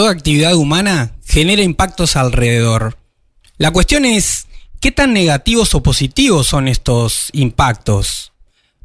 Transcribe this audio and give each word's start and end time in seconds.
toda 0.00 0.12
actividad 0.12 0.54
humana 0.54 1.12
genera 1.26 1.60
impactos 1.60 2.16
alrededor. 2.16 2.96
La 3.58 3.70
cuestión 3.70 4.06
es, 4.06 4.46
¿qué 4.80 4.92
tan 4.92 5.12
negativos 5.12 5.74
o 5.74 5.82
positivos 5.82 6.46
son 6.46 6.68
estos 6.68 7.28
impactos? 7.34 8.32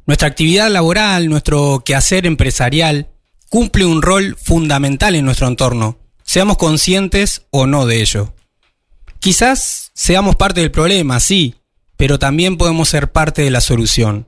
Nuestra 0.06 0.28
actividad 0.28 0.70
laboral, 0.70 1.30
nuestro 1.30 1.84
quehacer 1.86 2.26
empresarial, 2.26 3.08
cumple 3.48 3.86
un 3.86 4.02
rol 4.02 4.36
fundamental 4.38 5.16
en 5.16 5.24
nuestro 5.24 5.48
entorno, 5.48 5.98
seamos 6.26 6.58
conscientes 6.58 7.44
o 7.50 7.66
no 7.66 7.86
de 7.86 8.02
ello. 8.02 8.34
Quizás 9.22 9.92
seamos 9.94 10.36
parte 10.36 10.60
del 10.60 10.72
problema, 10.72 11.22
sí, 11.22 11.56
pero 11.96 12.20
también 12.20 12.58
podemos 12.58 12.90
ser 12.90 13.14
parte 13.14 13.42
de 13.44 13.52
la 13.52 13.62
solución. 13.62 14.28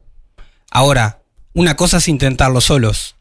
Ahora, 0.72 1.22
una 1.54 1.76
cosa 1.76 1.98
es 1.98 2.08
intentarlo 2.08 2.62
solos, 2.62 3.18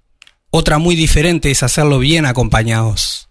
otra 0.51 0.79
muy 0.79 0.95
diferente 0.95 1.51
es 1.51 1.65
hacerlo 1.65 1.99
bien 1.99 2.27
acompañados. 2.27 3.26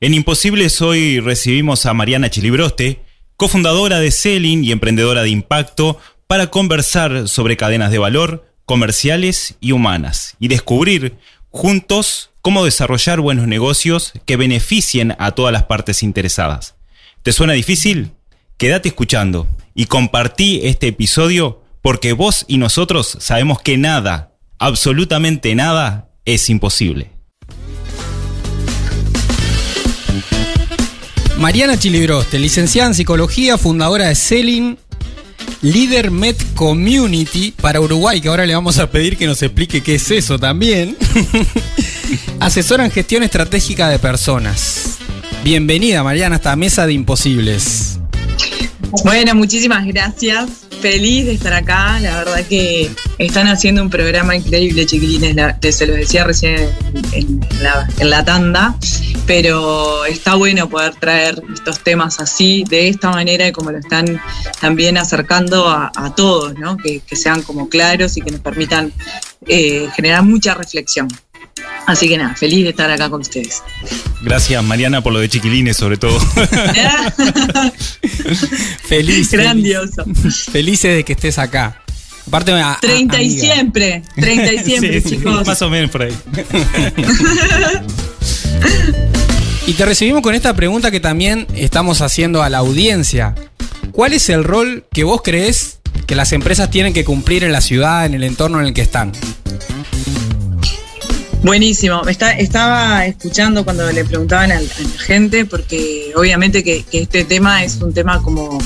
En 0.00 0.12
Imposibles 0.12 0.82
hoy 0.82 1.20
recibimos 1.20 1.86
a 1.86 1.94
Mariana 1.94 2.28
Chilibroste, 2.28 3.00
cofundadora 3.36 4.00
de 4.00 4.10
Selling 4.10 4.64
y 4.64 4.72
emprendedora 4.72 5.22
de 5.22 5.30
impacto, 5.30 5.98
para 6.26 6.48
conversar 6.48 7.28
sobre 7.28 7.56
cadenas 7.56 7.92
de 7.92 7.98
valor, 7.98 8.44
comerciales 8.64 9.54
y 9.60 9.70
humanas, 9.70 10.34
y 10.40 10.48
descubrir 10.48 11.16
juntos 11.50 12.30
cómo 12.42 12.64
desarrollar 12.64 13.20
buenos 13.20 13.46
negocios 13.46 14.12
que 14.26 14.36
beneficien 14.36 15.14
a 15.20 15.30
todas 15.30 15.52
las 15.52 15.62
partes 15.62 16.02
interesadas. 16.02 16.74
¿Te 17.22 17.32
suena 17.32 17.52
difícil? 17.52 18.10
Quédate 18.56 18.88
escuchando 18.88 19.46
y 19.76 19.86
compartí 19.86 20.60
este 20.64 20.88
episodio 20.88 21.62
porque 21.82 22.12
vos 22.12 22.44
y 22.48 22.58
nosotros 22.58 23.16
sabemos 23.20 23.62
que 23.62 23.78
nada, 23.78 24.34
absolutamente 24.58 25.54
nada, 25.54 26.10
es 26.24 26.50
imposible. 26.50 27.13
Mariana 31.38 31.78
Chilibroste, 31.78 32.38
licenciada 32.38 32.88
en 32.88 32.94
psicología, 32.94 33.58
fundadora 33.58 34.08
de 34.08 34.14
Selling, 34.14 34.78
líder 35.62 36.10
Med 36.10 36.36
Community 36.54 37.52
para 37.52 37.80
Uruguay, 37.80 38.20
que 38.20 38.28
ahora 38.28 38.46
le 38.46 38.54
vamos 38.54 38.78
a 38.78 38.90
pedir 38.90 39.16
que 39.16 39.26
nos 39.26 39.42
explique 39.42 39.82
qué 39.82 39.96
es 39.96 40.10
eso 40.10 40.38
también. 40.38 40.96
Asesora 42.40 42.84
en 42.84 42.90
gestión 42.90 43.22
estratégica 43.22 43.88
de 43.88 43.98
personas. 43.98 44.98
Bienvenida, 45.42 46.02
Mariana, 46.02 46.36
a 46.36 46.38
esta 46.38 46.56
mesa 46.56 46.86
de 46.86 46.92
imposibles. 46.92 47.98
Bueno, 49.04 49.34
muchísimas 49.34 49.84
gracias. 49.86 50.48
Feliz 50.84 51.24
de 51.24 51.32
estar 51.32 51.54
acá. 51.54 51.98
La 51.98 52.18
verdad 52.18 52.44
que 52.46 52.90
están 53.16 53.48
haciendo 53.48 53.80
un 53.80 53.88
programa 53.88 54.36
increíble, 54.36 54.84
chiquilines. 54.84 55.34
te 55.58 55.72
se 55.72 55.86
lo 55.86 55.94
decía 55.94 56.24
recién 56.24 56.68
en, 57.12 57.40
la, 58.02 58.22
tanda. 58.22 58.76
Pero 59.26 60.04
está 60.04 60.34
bueno 60.34 60.68
poder 60.68 60.94
traer 60.96 61.42
estos 61.54 61.80
temas 61.80 62.20
así, 62.20 62.64
de 62.68 62.88
esta 62.88 63.08
manera, 63.08 63.48
y 63.48 63.52
como 63.52 63.70
lo 63.70 63.78
están 63.78 64.20
también 64.60 64.98
acercando 64.98 65.70
a, 65.70 65.90
todos, 66.14 66.58
¿no? 66.58 66.76
Que, 66.76 67.00
sean 67.16 67.40
como 67.40 67.70
claros 67.70 68.18
y 68.18 68.20
que 68.20 68.32
nos 68.32 68.40
permitan 68.40 68.92
eh, 69.46 69.88
generar 69.96 70.22
mucha 70.22 70.52
reflexión. 70.52 71.08
Así 71.86 72.10
que 72.10 72.18
nada, 72.18 72.34
feliz 72.34 72.62
de 72.62 72.70
estar 72.70 72.90
acá 72.90 73.08
con 73.08 73.22
ustedes. 73.22 73.62
Gracias 74.24 74.64
Mariana 74.64 75.02
por 75.02 75.12
lo 75.12 75.20
de 75.20 75.28
chiquilines 75.28 75.76
sobre 75.76 75.96
todo. 75.96 76.18
feliz. 78.84 79.30
Grandioso. 79.30 80.04
Felices 80.50 80.96
de 80.96 81.04
que 81.04 81.12
estés 81.12 81.38
acá. 81.38 81.80
Aparte, 82.26 82.52
a, 82.52 82.78
30 82.80 83.22
y 83.22 83.30
siempre, 83.30 84.02
30 84.16 84.52
y 84.52 84.58
siempre, 84.64 85.02
chicos. 85.02 85.46
Más 85.46 85.60
o 85.60 85.68
menos 85.68 85.90
por 85.90 86.02
ahí. 86.02 86.12
y 89.66 89.72
te 89.74 89.84
recibimos 89.84 90.22
con 90.22 90.34
esta 90.34 90.56
pregunta 90.56 90.90
que 90.90 91.00
también 91.00 91.46
estamos 91.54 92.00
haciendo 92.00 92.42
a 92.42 92.48
la 92.48 92.58
audiencia. 92.58 93.34
¿Cuál 93.92 94.14
es 94.14 94.30
el 94.30 94.42
rol 94.42 94.86
que 94.92 95.04
vos 95.04 95.20
crees 95.22 95.80
que 96.06 96.14
las 96.14 96.32
empresas 96.32 96.70
tienen 96.70 96.94
que 96.94 97.04
cumplir 97.04 97.44
en 97.44 97.52
la 97.52 97.60
ciudad, 97.60 98.06
en 98.06 98.14
el 98.14 98.24
entorno 98.24 98.60
en 98.60 98.66
el 98.66 98.74
que 98.74 98.80
están? 98.80 99.12
Buenísimo. 101.44 102.00
estaba 102.08 103.04
escuchando 103.04 103.64
cuando 103.64 103.92
le 103.92 104.02
preguntaban 104.06 104.50
a, 104.50 104.62
la 104.62 104.68
gente, 104.98 105.44
porque 105.44 106.10
obviamente 106.16 106.64
que, 106.64 106.86
este 106.90 107.24
tema 107.24 107.62
es 107.62 107.76
un 107.82 107.92
tema 107.92 108.22
como, 108.22 108.58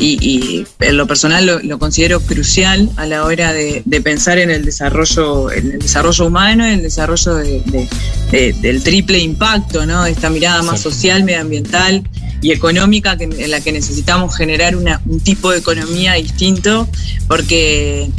y, 0.00 0.64
en 0.80 0.96
lo 0.96 1.06
personal 1.06 1.60
lo, 1.62 1.78
considero 1.78 2.20
crucial 2.20 2.88
a 2.96 3.04
la 3.04 3.24
hora 3.24 3.52
de, 3.52 3.82
pensar 4.02 4.38
en 4.38 4.50
el 4.50 4.64
desarrollo, 4.64 5.52
en 5.52 5.72
el 5.72 5.78
desarrollo 5.80 6.26
humano, 6.26 6.64
en 6.64 6.72
el 6.72 6.82
desarrollo 6.82 7.34
del 7.34 8.82
triple 8.82 9.18
impacto, 9.18 9.84
¿no? 9.84 10.04
De 10.04 10.12
esta 10.12 10.30
mirada 10.30 10.62
más 10.62 10.80
social, 10.80 11.24
medioambiental 11.24 12.02
y 12.40 12.52
económica 12.52 13.14
en 13.20 13.50
la 13.50 13.60
que 13.60 13.72
necesitamos 13.72 14.34
generar 14.34 14.74
un 14.74 15.20
tipo 15.20 15.50
de 15.50 15.58
economía 15.58 16.14
distinto, 16.14 16.88
porque 17.28 18.10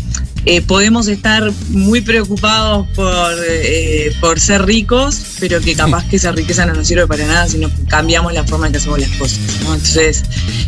eh, 0.45 0.61
podemos 0.61 1.07
estar 1.07 1.51
muy 1.69 2.01
preocupados 2.01 2.87
por, 2.95 3.33
eh, 3.47 4.13
por 4.19 4.39
ser 4.41 4.65
ricos, 4.65 5.21
pero 5.39 5.61
que 5.61 5.73
capaz 5.73 6.05
que 6.09 6.17
esa 6.17 6.33
riqueza 6.33 6.65
no 6.65 6.73
nos 6.73 6.87
sirve 6.87 7.07
para 7.07 7.25
nada 7.25 7.47
si 7.47 7.57
no 7.57 7.71
cambiamos 7.87 8.33
la 8.33 8.43
forma 8.43 8.67
en 8.67 8.73
que 8.73 8.79
hacemos 8.79 8.99
las 8.99 9.09
cosas. 9.11 9.39
Entonces, 9.61 10.23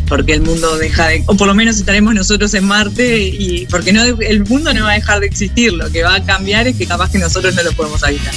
porque 0.08 0.32
el 0.32 0.40
mundo 0.40 0.78
deja 0.78 1.08
de, 1.08 1.24
o 1.26 1.36
por 1.36 1.46
lo 1.46 1.54
menos 1.54 1.76
estaremos 1.76 2.14
nosotros 2.14 2.54
en 2.54 2.64
Marte 2.64 3.18
y 3.18 3.66
porque 3.66 3.92
no 3.92 4.02
el 4.02 4.44
mundo 4.46 4.72
no 4.72 4.84
va 4.84 4.92
a 4.92 4.94
dejar 4.94 5.20
de 5.20 5.26
existir, 5.26 5.74
lo 5.74 5.90
que 5.90 6.02
va 6.02 6.14
a 6.14 6.24
cambiar 6.24 6.66
es 6.66 6.76
que 6.76 6.86
capaz 6.86 7.10
que 7.10 7.18
nosotros 7.18 7.54
no 7.54 7.62
lo 7.62 7.72
podemos 7.72 8.02
habitar. 8.02 8.32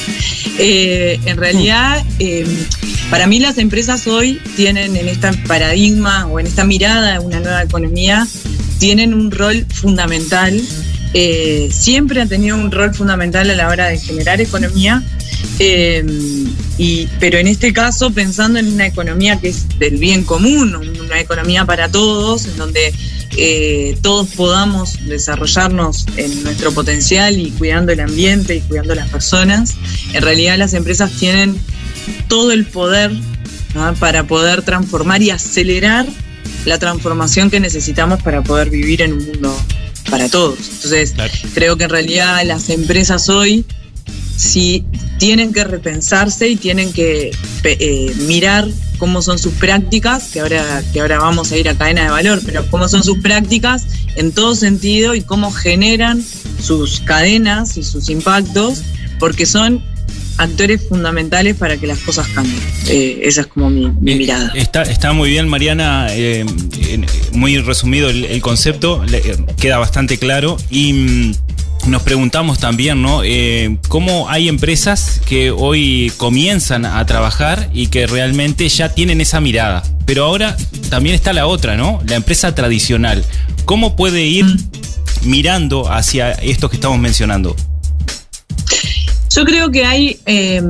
Eh, 0.58 1.22
en 1.26 1.38
realidad, 1.38 2.04
para 3.10 3.28
mí 3.28 3.40
las 3.40 3.58
empresas 3.58 4.08
hoy 4.08 4.42
tienen 4.58 4.98
en 4.98 5.08
este 5.08 5.32
paradigma 5.48 6.26
o 6.28 6.40
en 6.40 6.48
esta 6.48 6.66
mirada 6.66 7.14
de 7.14 7.20
una 7.20 7.40
nueva 7.40 7.64
economía, 7.64 8.28
tienen 8.78 9.14
un 9.14 9.32
rol 9.32 9.66
fundamental 9.74 10.62
eh, 11.14 11.70
siempre 11.72 12.22
ha 12.22 12.26
tenido 12.26 12.56
un 12.56 12.72
rol 12.72 12.94
fundamental 12.94 13.50
a 13.50 13.56
la 13.56 13.68
hora 13.68 13.88
de 13.88 13.98
generar 13.98 14.40
economía, 14.42 15.04
eh, 15.58 16.06
y, 16.78 17.08
pero 17.20 17.38
en 17.38 17.48
este 17.48 17.74
caso 17.74 18.12
pensando 18.12 18.60
en 18.60 18.72
una 18.74 18.86
economía 18.86 19.40
que 19.40 19.50
es 19.50 19.68
del 19.80 19.98
bien 19.98 20.24
común, 20.24 20.76
una 20.76 21.20
economía 21.20 21.66
para 21.66 21.90
todos, 21.90 22.46
en 22.46 22.58
donde 22.58 22.94
eh, 23.38 23.98
todos 24.02 24.28
podamos 24.30 25.06
desarrollarnos 25.08 26.06
en 26.16 26.44
nuestro 26.44 26.72
potencial 26.74 27.38
y 27.38 27.52
cuidando 27.52 27.92
el 27.92 28.00
ambiente 28.02 28.58
y 28.58 28.62
cuidando 28.62 28.94
las 28.96 29.10
personas, 29.10 29.76
en 30.14 30.22
realidad 30.22 30.58
las 30.58 30.74
empresas 30.74 31.12
tienen 31.12 31.60
todo 32.28 32.52
el 32.52 32.66
poder 32.66 33.12
para 34.00 34.24
poder 34.26 34.62
transformar 34.62 35.22
y 35.22 35.30
acelerar 35.30 36.08
la 36.66 36.80
transformación 36.80 37.50
que 37.50 37.60
necesitamos 37.60 38.22
para 38.22 38.44
poder 38.44 38.70
vivir 38.70 39.02
en 39.02 39.14
un 39.14 39.26
mundo 39.26 39.56
para 40.10 40.30
todos. 40.30 40.60
Entonces, 40.60 41.14
creo 41.54 41.78
que 41.78 41.86
en 41.86 41.90
realidad 41.90 42.42
las 42.46 42.70
empresas 42.70 43.30
hoy 43.30 43.66
sí 44.36 44.86
tienen 45.18 45.52
que 45.54 45.64
repensarse 45.64 46.48
y 46.48 46.56
tienen 46.56 46.94
que 46.94 47.32
eh, 47.64 48.14
mirar 48.28 48.68
cómo 48.98 49.22
son 49.22 49.40
sus 49.40 49.54
prácticas, 49.54 50.30
que 50.32 50.40
ahora, 50.40 50.84
que 50.94 51.02
ahora 51.02 51.20
vamos 51.20 51.52
a 51.52 51.58
ir 51.58 51.70
a 51.70 51.76
cadena 51.76 52.04
de 52.04 52.10
valor, 52.10 52.42
pero 52.46 52.66
cómo 52.70 52.88
son 52.88 53.04
sus 53.04 53.20
prácticas 53.20 53.86
en 54.16 54.32
todo 54.32 54.56
sentido 54.56 55.16
y 55.16 55.22
cómo 55.22 55.52
generan 55.52 56.24
sus 56.62 57.00
cadenas 57.00 57.78
y 57.78 57.84
sus 57.84 58.10
impactos, 58.10 58.82
porque 59.20 59.46
son 59.46 59.84
actores 60.40 60.88
fundamentales 60.88 61.56
para 61.58 61.78
que 61.78 61.86
las 61.86 62.00
cosas 62.00 62.28
cambien. 62.30 62.62
Eh, 62.88 63.20
esa 63.24 63.42
es 63.42 63.48
como 63.48 63.70
mi, 63.70 63.86
eh, 63.86 63.92
mirada. 64.16 64.52
Está, 64.56 64.84
está, 64.84 65.12
muy 65.12 65.30
bien, 65.30 65.50
Mariana, 65.50 66.08
eh, 66.12 66.46
muy 67.34 67.58
resumido 67.58 68.10
el, 68.10 68.42
concepto, 68.42 69.04
queda 69.60 69.78
bastante 69.78 70.18
claro 70.18 70.58
y 70.70 70.94
mm, 70.94 71.36
nos 71.88 72.04
preguntamos 72.04 72.58
también, 72.60 73.02
¿no? 73.02 73.22
¿Cómo 73.90 74.30
hay 74.30 74.48
empresas 74.48 75.22
que 75.26 75.52
hoy 75.52 76.12
comienzan 76.18 76.86
a 76.86 77.06
trabajar 77.06 77.70
y 77.74 77.88
que 77.88 78.08
realmente 78.08 78.68
ya 78.70 78.94
tienen 78.96 79.20
esa 79.20 79.42
mirada? 79.42 79.84
Pero 80.06 80.24
ahora 80.24 80.56
también 80.90 81.16
está 81.16 81.34
la 81.34 81.48
otra, 81.48 81.76
¿no? 81.76 82.02
La 82.08 82.16
empresa 82.16 82.56
tradicional. 82.56 83.26
¿Cómo 83.66 83.98
puede 83.98 84.26
ir 84.26 84.46
mm. 84.46 84.70
mirando 85.24 85.92
hacia 85.92 86.32
esto 86.32 86.70
que 86.70 86.78
estamos 86.78 86.98
mencionando? 86.98 87.58
Yo 89.30 89.46
creo 89.46 89.72
que 89.72 89.86
hay 89.86 90.20
eh, 90.26 90.62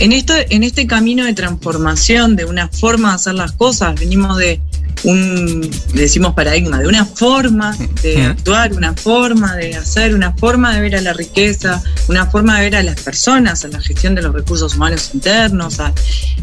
en, 0.00 0.12
esto, 0.12 0.34
en 0.50 0.64
este 0.64 0.86
camino 0.86 1.24
de 1.24 1.34
transformación, 1.34 2.34
de 2.36 2.44
una 2.44 2.68
forma 2.68 3.10
de 3.10 3.14
hacer 3.14 3.34
las 3.34 3.52
cosas, 3.52 3.98
venimos 3.98 4.36
de 4.36 4.60
un, 5.04 5.70
decimos 5.94 6.34
paradigma, 6.34 6.80
de 6.80 6.88
una 6.88 7.04
forma 7.04 7.76
de 8.02 8.22
actuar, 8.22 8.72
una 8.72 8.94
forma 8.94 9.54
de 9.54 9.76
hacer, 9.76 10.14
una 10.14 10.32
forma 10.32 10.74
de 10.74 10.80
ver 10.80 10.96
a 10.96 11.00
la 11.00 11.12
riqueza, 11.12 11.82
una 12.08 12.26
forma 12.26 12.56
de 12.56 12.62
ver 12.62 12.76
a 12.76 12.82
las 12.82 13.00
personas, 13.00 13.64
a 13.64 13.68
la 13.68 13.80
gestión 13.80 14.16
de 14.16 14.22
los 14.22 14.34
recursos 14.34 14.74
humanos 14.74 15.10
internos. 15.14 15.78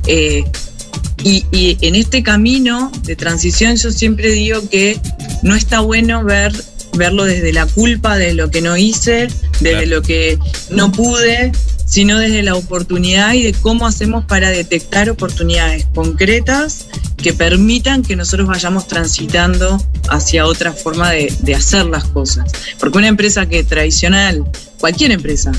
Eh, 0.08 0.46
y, 1.24 1.46
y 1.52 1.78
en 1.82 1.96
este 1.96 2.24
camino 2.24 2.92
de 3.04 3.16
transición 3.16 3.76
yo 3.76 3.92
siempre 3.92 4.32
digo 4.32 4.70
que 4.70 5.00
no 5.42 5.56
está 5.56 5.82
bueno 5.82 6.24
ver 6.24 6.54
verlo 6.96 7.26
desde 7.26 7.54
la 7.54 7.66
culpa 7.66 8.18
de 8.18 8.34
lo 8.34 8.50
que 8.50 8.62
no 8.62 8.78
hice, 8.78 9.28
desde 9.60 9.86
lo 9.86 10.02
que 10.02 10.38
no 10.70 10.92
pude, 10.92 11.52
sino 11.86 12.20
desde 12.20 12.44
la 12.44 12.56
oportunidad 12.56 13.34
y 13.34 13.44
de 13.44 13.54
cómo 13.54 13.88
hacemos 13.88 14.26
para 14.26 14.50
detectar 14.50 15.10
oportunidades 15.10 15.88
concretas 15.94 16.88
que 17.18 17.34
permitan 17.34 18.04
que 18.04 18.16
nosotros 18.16 18.48
vayamos 18.48 18.88
transitando 18.88 19.82
hacia 20.10 20.46
otra 20.46 20.74
forma 20.74 21.12
de, 21.12 21.34
de 21.40 21.56
hacer 21.56 21.86
las 21.86 22.06
cosas. 22.06 22.52
Porque 22.80 22.98
una 22.98 23.08
empresa 23.08 23.46
que 23.48 23.64
tradicional, 23.64 24.44
cualquier 24.80 25.12
empresa, 25.12 25.52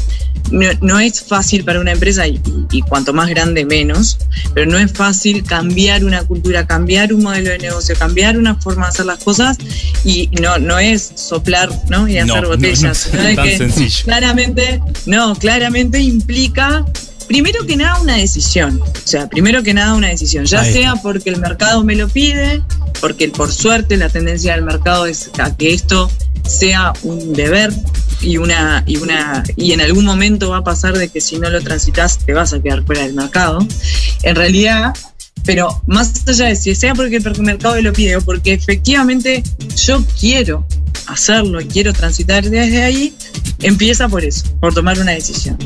no, 0.51 0.69
no, 0.81 1.01
es 1.01 1.23
fácil 1.23 1.65
para 1.65 1.81
una 1.81 1.93
empresa 1.93 2.27
y, 2.27 2.41
y, 2.71 2.83
cuanto 2.83 3.13
más 3.13 3.29
grande 3.29 3.65
menos, 3.65 4.19
pero 4.55 4.71
no 4.71 4.79
es 4.79 4.93
fácil 4.93 5.43
cambiar 5.43 6.05
una 6.05 6.23
cultura, 6.23 6.67
cambiar 6.67 7.13
un 7.13 7.25
modelo 7.25 7.51
de 7.51 7.59
negocio, 7.59 7.97
cambiar 7.99 8.39
una 8.39 8.55
forma 8.55 8.85
de 8.85 8.89
hacer 8.91 9.07
las 9.07 9.23
cosas 9.25 9.59
y 10.05 10.29
no, 10.41 10.59
no 10.59 10.79
es 10.79 11.13
soplar 11.17 11.69
¿no? 11.89 12.07
y 12.07 12.19
hacer 12.19 12.43
No, 12.43 12.49
botellas. 12.49 13.11
no, 13.13 13.23
no 13.23 13.29
es 13.29 13.37
tan 13.37 13.45
que 13.45 13.59
sencillo. 13.59 14.05
Claramente, 14.05 14.81
no, 15.07 15.35
claramente 15.35 15.99
implica 16.01 16.85
Primero 17.27 17.67
que 17.67 17.77
nada 17.77 18.01
una 18.01 18.17
decisión, 18.17 18.81
o 18.81 19.09
sea, 19.09 19.29
primero 19.29 19.63
que 19.63 19.75
nada 19.75 19.95
una 19.95 20.09
decisión, 20.09 20.45
ya 20.45 20.65
sea 20.65 20.97
porque 20.97 21.31
el 21.31 21.39
mercado 21.39 21.83
me 21.83 21.97
lo 21.97 22.09
pide, 22.09 22.63
porque 23.01 23.29
por 23.29 23.53
suerte 23.53 23.97
la 23.97 24.09
tendencia 24.09 24.55
del 24.55 24.63
mercado 24.63 25.07
es 25.07 25.31
a 25.39 25.57
que 25.57 25.75
esto 25.75 26.11
sea 26.47 26.93
un 27.03 27.33
deber 27.33 27.73
y 28.21 28.39
una 28.39 28.85
y 28.87 28.97
una 28.97 29.43
y 29.57 29.73
en 29.73 29.81
algún 29.81 30.05
momento 30.05 30.51
va 30.51 30.59
a 30.59 30.65
pasar 30.65 30.97
de 30.97 31.09
que 31.09 31.21
si 31.21 31.39
no 31.39 31.51
lo 31.51 31.61
transitas 31.61 32.19
te 32.19 32.33
vas 32.33 32.53
a 32.53 32.63
quedar 32.63 32.85
fuera 32.85 33.03
del 33.03 33.15
mercado. 33.15 33.59
En 34.23 34.37
realidad, 34.37 34.95
pero 35.45 35.83
más 35.87 36.13
allá 36.27 36.47
de 36.47 36.57
si 36.57 36.75
sea 36.75 36.95
porque 36.95 37.17
el 37.17 37.43
mercado 37.43 37.75
me 37.77 37.83
lo 37.83 37.93
pide 37.93 38.17
o 38.17 38.21
porque 38.21 38.53
efectivamente 38.53 39.43
yo 39.77 40.05
quiero 40.19 40.67
hacerlo 41.07 41.61
y 41.61 41.67
quiero 41.67 41.93
transitar 41.93 42.49
desde 42.49 42.83
ahí, 42.83 43.15
empieza 43.63 44.09
por 44.09 44.25
eso, 44.25 44.45
por 44.61 44.75
tomar 44.75 44.99
una 44.99 45.13
decisión. 45.13 45.57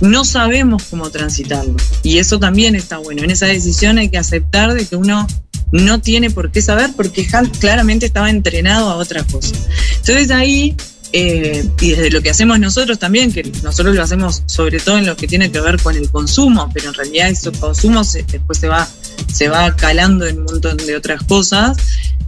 No 0.00 0.24
sabemos 0.24 0.84
cómo 0.84 1.10
transitarlo 1.10 1.76
y 2.02 2.18
eso 2.18 2.38
también 2.38 2.74
está 2.74 2.98
bueno. 2.98 3.22
En 3.22 3.30
esa 3.30 3.46
decisión 3.46 3.98
hay 3.98 4.08
que 4.08 4.18
aceptar 4.18 4.74
de 4.74 4.84
que 4.86 4.96
uno 4.96 5.26
no 5.72 6.00
tiene 6.00 6.30
por 6.30 6.50
qué 6.50 6.62
saber 6.62 6.90
porque 6.96 7.26
claramente 7.60 8.06
estaba 8.06 8.30
entrenado 8.30 8.90
a 8.90 8.96
otra 8.96 9.22
cosa. 9.24 9.54
Entonces 9.96 10.30
ahí 10.30 10.74
eh, 11.12 11.68
y 11.80 11.90
desde 11.90 12.10
lo 12.10 12.22
que 12.22 12.30
hacemos 12.30 12.58
nosotros 12.60 12.98
también, 12.98 13.32
que 13.32 13.42
nosotros 13.62 13.94
lo 13.94 14.02
hacemos 14.02 14.42
sobre 14.46 14.78
todo 14.78 14.98
en 14.98 15.06
lo 15.06 15.16
que 15.16 15.26
tiene 15.26 15.50
que 15.50 15.60
ver 15.60 15.80
con 15.80 15.96
el 15.96 16.08
consumo, 16.08 16.70
pero 16.72 16.88
en 16.88 16.94
realidad 16.94 17.28
ese 17.28 17.50
consumo 17.52 18.04
se, 18.04 18.22
después 18.22 18.58
se 18.58 18.68
va, 18.68 18.88
se 19.32 19.48
va 19.48 19.74
calando 19.74 20.26
en 20.26 20.38
un 20.38 20.44
montón 20.44 20.76
de 20.76 20.96
otras 20.96 21.22
cosas. 21.24 21.76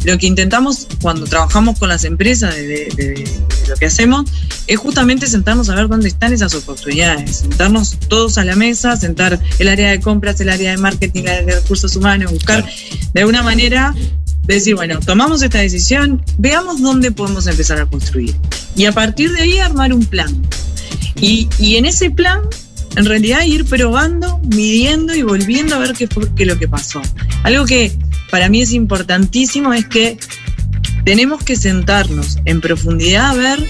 Lo 0.04 0.18
que 0.18 0.26
intentamos 0.26 0.88
cuando 1.00 1.26
trabajamos 1.26 1.78
con 1.78 1.88
las 1.88 2.02
empresas 2.02 2.56
de, 2.56 2.66
de, 2.66 2.84
de, 2.96 3.04
de 3.06 3.68
lo 3.68 3.76
que 3.76 3.86
hacemos 3.86 4.28
es 4.66 4.76
justamente 4.76 5.28
sentarnos 5.28 5.68
a 5.68 5.76
ver 5.76 5.86
dónde 5.86 6.08
están 6.08 6.32
esas 6.32 6.54
oportunidades, 6.54 7.36
sentarnos 7.36 7.96
todos 8.08 8.36
a 8.36 8.44
la 8.44 8.56
mesa, 8.56 8.96
sentar 8.96 9.38
el 9.60 9.68
área 9.68 9.90
de 9.90 10.00
compras, 10.00 10.40
el 10.40 10.48
área 10.48 10.72
de 10.72 10.76
marketing, 10.76 11.22
el 11.22 11.28
área 11.28 11.42
de 11.44 11.60
recursos 11.60 11.94
humanos, 11.94 12.32
buscar 12.32 12.66
de 13.14 13.20
alguna 13.20 13.44
manera 13.44 13.94
decir, 14.46 14.74
bueno, 14.74 14.98
tomamos 15.00 15.42
esta 15.42 15.58
decisión, 15.58 16.22
veamos 16.38 16.80
dónde 16.80 17.12
podemos 17.12 17.46
empezar 17.46 17.80
a 17.80 17.86
construir. 17.86 18.34
Y 18.76 18.86
a 18.86 18.92
partir 18.92 19.32
de 19.32 19.42
ahí 19.42 19.58
armar 19.58 19.92
un 19.92 20.04
plan. 20.04 20.30
Y, 21.20 21.48
y 21.58 21.76
en 21.76 21.86
ese 21.86 22.10
plan, 22.10 22.40
en 22.96 23.04
realidad, 23.04 23.42
ir 23.44 23.64
probando, 23.64 24.38
midiendo 24.54 25.14
y 25.14 25.22
volviendo 25.22 25.76
a 25.76 25.78
ver 25.78 25.92
qué 25.92 26.08
fue 26.08 26.28
qué 26.34 26.44
lo 26.44 26.58
que 26.58 26.68
pasó. 26.68 27.00
Algo 27.42 27.64
que 27.64 27.92
para 28.30 28.48
mí 28.48 28.62
es 28.62 28.72
importantísimo 28.72 29.72
es 29.72 29.86
que 29.86 30.18
tenemos 31.04 31.42
que 31.42 31.56
sentarnos 31.56 32.38
en 32.44 32.60
profundidad 32.60 33.30
a 33.30 33.34
ver 33.34 33.66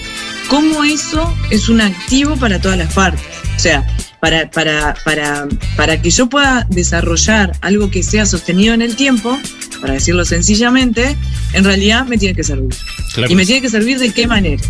cómo 0.49 0.83
eso 0.83 1.33
es 1.49 1.69
un 1.69 1.81
activo 1.81 2.35
para 2.37 2.59
todas 2.59 2.77
las 2.77 2.93
partes. 2.93 3.23
O 3.55 3.59
sea, 3.59 3.85
para, 4.19 4.49
para, 4.49 4.95
para, 5.03 5.47
para 5.75 6.01
que 6.01 6.09
yo 6.09 6.27
pueda 6.29 6.65
desarrollar 6.69 7.51
algo 7.61 7.91
que 7.91 8.03
sea 8.03 8.25
sostenido 8.25 8.73
en 8.73 8.81
el 8.81 8.95
tiempo, 8.95 9.37
para 9.83 9.95
decirlo 9.95 10.23
sencillamente, 10.23 11.17
en 11.51 11.65
realidad 11.65 12.05
me 12.05 12.17
tiene 12.17 12.33
que 12.33 12.45
servir. 12.45 12.73
Claro. 13.13 13.29
Y 13.29 13.35
me 13.35 13.45
tiene 13.45 13.61
que 13.61 13.69
servir 13.69 13.99
de 13.99 14.13
qué 14.13 14.27
manera. 14.27 14.63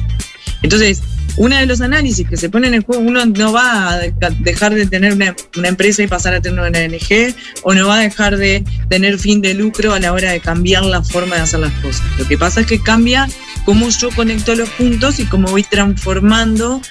Entonces, 0.64 1.04
uno 1.38 1.56
de 1.56 1.68
los 1.68 1.82
análisis 1.82 2.28
que 2.28 2.36
se 2.36 2.50
pone 2.50 2.68
en 2.68 2.74
el 2.74 2.82
juego, 2.82 3.04
uno 3.04 3.24
no 3.28 3.54
va 3.54 3.92
a 3.92 3.98
dejar 4.00 4.74
de 4.74 4.88
tener 4.88 5.14
una, 5.14 5.36
una, 5.56 5.68
empresa 5.68 6.02
y 6.02 6.08
pasar 6.08 6.34
a 6.34 6.42
tener 6.42 6.60
una 6.60 6.80
ONG, 6.80 7.36
o 7.62 7.76
no 7.76 7.90
va 7.90 8.00
a 8.00 8.02
dejar 8.02 8.38
de 8.38 8.64
tener 8.90 9.20
fin 9.20 9.40
de 9.40 9.54
lucro 9.54 9.94
a 9.94 10.00
la 10.00 10.14
hora 10.14 10.32
de 10.32 10.40
cambiar 10.40 10.84
la 10.84 11.04
forma 11.04 11.36
de 11.36 11.42
hacer 11.42 11.60
las 11.60 11.74
cosas. 11.74 12.02
Lo 12.18 12.28
que 12.28 12.36
pasa 12.36 12.62
es 12.62 12.66
que 12.66 12.82
cambia 12.82 13.30
cómo 13.66 13.90
yo 13.90 14.10
conecto 14.16 14.56
los 14.56 14.70
puntos 14.70 15.20
y 15.20 15.26
cómo 15.26 15.48
voy 15.50 15.62
transformando 15.62 16.82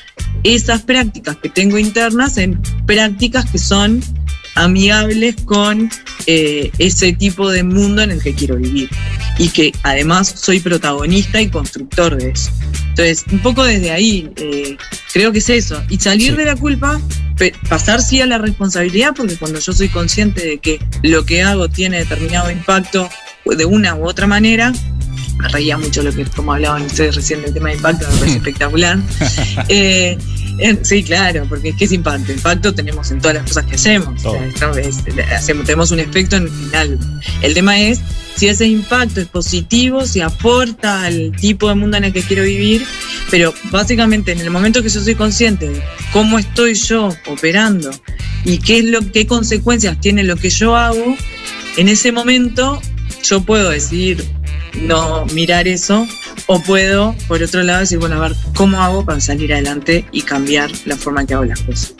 esas 0.45 0.83
prácticas 0.83 1.39
que 1.39 1.49
tengo 1.49 1.77
internas 1.77 2.39
en 2.39 2.63
prácticas 2.87 3.51
que 3.51 3.59
son 3.59 4.01
amigables 4.55 5.37
con 5.45 5.91
eh, 6.27 6.71
ese 6.79 7.13
tipo 7.13 7.51
de 7.51 7.63
mundo 7.63 8.03
en 8.03 8.11
el 8.11 8.23
que 8.23 8.35
quiero 8.35 8.57
vivir 8.57 8.89
y 9.39 9.49
que 9.49 9.73
además 9.83 10.35
soy 10.37 10.61
protagonista 10.61 11.41
y 11.41 11.49
constructor 11.49 12.17
de 12.17 12.31
eso. 12.31 12.51
Entonces, 12.91 13.25
un 13.33 13.39
poco 13.39 13.65
desde 13.65 13.91
ahí, 13.91 14.31
eh, 14.37 14.77
creo 15.13 15.33
que 15.33 15.39
es 15.39 15.49
eso. 15.49 15.83
Y 15.89 15.99
salir 15.99 16.33
sí. 16.33 16.37
de 16.37 16.45
la 16.45 16.57
culpa, 16.57 17.01
pasar 17.69 18.03
sí 18.03 18.21
a 18.21 18.27
la 18.27 18.39
responsabilidad, 18.39 19.15
porque 19.17 19.37
cuando 19.37 19.59
yo 19.59 19.73
soy 19.73 19.89
consciente 19.89 20.47
de 20.47 20.59
que 20.59 20.79
lo 21.03 21.25
que 21.25 21.43
hago 21.43 21.69
tiene 21.69 21.99
determinado 21.99 22.51
impacto 22.51 23.09
de 23.45 23.65
una 23.65 23.95
u 23.95 24.07
otra 24.07 24.27
manera, 24.27 24.73
me 25.39 25.49
reía 25.49 25.79
mucho 25.79 26.03
lo 26.03 26.13
que, 26.13 26.25
como 26.27 26.53
hablaban 26.53 26.83
ustedes 26.83 27.17
recién 27.17 27.43
del 27.43 27.55
tema 27.55 27.71
de 27.71 27.77
impacto, 27.77 28.07
me 28.11 28.19
parece 28.19 28.37
espectacular. 28.39 28.99
Eh, 29.69 30.19
Sí, 30.83 31.03
claro, 31.03 31.47
porque 31.49 31.71
es 31.71 31.77
que 31.77 31.85
es 31.85 31.93
impacto. 31.93 32.33
Impacto 32.33 32.75
tenemos 32.75 33.11
en 33.11 33.21
todas 33.21 33.37
las 33.37 33.45
cosas 33.45 33.67
que 33.67 33.75
hacemos. 33.75 34.25
O 34.25 34.33
sea, 34.33 34.71
es, 34.81 34.99
hacemos 35.33 35.67
tenemos 35.67 35.91
un 35.91 36.01
efecto 36.01 36.37
en, 36.37 36.47
en, 36.47 36.75
algo. 36.75 37.03
El 37.43 37.55
tema 37.55 37.81
es 37.81 38.01
si 38.37 38.49
ese 38.49 38.67
impacto 38.67 39.21
es 39.21 39.27
positivo, 39.27 40.07
si 40.07 40.21
aporta 40.21 41.05
al 41.05 41.33
tipo 41.33 41.69
de 41.69 41.75
mundo 41.75 41.97
en 41.97 42.05
el 42.05 42.13
que 42.13 42.23
quiero 42.23 42.45
vivir, 42.45 42.85
pero 43.31 43.53
básicamente 43.71 44.33
en 44.33 44.41
el 44.41 44.51
momento 44.51 44.83
que 44.83 44.89
yo 44.89 45.01
soy 45.01 45.15
consciente 45.15 45.69
de 45.69 45.83
cómo 46.13 46.39
estoy 46.39 46.75
yo 46.75 47.15
operando 47.27 47.91
y 48.45 48.59
qué 48.59 48.79
es 48.79 48.85
lo 48.85 49.01
qué 49.13 49.27
consecuencias 49.27 50.01
tiene 50.01 50.25
lo 50.25 50.37
que 50.37 50.51
yo 50.51 50.77
hago, 50.77 51.17
en 51.77 51.89
ese 51.89 52.13
momento 52.13 52.81
yo 53.23 53.43
puedo 53.43 53.71
decidir 53.71 54.25
no 54.81 55.27
mirar 55.27 55.69
eso 55.69 56.07
o 56.47 56.61
puedo, 56.61 57.15
por 57.29 57.43
otro 57.43 57.63
lado, 57.63 57.81
decir, 57.81 57.99
bueno, 57.99 58.17
a 58.17 58.29
ver, 58.29 58.37
¿cómo 58.57 58.83
hago 58.83 59.05
para 59.05 59.21
salir 59.21 59.53
adelante 59.53 60.05
y 60.13 60.23
cambiar 60.23 60.71
la 60.87 60.97
forma 60.97 61.21
en 61.21 61.27
que 61.27 61.35
hago 61.35 61.45
las 61.45 61.61
cosas? 61.61 61.95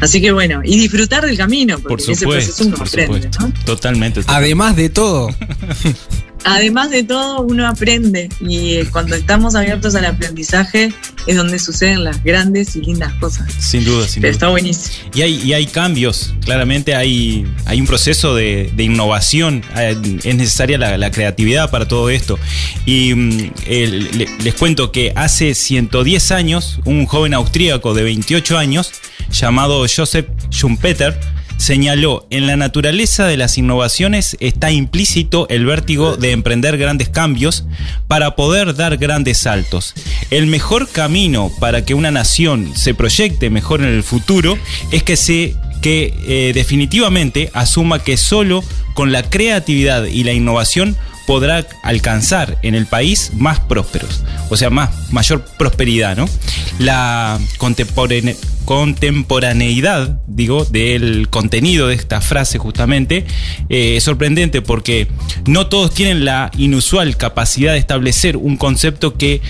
Así 0.00 0.20
que 0.20 0.32
bueno, 0.32 0.62
y 0.64 0.78
disfrutar 0.78 1.26
del 1.26 1.36
camino, 1.36 1.78
porque 1.78 1.88
por 2.06 2.16
supuesto, 2.16 2.38
ese 2.38 2.50
proceso 2.50 2.64
uno 2.64 2.76
aprende, 2.80 3.30
¿no? 3.38 3.52
Totalmente, 3.64 3.64
totalmente. 3.64 4.22
Además 4.26 4.76
de 4.76 4.88
todo. 4.88 5.28
Además 6.44 6.90
de 6.90 7.04
todo, 7.04 7.42
uno 7.42 7.66
aprende 7.66 8.28
y 8.40 8.74
eh, 8.74 8.88
cuando 8.90 9.14
estamos 9.14 9.54
abiertos 9.54 9.94
al 9.94 10.06
aprendizaje 10.06 10.92
es 11.26 11.36
donde 11.36 11.58
suceden 11.58 12.04
las 12.04 12.22
grandes 12.24 12.76
y 12.76 12.80
lindas 12.80 13.12
cosas. 13.14 13.52
Sin 13.58 13.84
duda, 13.84 14.06
sin 14.06 14.22
Pero 14.22 14.32
duda. 14.32 14.36
está 14.36 14.48
buenísimo. 14.48 15.10
Y 15.14 15.22
hay, 15.22 15.34
y 15.42 15.52
hay 15.52 15.66
cambios, 15.66 16.34
claramente 16.44 16.94
hay, 16.94 17.46
hay 17.66 17.80
un 17.80 17.86
proceso 17.86 18.34
de, 18.34 18.70
de 18.74 18.82
innovación, 18.84 19.62
eh, 19.76 19.96
es 20.24 20.34
necesaria 20.34 20.78
la, 20.78 20.96
la, 20.96 21.10
creatividad 21.10 21.70
para 21.70 21.86
todo 21.86 22.08
esto. 22.08 22.38
Y 22.86 23.14
mm, 23.14 23.52
les 24.42 24.54
cuento 24.54 24.92
que 24.92 25.12
hace 25.16 25.54
110 25.54 26.30
años, 26.32 26.80
un 26.84 27.06
joven 27.06 27.34
austríaco 27.34 27.92
de 27.94 28.02
28 28.04 28.58
años, 28.58 28.92
llamado 29.30 29.84
Joseph 29.94 30.26
Schumpeter, 30.50 31.18
señaló, 31.60 32.26
en 32.30 32.46
la 32.46 32.56
naturaleza 32.56 33.26
de 33.26 33.36
las 33.36 33.58
innovaciones 33.58 34.36
está 34.40 34.70
implícito 34.70 35.46
el 35.50 35.66
vértigo 35.66 36.16
de 36.16 36.32
emprender 36.32 36.78
grandes 36.78 37.10
cambios 37.10 37.64
para 38.08 38.34
poder 38.34 38.74
dar 38.74 38.96
grandes 38.96 39.38
saltos. 39.38 39.94
El 40.30 40.46
mejor 40.46 40.88
camino 40.88 41.52
para 41.60 41.84
que 41.84 41.94
una 41.94 42.10
nación 42.10 42.72
se 42.74 42.94
proyecte 42.94 43.50
mejor 43.50 43.82
en 43.82 43.88
el 43.88 44.02
futuro 44.02 44.58
es 44.90 45.02
que 45.02 45.16
se 45.16 45.54
que 45.82 46.14
eh, 46.26 46.52
definitivamente 46.54 47.50
asuma 47.54 48.02
que 48.02 48.16
solo 48.18 48.62
con 48.94 49.12
la 49.12 49.22
creatividad 49.22 50.04
y 50.04 50.24
la 50.24 50.32
innovación 50.32 50.96
podrá 51.30 51.64
alcanzar 51.84 52.58
en 52.62 52.74
el 52.74 52.86
país 52.86 53.30
más 53.36 53.60
prósperos, 53.60 54.24
o 54.48 54.56
sea, 54.56 54.68
más, 54.68 55.12
mayor 55.12 55.44
prosperidad, 55.56 56.16
¿no? 56.16 56.28
La 56.80 57.38
contemporane 57.56 58.34
contemporaneidad, 58.64 60.18
digo, 60.26 60.64
del 60.64 61.28
contenido 61.30 61.86
de 61.86 61.94
esta 61.94 62.20
frase 62.20 62.58
justamente, 62.58 63.26
eh, 63.68 63.94
es 63.96 64.02
sorprendente 64.02 64.60
porque 64.60 65.06
no 65.46 65.68
todos 65.68 65.94
tienen 65.94 66.24
la 66.24 66.50
inusual 66.56 67.16
capacidad 67.16 67.74
de 67.74 67.78
establecer 67.78 68.36
un 68.36 68.56
concepto 68.56 69.16
que 69.16 69.40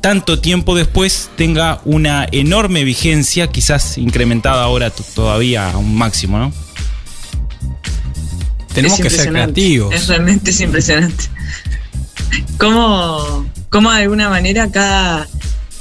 tanto 0.00 0.38
tiempo 0.38 0.74
después 0.74 1.28
tenga 1.36 1.82
una 1.84 2.26
enorme 2.32 2.84
vigencia, 2.84 3.48
quizás 3.48 3.98
incrementada 3.98 4.62
ahora 4.64 4.88
todavía 5.14 5.72
a 5.72 5.76
un 5.76 5.94
máximo, 5.94 6.38
¿no? 6.38 6.54
Tenemos 8.82 9.00
que 9.00 9.10
ser 9.10 9.28
creativos. 9.28 9.94
Es 9.94 10.08
realmente 10.08 10.50
es 10.50 10.60
impresionante. 10.60 11.24
Cómo, 12.58 13.46
cómo 13.70 13.90
de 13.92 14.02
alguna 14.02 14.28
manera 14.28 14.70
cada 14.70 15.26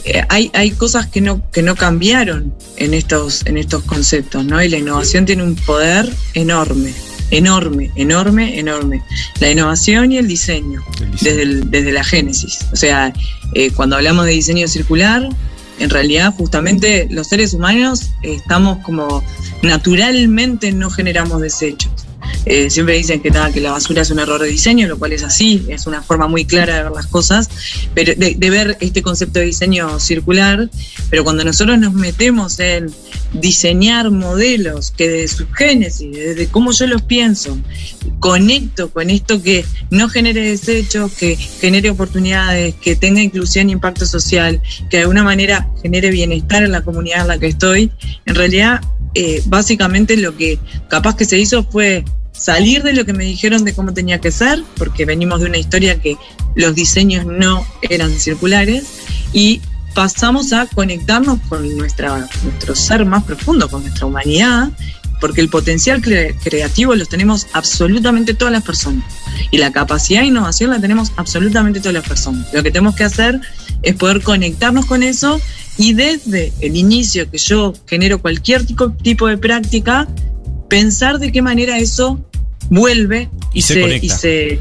eh, 0.08 0.24
hay, 0.30 0.50
hay 0.54 0.72
cosas 0.72 1.08
que 1.08 1.20
no, 1.20 1.50
que 1.52 1.62
no 1.62 1.76
cambiaron 1.76 2.54
en 2.78 2.94
estos, 2.94 3.46
en 3.46 3.58
estos 3.58 3.84
conceptos, 3.84 4.46
¿no? 4.46 4.62
Y 4.64 4.70
la 4.70 4.78
innovación 4.78 5.26
tiene 5.26 5.44
un 5.44 5.56
poder 5.56 6.10
enorme, 6.34 6.94
enorme, 7.30 7.92
enorme, 7.96 8.58
enorme. 8.58 9.04
La 9.42 9.52
innovación 9.52 10.14
y 10.14 10.18
el 10.18 10.28
diseño, 10.28 10.82
Desde, 11.22 11.46
desde 11.66 11.92
la 11.92 12.06
génesis. 12.06 12.60
O 12.72 12.78
sea, 12.78 13.14
eh, 13.54 13.72
cuando 13.72 13.98
hablamos 13.98 14.26
de 14.26 14.32
diseño 14.32 14.68
circular, 14.70 15.28
en 15.80 15.90
realidad 15.90 16.34
justamente 16.34 17.08
los 17.12 17.28
seres 17.28 17.54
humanos 17.54 18.12
estamos 18.24 18.80
como 18.80 19.24
naturalmente 19.62 20.72
no 20.72 20.90
generamos 20.90 21.42
desechos. 21.42 21.92
Eh, 22.50 22.70
siempre 22.70 22.96
dicen 22.96 23.20
que, 23.20 23.30
que 23.54 23.60
la 23.60 23.72
basura 23.72 24.04
es 24.04 24.10
un 24.10 24.20
error 24.20 24.42
de 24.42 24.48
diseño, 24.48 24.88
lo 24.88 24.98
cual 24.98 25.12
es 25.12 25.22
así, 25.22 25.66
es 25.68 25.86
una 25.86 26.02
forma 26.02 26.30
muy 26.30 26.46
clara 26.46 26.78
de 26.78 26.84
ver 26.84 26.92
las 26.94 27.08
cosas, 27.08 27.50
pero 27.94 28.14
de, 28.16 28.50
ver 28.50 28.78
este 28.80 29.02
concepto 29.02 29.40
de 29.40 29.48
diseño 29.48 30.00
circular, 30.00 30.70
pero 31.10 31.26
cuando 31.26 31.44
nosotros 31.44 31.78
nos 31.78 31.94
metemos 31.94 32.58
en 32.62 32.90
diseñar 33.34 34.12
modelos 34.12 34.92
que 34.92 35.10
desde 35.10 35.36
su 35.40 35.52
génesis, 35.52 36.10
desde 36.16 36.48
cómo 36.48 36.72
yo 36.72 36.88
los 36.88 37.02
pienso, 37.02 37.58
conecto 38.20 38.92
con 38.92 39.10
esto 39.10 39.44
que 39.44 39.66
no 39.90 40.08
genere 40.08 40.50
desechos, 40.50 41.12
que 41.12 41.36
genere 41.36 41.90
oportunidades, 41.90 42.76
que 42.76 42.96
tenga 42.96 43.22
inclusión 43.22 43.68
e 43.68 43.74
impacto 43.74 44.06
social, 44.06 44.62
que 44.90 44.98
de 44.98 45.04
alguna 45.04 45.24
manera 45.24 45.68
genere 45.82 46.12
bienestar 46.12 46.64
en 46.64 46.72
la 46.72 46.82
comunidad 46.82 47.24
en 47.24 47.28
la 47.28 47.40
que 47.40 47.48
estoy, 47.48 47.92
en 48.26 48.36
realidad 48.36 48.80
eh, 49.16 49.42
básicamente 49.48 50.16
lo 50.16 50.38
que 50.38 50.60
capaz 50.88 51.18
que 51.18 51.26
se 51.26 51.38
hizo 51.38 51.66
fue 51.66 52.06
salir 52.38 52.84
de 52.84 52.94
lo 52.94 53.06
que 53.06 53.14
me 53.14 53.26
dijeron 53.26 53.64
de 53.64 53.74
cómo 53.74 53.94
tenía 53.94 54.20
que 54.20 54.32
ser, 54.32 54.64
porque 54.78 55.06
venimos 55.06 55.40
de 55.40 55.48
una 55.48 55.58
historia 55.58 56.00
que 56.00 56.18
los 56.56 56.76
diseños 56.76 57.26
no 57.26 57.66
eran 57.82 58.12
circulares, 58.12 58.86
y 59.34 59.62
pasamos 59.94 60.54
a 60.54 60.68
conectarnos 60.68 61.40
con 61.50 61.76
nuestra, 61.78 62.30
nuestro 62.44 62.76
ser 62.76 63.06
más 63.06 63.24
profundo, 63.24 63.70
con 63.70 63.82
nuestra 63.82 64.06
humanidad, 64.06 64.70
porque 65.20 65.42
el 65.42 65.50
potencial 65.50 66.02
creativo 66.02 66.96
lo 66.96 67.06
tenemos 67.06 67.48
absolutamente 67.54 68.36
todas 68.36 68.52
las 68.52 68.64
personas. 68.64 69.04
Y 69.50 69.58
la 69.58 69.72
capacidad 69.72 70.22
de 70.22 70.28
innovación 70.28 70.70
la 70.70 70.80
tenemos 70.80 71.12
absolutamente 71.16 71.80
todas 71.80 71.96
las 71.96 72.08
personas. 72.08 72.54
Lo 72.54 72.62
que 72.62 72.70
tenemos 72.70 72.96
que 72.96 73.04
hacer 73.04 73.42
es 73.82 73.96
poder 73.96 74.22
conectarnos 74.22 74.86
con 74.86 75.02
eso 75.02 75.42
y 75.78 75.94
desde 75.94 76.54
el 76.60 76.76
inicio 76.76 77.30
que 77.30 77.38
yo 77.38 77.74
genero 77.88 78.22
cualquier 78.22 78.66
tipo 78.66 79.28
de 79.28 79.38
práctica, 79.38 80.08
pensar 80.70 81.20
de 81.20 81.32
qué 81.32 81.42
manera 81.42 81.78
eso 81.78 82.20
vuelve 82.70 83.30
y, 83.54 83.62
se, 83.62 84.00
y, 84.02 84.10
se, 84.10 84.60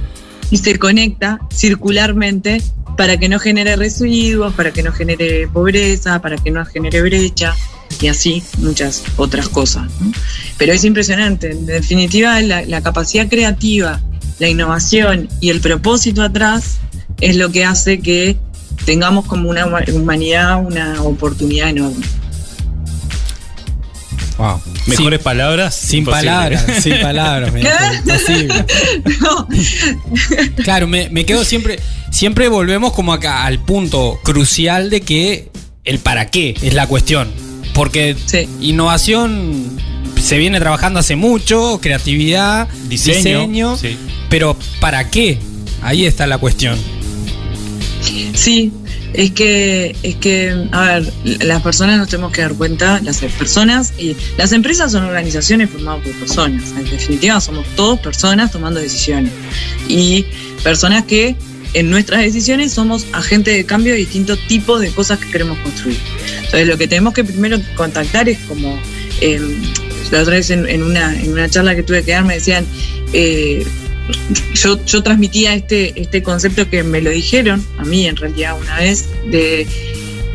y 0.51 0.57
se 0.57 0.79
conecta 0.79 1.41
circularmente 1.53 2.63
para 2.97 3.19
que 3.19 3.29
no 3.29 3.39
genere 3.39 3.77
residuos, 3.77 4.55
para 4.55 4.73
que 4.73 4.83
no 4.83 4.93
genere 4.93 5.49
pobreza, 5.49 6.21
para 6.23 6.37
que 6.37 6.51
no 6.51 6.65
genere 6.65 7.03
brecha 7.03 7.55
y 8.01 8.09
así 8.09 8.43
muchas 8.59 9.05
otras 9.17 9.49
cosas. 9.49 9.91
Pero 10.57 10.73
es 10.73 10.85
impresionante, 10.85 11.53
en 11.53 11.67
definitiva 11.67 12.41
la, 12.41 12.63
la 12.63 12.83
capacidad 12.83 13.29
creativa, 13.29 14.01
la 14.39 14.49
innovación 14.49 15.29
y 15.41 15.51
el 15.51 15.61
propósito 15.61 16.23
atrás 16.23 16.79
es 17.21 17.37
lo 17.37 17.51
que 17.51 17.65
hace 17.65 18.01
que 18.01 18.37
tengamos 18.85 19.27
como 19.27 19.49
una 19.49 19.67
humanidad 19.67 20.65
una 20.65 21.03
oportunidad 21.03 21.71
enorme. 21.71 22.05
Wow. 24.39 24.61
Mejores 24.87 25.21
palabras. 25.21 25.75
Sin 25.75 26.05
palabras, 26.05 26.65
sin 26.83 27.01
palabras. 27.01 27.53
Claro, 30.63 30.87
me, 30.87 31.25
quedo 31.25 31.45
siempre. 31.45 31.79
Siempre 32.11 32.49
volvemos 32.49 32.93
como 32.93 33.13
acá 33.13 33.45
al 33.45 33.59
punto 33.61 34.21
crucial 34.23 34.91
de 34.91 35.01
que 35.01 35.49
el 35.85 35.99
para 35.99 36.31
qué 36.31 36.55
es 36.63 36.75
la 36.75 36.87
cuestión. 36.87 37.29
Porque 37.75 38.17
innovación 38.61 39.79
se 40.21 40.39
viene 40.39 40.59
trabajando 40.61 41.01
hace 41.01 41.17
mucho, 41.17 41.79
creatividad, 41.81 42.69
diseño, 42.89 43.77
pero 44.29 44.57
¿para 44.81 45.11
qué? 45.11 45.39
Ahí 45.83 46.07
está 46.07 46.27
la 46.27 46.39
cuestión. 46.39 46.79
Sí, 48.35 48.73
es 49.15 49.31
que, 49.31 49.97
es 50.03 50.17
que, 50.17 50.69
a 50.73 50.83
ver, 50.83 51.13
las 51.45 51.63
personas 51.63 51.99
nos 51.99 52.09
tenemos 52.09 52.33
que 52.33 52.43
dar 52.43 52.55
cuenta, 52.55 53.01
las 53.03 53.19
personas 53.19 53.93
y 53.99 54.17
las 54.37 54.53
empresas 54.53 54.93
son 54.93 55.05
organizaciones 55.05 55.71
formadas 55.71 56.03
por 56.05 56.15
personas. 56.19 56.73
En 56.77 56.85
definitiva, 56.85 57.41
somos 57.41 57.67
todos 57.77 57.99
personas 58.01 58.51
tomando 58.51 58.81
decisiones. 58.81 59.33
Y 59.89 60.27
personas 60.63 61.05
que 61.05 61.37
en 61.75 61.91
nuestras 61.91 62.21
decisiones 62.21 62.73
somos 62.73 63.07
agentes 63.13 63.55
de 63.55 63.65
cambio 63.65 63.93
de 63.93 63.99
distintos 63.99 64.39
tipos 64.49 64.81
de 64.81 64.91
cosas 64.91 65.19
que 65.19 65.31
queremos 65.31 65.59
construir. 65.59 65.99
Entonces, 66.37 66.67
lo 66.67 66.79
que 66.79 66.89
tenemos 66.89 67.15
que 67.15 67.25
primero 67.25 67.59
contactar 67.77 68.29
es 68.29 68.39
como. 68.41 68.79
Eh, 69.21 69.41
la 70.11 70.21
otra 70.21 70.35
vez 70.35 70.51
en, 70.51 70.83
una, 70.83 71.21
en 71.21 71.33
una 71.33 71.49
charla 71.49 71.75
que 71.75 71.83
tuve 71.83 72.05
que 72.05 72.13
dar 72.13 72.25
me 72.25 72.35
decían, 72.35 72.65
eh, 73.13 73.67
yo, 74.55 75.03
transmitía 75.03 75.55
este, 75.55 76.01
este 76.01 76.23
concepto 76.23 76.69
que 76.69 76.83
me 76.83 77.01
lo 77.01 77.11
dijeron 77.11 77.65
a 77.79 77.85
mí 77.85 78.07
en 78.07 78.17
realidad 78.17 78.57
una 78.61 78.79
vez, 78.79 79.07
de 79.31 79.67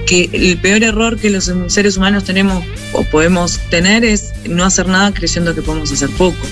que 0.06 0.30
el 0.34 0.58
peor 0.58 0.84
error 0.84 1.18
que 1.18 1.30
los 1.30 1.52
seres 1.68 1.96
humanos 1.96 2.24
tenemos 2.24 2.64
o 2.92 3.04
podemos 3.04 3.60
tener 3.70 4.04
es 4.04 4.34
no 4.50 4.66
hacer 4.66 4.88
nada 4.88 5.14
creyendo 5.14 5.56
que 5.56 5.62
podemos 5.62 5.92
hacer 5.92 6.10
poco. 6.12 6.46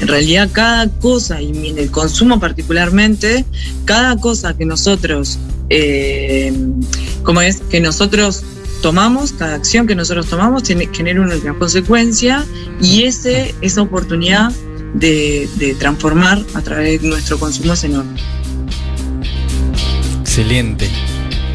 En 0.00 0.08
realidad 0.08 0.48
cada 0.50 0.88
cosa, 0.88 1.42
y 1.42 1.68
en 1.68 1.78
el 1.78 1.90
consumo 1.90 2.40
particularmente, 2.40 3.44
cada 3.84 4.16
cosa 4.16 4.56
que 4.56 4.64
nosotros, 4.64 5.38
eh, 5.68 6.52
como 7.22 7.42
es, 7.42 7.60
que 7.70 7.80
nosotros 7.80 8.44
tomamos, 8.80 9.32
cada 9.32 9.54
acción 9.56 9.86
que 9.86 9.94
nosotros 9.94 10.26
tomamos 10.26 10.62
tiene, 10.62 10.88
genera 10.92 11.20
una 11.20 11.36
consecuencia 11.58 12.44
y 12.80 13.04
ese, 13.04 13.54
esa 13.60 13.82
oportunidad 13.82 14.52
de, 14.94 15.76
transformar 15.78 16.42
a 16.54 16.62
través 16.62 17.02
de 17.02 17.08
nuestro 17.08 17.38
consumo 17.38 17.72
es 17.72 17.84
enorme. 17.84 18.20
Excelente, 20.20 20.88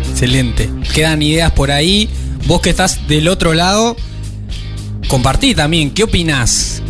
excelente. 0.09 0.69
Quedan 0.93 1.21
ideas 1.21 1.51
por 1.51 1.71
ahí. 1.71 2.09
Vos 2.45 2.61
que 2.61 2.69
estás 2.69 3.07
del 3.07 3.27
otro 3.27 3.53
lado, 3.53 3.97
compartí 5.07 5.53
también. 5.55 5.91
¿Qué 5.91 6.03
opinás? 6.03 6.81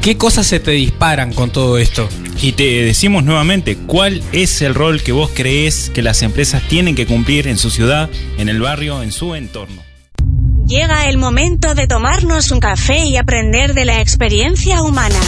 ¿Qué 0.00 0.16
cosas 0.16 0.46
se 0.46 0.60
te 0.60 0.70
disparan 0.72 1.32
con 1.32 1.50
todo 1.50 1.78
esto? 1.78 2.08
Y 2.42 2.52
te 2.52 2.82
decimos 2.84 3.22
nuevamente, 3.22 3.76
¿cuál 3.76 4.22
es 4.32 4.62
el 4.62 4.74
rol 4.74 5.02
que 5.02 5.12
vos 5.12 5.30
crees 5.34 5.90
que 5.90 6.00
las 6.00 6.22
empresas 6.22 6.62
tienen 6.68 6.94
que 6.94 7.06
cumplir 7.06 7.46
en 7.46 7.58
su 7.58 7.70
ciudad, 7.70 8.08
en 8.38 8.48
el 8.48 8.62
barrio, 8.62 9.02
en 9.02 9.12
su 9.12 9.34
entorno? 9.34 9.82
Llega 10.66 11.08
el 11.08 11.18
momento 11.18 11.74
de 11.74 11.86
tomarnos 11.86 12.50
un 12.50 12.60
café 12.60 13.04
y 13.04 13.16
aprender 13.16 13.74
de 13.74 13.84
la 13.84 14.00
experiencia 14.00 14.82
humana. 14.82 15.18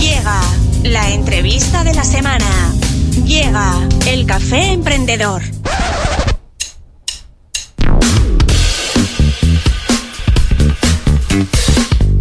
Llega 0.00 0.40
la 0.82 1.10
entrevista 1.10 1.84
de 1.84 1.92
la 1.92 2.04
semana. 2.04 2.46
Llega 3.26 3.86
el 4.06 4.24
café 4.24 4.72
emprendedor. 4.72 5.42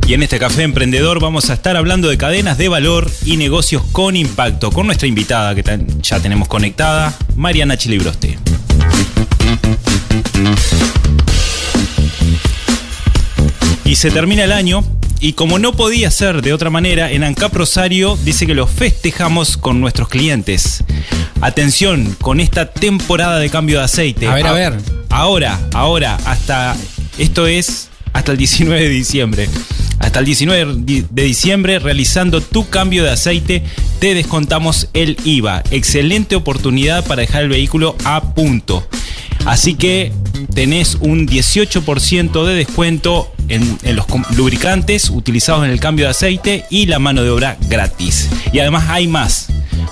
Y 0.06 0.14
en 0.14 0.24
este 0.24 0.40
café 0.40 0.64
emprendedor 0.64 1.22
vamos 1.22 1.50
a 1.50 1.54
estar 1.54 1.78
hablando 1.78 2.10
de 2.10 2.18
cadenas 2.18 2.58
de 2.58 2.68
valor 2.68 3.10
y 3.26 3.38
negocios 3.38 3.84
con 3.92 4.18
impacto 4.18 4.72
con 4.72 4.86
nuestra 4.86 5.08
invitada 5.08 5.56
que 5.56 5.64
ya 6.02 6.20
tenemos 6.20 6.48
conectada, 6.48 7.14
Mariana 7.36 7.78
Chilibroste. 7.78 8.38
Y 13.86 13.96
se 13.96 14.12
termina 14.12 14.44
el 14.44 14.52
año 14.52 14.84
y 15.22 15.34
como 15.34 15.60
no 15.60 15.74
podía 15.74 16.12
ser 16.12 16.42
de 16.42 16.54
otra 16.54 16.70
manera, 16.70 17.12
en 17.12 17.24
ANCAP 17.24 17.54
Rosario 17.54 18.18
dice 18.24 18.48
que 18.48 18.54
lo 18.54 18.68
festejamos 18.68 19.58
con 19.58 19.82
nuestros 19.82 20.08
clientes. 20.08 20.84
Atención, 21.42 22.16
con 22.22 22.40
esta 22.40 22.72
temporada 22.72 23.40
de 23.40 23.50
cambio 23.50 23.80
de 23.80 23.86
aceite. 23.86 24.28
A 24.28 24.36
ver, 24.36 24.48
a, 24.48 24.54
ver. 24.54 24.78
Ahora, 25.10 25.60
ahora, 25.74 26.18
hasta. 26.26 26.76
Esto 27.18 27.48
es 27.48 27.90
hasta 28.14 28.32
el 28.32 28.38
19 28.38 28.82
de 28.82 28.90
diciembre. 28.90 29.50
Hasta 30.00 30.20
el 30.20 30.26
19 30.26 30.76
de 31.10 31.24
diciembre, 31.24 31.80
realizando 31.80 32.40
tu 32.40 32.70
cambio 32.70 33.04
de 33.04 33.12
aceite, 33.12 33.64
te 34.00 34.14
descontamos 34.14 34.88
el 34.94 35.18
IVA. 35.26 35.64
Excelente 35.72 36.38
oportunidad 36.38 37.06
para 37.06 37.22
dejar 37.22 37.44
el 37.44 37.50
vehículo 37.50 37.98
a 38.06 38.34
punto. 38.34 38.88
Así 39.46 39.76
que 39.76 40.14
tenés 40.54 40.96
un 41.02 41.28
18% 41.28 42.46
de 42.46 42.54
descuento 42.54 43.32
en, 43.50 43.78
los 43.96 44.06
lubricantes 44.36 45.10
utilizados 45.10 45.66
en 45.66 45.72
el 45.72 45.80
cambio 45.80 46.06
de 46.06 46.12
aceite 46.12 46.66
y 46.70 46.86
la 46.86 47.00
mano 47.00 47.24
de 47.24 47.30
obra 47.30 47.58
gratis. 47.68 48.30
Y 48.54 48.60
además 48.60 48.86
hay 48.90 49.08
más. 49.08 49.48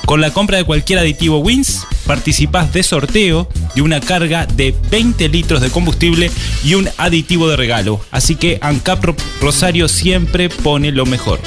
Con 0.06 0.22
la 0.22 0.32
compra 0.32 0.58
de 0.58 0.64
cualquier 0.64 1.00
aditivo 1.00 1.40
Wins, 1.40 1.86
participás 2.06 2.72
de 2.72 2.84
sorteo 2.84 3.50
de 3.76 3.82
una 3.82 4.00
carga 4.00 4.46
de 4.46 4.74
20 4.90 5.28
litros 5.30 5.62
de 5.62 5.70
combustible 5.70 6.32
y 6.64 6.76
un 6.76 6.90
aditivo 6.98 7.50
de 7.50 7.58
regalo. 7.58 8.00
Así 8.12 8.36
que 8.36 8.58
ANCAP 8.62 9.04
Rosario 9.42 9.88
siempre 9.88 10.50
pone 10.50 10.92
lo 10.92 11.06
mejor. 11.06 11.40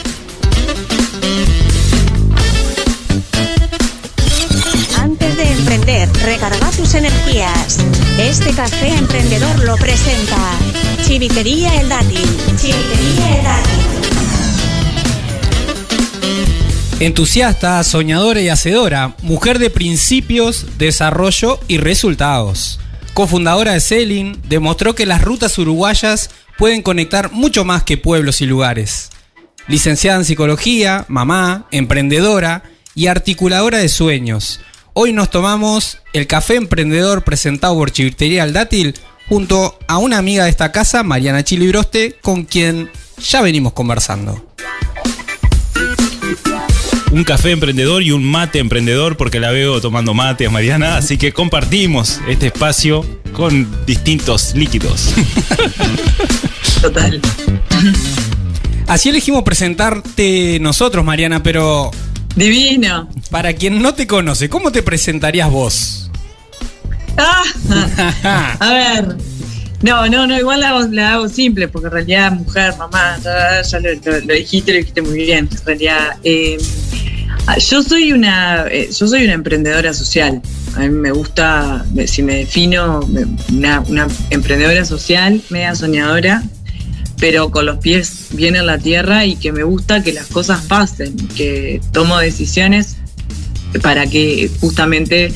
Antes 4.99 5.37
de 5.37 5.52
emprender 5.52 6.11
recargar 6.25 6.71
tus 6.76 6.95
energías. 6.95 7.79
Este 8.19 8.50
café 8.52 8.88
emprendedor 8.88 9.64
lo 9.64 9.76
presenta 9.76 10.37
Chivitería 11.11 11.75
El 11.81 11.88
Dátil. 11.88 12.23
Chivitería 12.57 13.64
El. 17.00 17.05
Entusiasta, 17.05 17.83
soñadora 17.83 18.40
y 18.40 18.49
hacedora, 18.49 19.17
mujer 19.23 19.59
de 19.59 19.71
principios, 19.71 20.79
desarrollo 20.79 21.59
y 21.67 21.79
resultados. 21.79 22.79
Cofundadora 23.12 23.73
de 23.73 23.81
Selin, 23.81 24.40
demostró 24.49 24.95
que 24.95 25.05
las 25.05 25.21
rutas 25.21 25.59
uruguayas 25.59 26.31
pueden 26.57 26.81
conectar 26.81 27.33
mucho 27.33 27.64
más 27.64 27.83
que 27.83 27.97
pueblos 27.97 28.40
y 28.40 28.47
lugares. 28.47 29.11
Licenciada 29.67 30.19
en 30.19 30.25
psicología, 30.25 31.07
mamá, 31.09 31.67
emprendedora 31.73 32.62
y 32.95 33.09
articuladora 33.09 33.79
de 33.79 33.88
sueños. 33.88 34.61
Hoy 34.93 35.12
nos 35.12 35.29
tomamos 35.29 35.99
el 36.12 36.29
café 36.29 36.55
emprendedor 36.55 37.25
presentado 37.25 37.75
por 37.75 37.90
Chivitería 37.90 38.45
El 38.45 38.52
Dátil 38.52 38.95
junto 39.31 39.79
a 39.89 39.97
una 39.97 40.19
amiga 40.19 40.45
de 40.45 40.51
esta 40.51 40.73
casa, 40.73 41.03
Mariana 41.03 41.43
Chilibroste, 41.43 42.19
con 42.21 42.45
quien 42.45 42.91
ya 43.19 43.41
venimos 43.41 43.73
conversando 43.73 44.45
un 47.13 47.25
café 47.25 47.51
emprendedor 47.51 48.03
y 48.03 48.13
un 48.13 48.25
mate 48.25 48.59
emprendedor, 48.59 49.17
porque 49.17 49.41
la 49.41 49.51
veo 49.51 49.81
tomando 49.81 50.15
mates, 50.15 50.51
Mariana. 50.51 50.97
Así 50.97 51.19
que 51.19 51.33
compartimos 51.33 52.21
este 52.29 52.47
espacio 52.49 53.05
con 53.33 53.69
distintos 53.87 54.55
líquidos. 54.55 55.13
Total. 56.83 57.21
Así 58.87 59.09
elegimos 59.09 59.43
presentarte 59.43 60.59
nosotros, 60.61 61.05
Mariana, 61.05 61.43
pero. 61.43 61.91
Divino. 62.37 63.09
Para 63.31 63.55
quien 63.55 63.83
no 63.83 63.95
te 63.95 64.07
conoce, 64.07 64.49
¿cómo 64.49 64.71
te 64.71 64.83
presentarías 64.83 65.51
vos? 65.51 66.10
Ah, 67.17 68.57
a 68.61 68.73
ver. 68.73 69.17
No, 69.83 70.07
no, 70.09 70.26
no, 70.26 70.38
igual 70.38 70.61
la 70.61 71.12
hago, 71.12 71.29
simple, 71.29 71.67
porque 71.69 71.87
en 71.87 71.93
realidad 71.93 72.33
mujer, 72.33 72.75
mamá, 72.76 73.17
ya, 73.23 73.81
lo, 73.81 74.35
dijiste, 74.35 74.73
lo 74.73 74.79
dijiste 74.79 75.02
muy 75.02 75.17
bien. 75.17 75.49
En 75.50 75.67
realidad, 75.67 76.17
eh, 76.23 76.59
Ah, 77.47 77.59
yo 77.59 77.83
soy 77.83 78.12
una, 78.12 78.67
eh, 78.69 78.90
yo 78.97 79.09
soy 79.09 79.25
una 79.25 79.33
emprendedora 79.33 79.93
social. 79.95 80.40
A 80.76 80.81
mí 80.81 80.90
me 80.90 81.11
gusta, 81.11 81.85
si 82.07 82.23
me 82.23 82.37
defino, 82.37 83.00
una, 83.49 84.09
emprendedora 84.31 84.85
social, 84.85 85.40
media 85.50 85.75
soñadora, 85.75 86.43
pero 87.19 87.50
con 87.50 87.67
los 87.67 87.79
pies 87.79 88.29
bien 88.33 88.57
en 88.57 88.67
la 88.67 88.79
tierra 88.79 89.25
y 89.25 89.37
que 89.37 89.52
me 89.52 89.62
gusta 89.62 90.02
que 90.02 90.12
las 90.12 90.26
cosas 90.26 90.64
pasen, 90.67 91.17
que 91.37 91.81
tomo 91.93 92.19
decisiones 92.19 92.97
para 93.83 94.07
que 94.07 94.50
justamente 94.61 95.33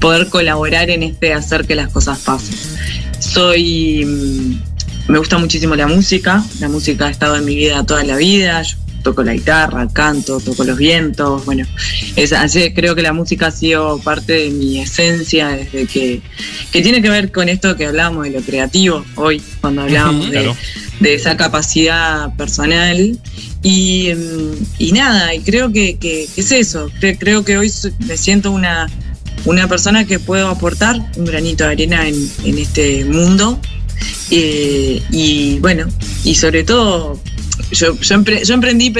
poder 0.00 0.28
colaborar 0.28 0.90
en 0.90 1.02
este 1.02 1.32
hacer 1.32 1.66
que 1.66 1.74
las 1.74 1.92
cosas 1.92 2.18
pasen. 2.18 2.56
Soy, 3.18 4.04
mm, 4.04 5.12
me 5.12 5.18
gusta 5.18 5.38
muchísimo 5.38 5.74
la 5.74 5.86
música, 5.86 6.44
la 6.60 6.68
música 6.68 7.06
ha 7.06 7.10
estado 7.10 7.36
en 7.36 7.44
mi 7.44 7.54
vida 7.54 7.84
toda 7.84 8.04
la 8.04 8.16
vida, 8.16 8.62
toco 9.02 9.22
la 9.22 9.32
guitarra, 9.32 9.88
canto, 9.92 10.40
toco 10.40 10.64
los 10.64 10.76
vientos, 10.76 11.44
bueno, 11.44 11.66
es, 12.16 12.34
creo 12.74 12.94
que 12.94 13.02
la 13.02 13.12
música 13.12 13.46
ha 13.46 13.50
sido 13.50 13.98
parte 13.98 14.34
de 14.34 14.50
mi 14.50 14.80
esencia 14.80 15.48
desde 15.48 15.86
que, 15.86 16.20
que 16.72 16.82
tiene 16.82 17.00
que 17.00 17.10
ver 17.10 17.32
con 17.32 17.48
esto 17.48 17.76
que 17.76 17.86
hablamos 17.86 18.24
de 18.24 18.30
lo 18.30 18.40
creativo 18.40 19.04
hoy, 19.14 19.40
cuando 19.60 19.82
hablamos 19.82 20.30
de, 20.30 20.54
esa 21.00 21.36
capacidad 21.36 22.34
personal. 22.36 23.18
Y, 23.62 24.12
mm, 24.14 24.94
nada, 24.94 25.34
y 25.34 25.40
creo 25.40 25.72
que, 25.72 26.28
es 26.36 26.52
eso, 26.52 26.90
creo 27.18 27.44
que 27.44 27.56
hoy 27.56 27.72
me 28.06 28.16
siento 28.16 28.50
una, 28.50 28.88
una 29.44 29.68
persona 29.68 30.04
que 30.04 30.18
puedo 30.18 30.48
aportar 30.48 30.96
un 31.16 31.24
granito 31.24 31.64
de 31.64 31.70
arena 31.70 32.08
en, 32.08 32.58
este 32.58 33.04
mundo. 33.04 33.60
Eh, 34.30 35.02
y 35.10 35.58
bueno, 35.60 35.86
y 36.24 36.34
sobre 36.34 36.64
todo 36.64 37.20
yo, 37.72 37.98
yo, 38.00 38.14
emprendí, 38.54 38.92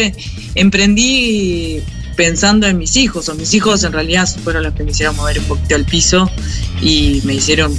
emprendí 0.55 1.81
pensando 2.17 2.67
en 2.67 2.79
mis 2.79 2.97
hijos, 2.97 3.29
o 3.29 3.35
mis 3.35 3.55
hijos 3.55 3.85
en 3.85 3.93
realidad 3.93 4.29
fueron 4.43 4.65
los 4.65 4.75
que 4.75 4.83
me 4.83 4.91
hicieron 4.91 5.15
mover 5.17 5.39
un 5.39 5.45
poquito 5.45 5.77
el 5.77 5.85
piso 5.85 6.31
y 6.83 7.21
me 7.25 7.35
hicieron 7.35 7.73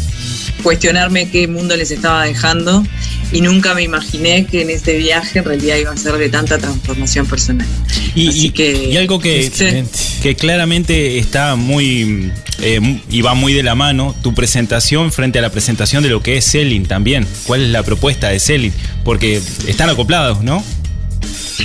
cuestionarme 0.63 1.29
qué 1.29 1.47
mundo 1.47 1.75
les 1.75 1.91
estaba 1.91 2.25
dejando 2.25 2.83
y 3.31 3.41
nunca 3.41 3.73
me 3.73 3.83
imaginé 3.83 4.45
que 4.45 4.61
en 4.61 4.69
este 4.69 4.97
viaje 4.97 5.39
en 5.39 5.45
realidad 5.45 5.77
iba 5.77 5.91
a 5.91 5.97
ser 5.97 6.17
de 6.17 6.29
tanta 6.29 6.57
transformación 6.57 7.25
personal. 7.25 7.67
Y, 8.15 8.49
que, 8.51 8.97
algo 8.97 9.19
que, 9.19 9.51
que 10.21 10.35
claramente 10.35 11.19
está 11.19 11.55
muy 11.55 12.31
eh, 12.61 13.01
y 13.09 13.21
va 13.21 13.33
muy 13.35 13.53
de 13.53 13.63
la 13.63 13.75
mano, 13.75 14.15
tu 14.21 14.33
presentación 14.33 15.11
frente 15.11 15.39
a 15.39 15.41
la 15.41 15.51
presentación 15.51 16.03
de 16.03 16.09
lo 16.09 16.21
que 16.21 16.37
es 16.37 16.45
Selling 16.45 16.85
también. 16.85 17.25
¿Cuál 17.45 17.61
es 17.61 17.69
la 17.69 17.83
propuesta 17.83 18.29
de 18.29 18.39
Selling? 18.39 18.73
Porque 19.03 19.41
están 19.67 19.89
acoplados, 19.89 20.43
¿no? 20.43 20.63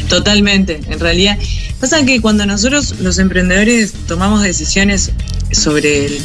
Totalmente, 0.08 0.80
en 0.88 1.00
realidad. 1.00 1.38
Pasa 1.80 2.04
que 2.04 2.20
cuando 2.20 2.46
nosotros 2.46 2.96
los 3.00 3.18
emprendedores 3.18 3.92
tomamos 4.06 4.42
decisiones 4.42 5.12
sobre 5.52 6.06
el, 6.06 6.18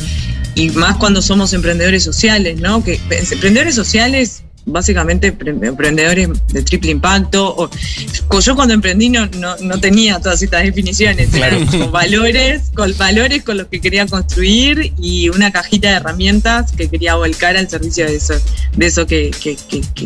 y 0.59 0.69
más 0.71 0.97
cuando 0.97 1.21
somos 1.21 1.53
emprendedores 1.53 2.03
sociales, 2.03 2.59
¿no? 2.59 2.83
Que 2.83 2.99
emprendedores 3.31 3.75
sociales 3.75 4.43
básicamente 4.65 5.27
emprendedores 5.27 6.29
de 6.47 6.61
triple 6.63 6.91
impacto. 6.91 7.55
O, 7.57 8.39
yo 8.39 8.55
cuando 8.55 8.73
emprendí 8.73 9.09
no, 9.09 9.25
no, 9.27 9.79
tenía 9.79 10.19
todas 10.19 10.41
estas 10.41 10.63
definiciones, 10.63 11.33
eran 11.33 11.65
con 11.65 11.91
valores, 11.93 12.71
con 12.75 12.95
valores 12.97 13.43
con 13.43 13.57
los 13.57 13.67
que 13.67 13.79
quería 13.79 14.05
construir 14.05 14.93
y 14.99 15.29
una 15.29 15.51
cajita 15.51 15.89
de 15.89 15.95
herramientas 15.95 16.73
que 16.73 16.89
quería 16.89 17.15
volcar 17.15 17.57
al 17.57 17.69
servicio 17.69 18.05
de 18.05 18.15
eso, 18.17 18.33
de 18.75 18.85
eso 18.85 19.07
que, 19.07 19.31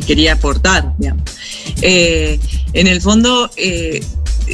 quería 0.06 0.34
aportar. 0.34 0.94
Eh, 1.82 2.39
en 2.74 2.88
el 2.88 3.02
fondo, 3.02 3.50
eh, 3.58 4.04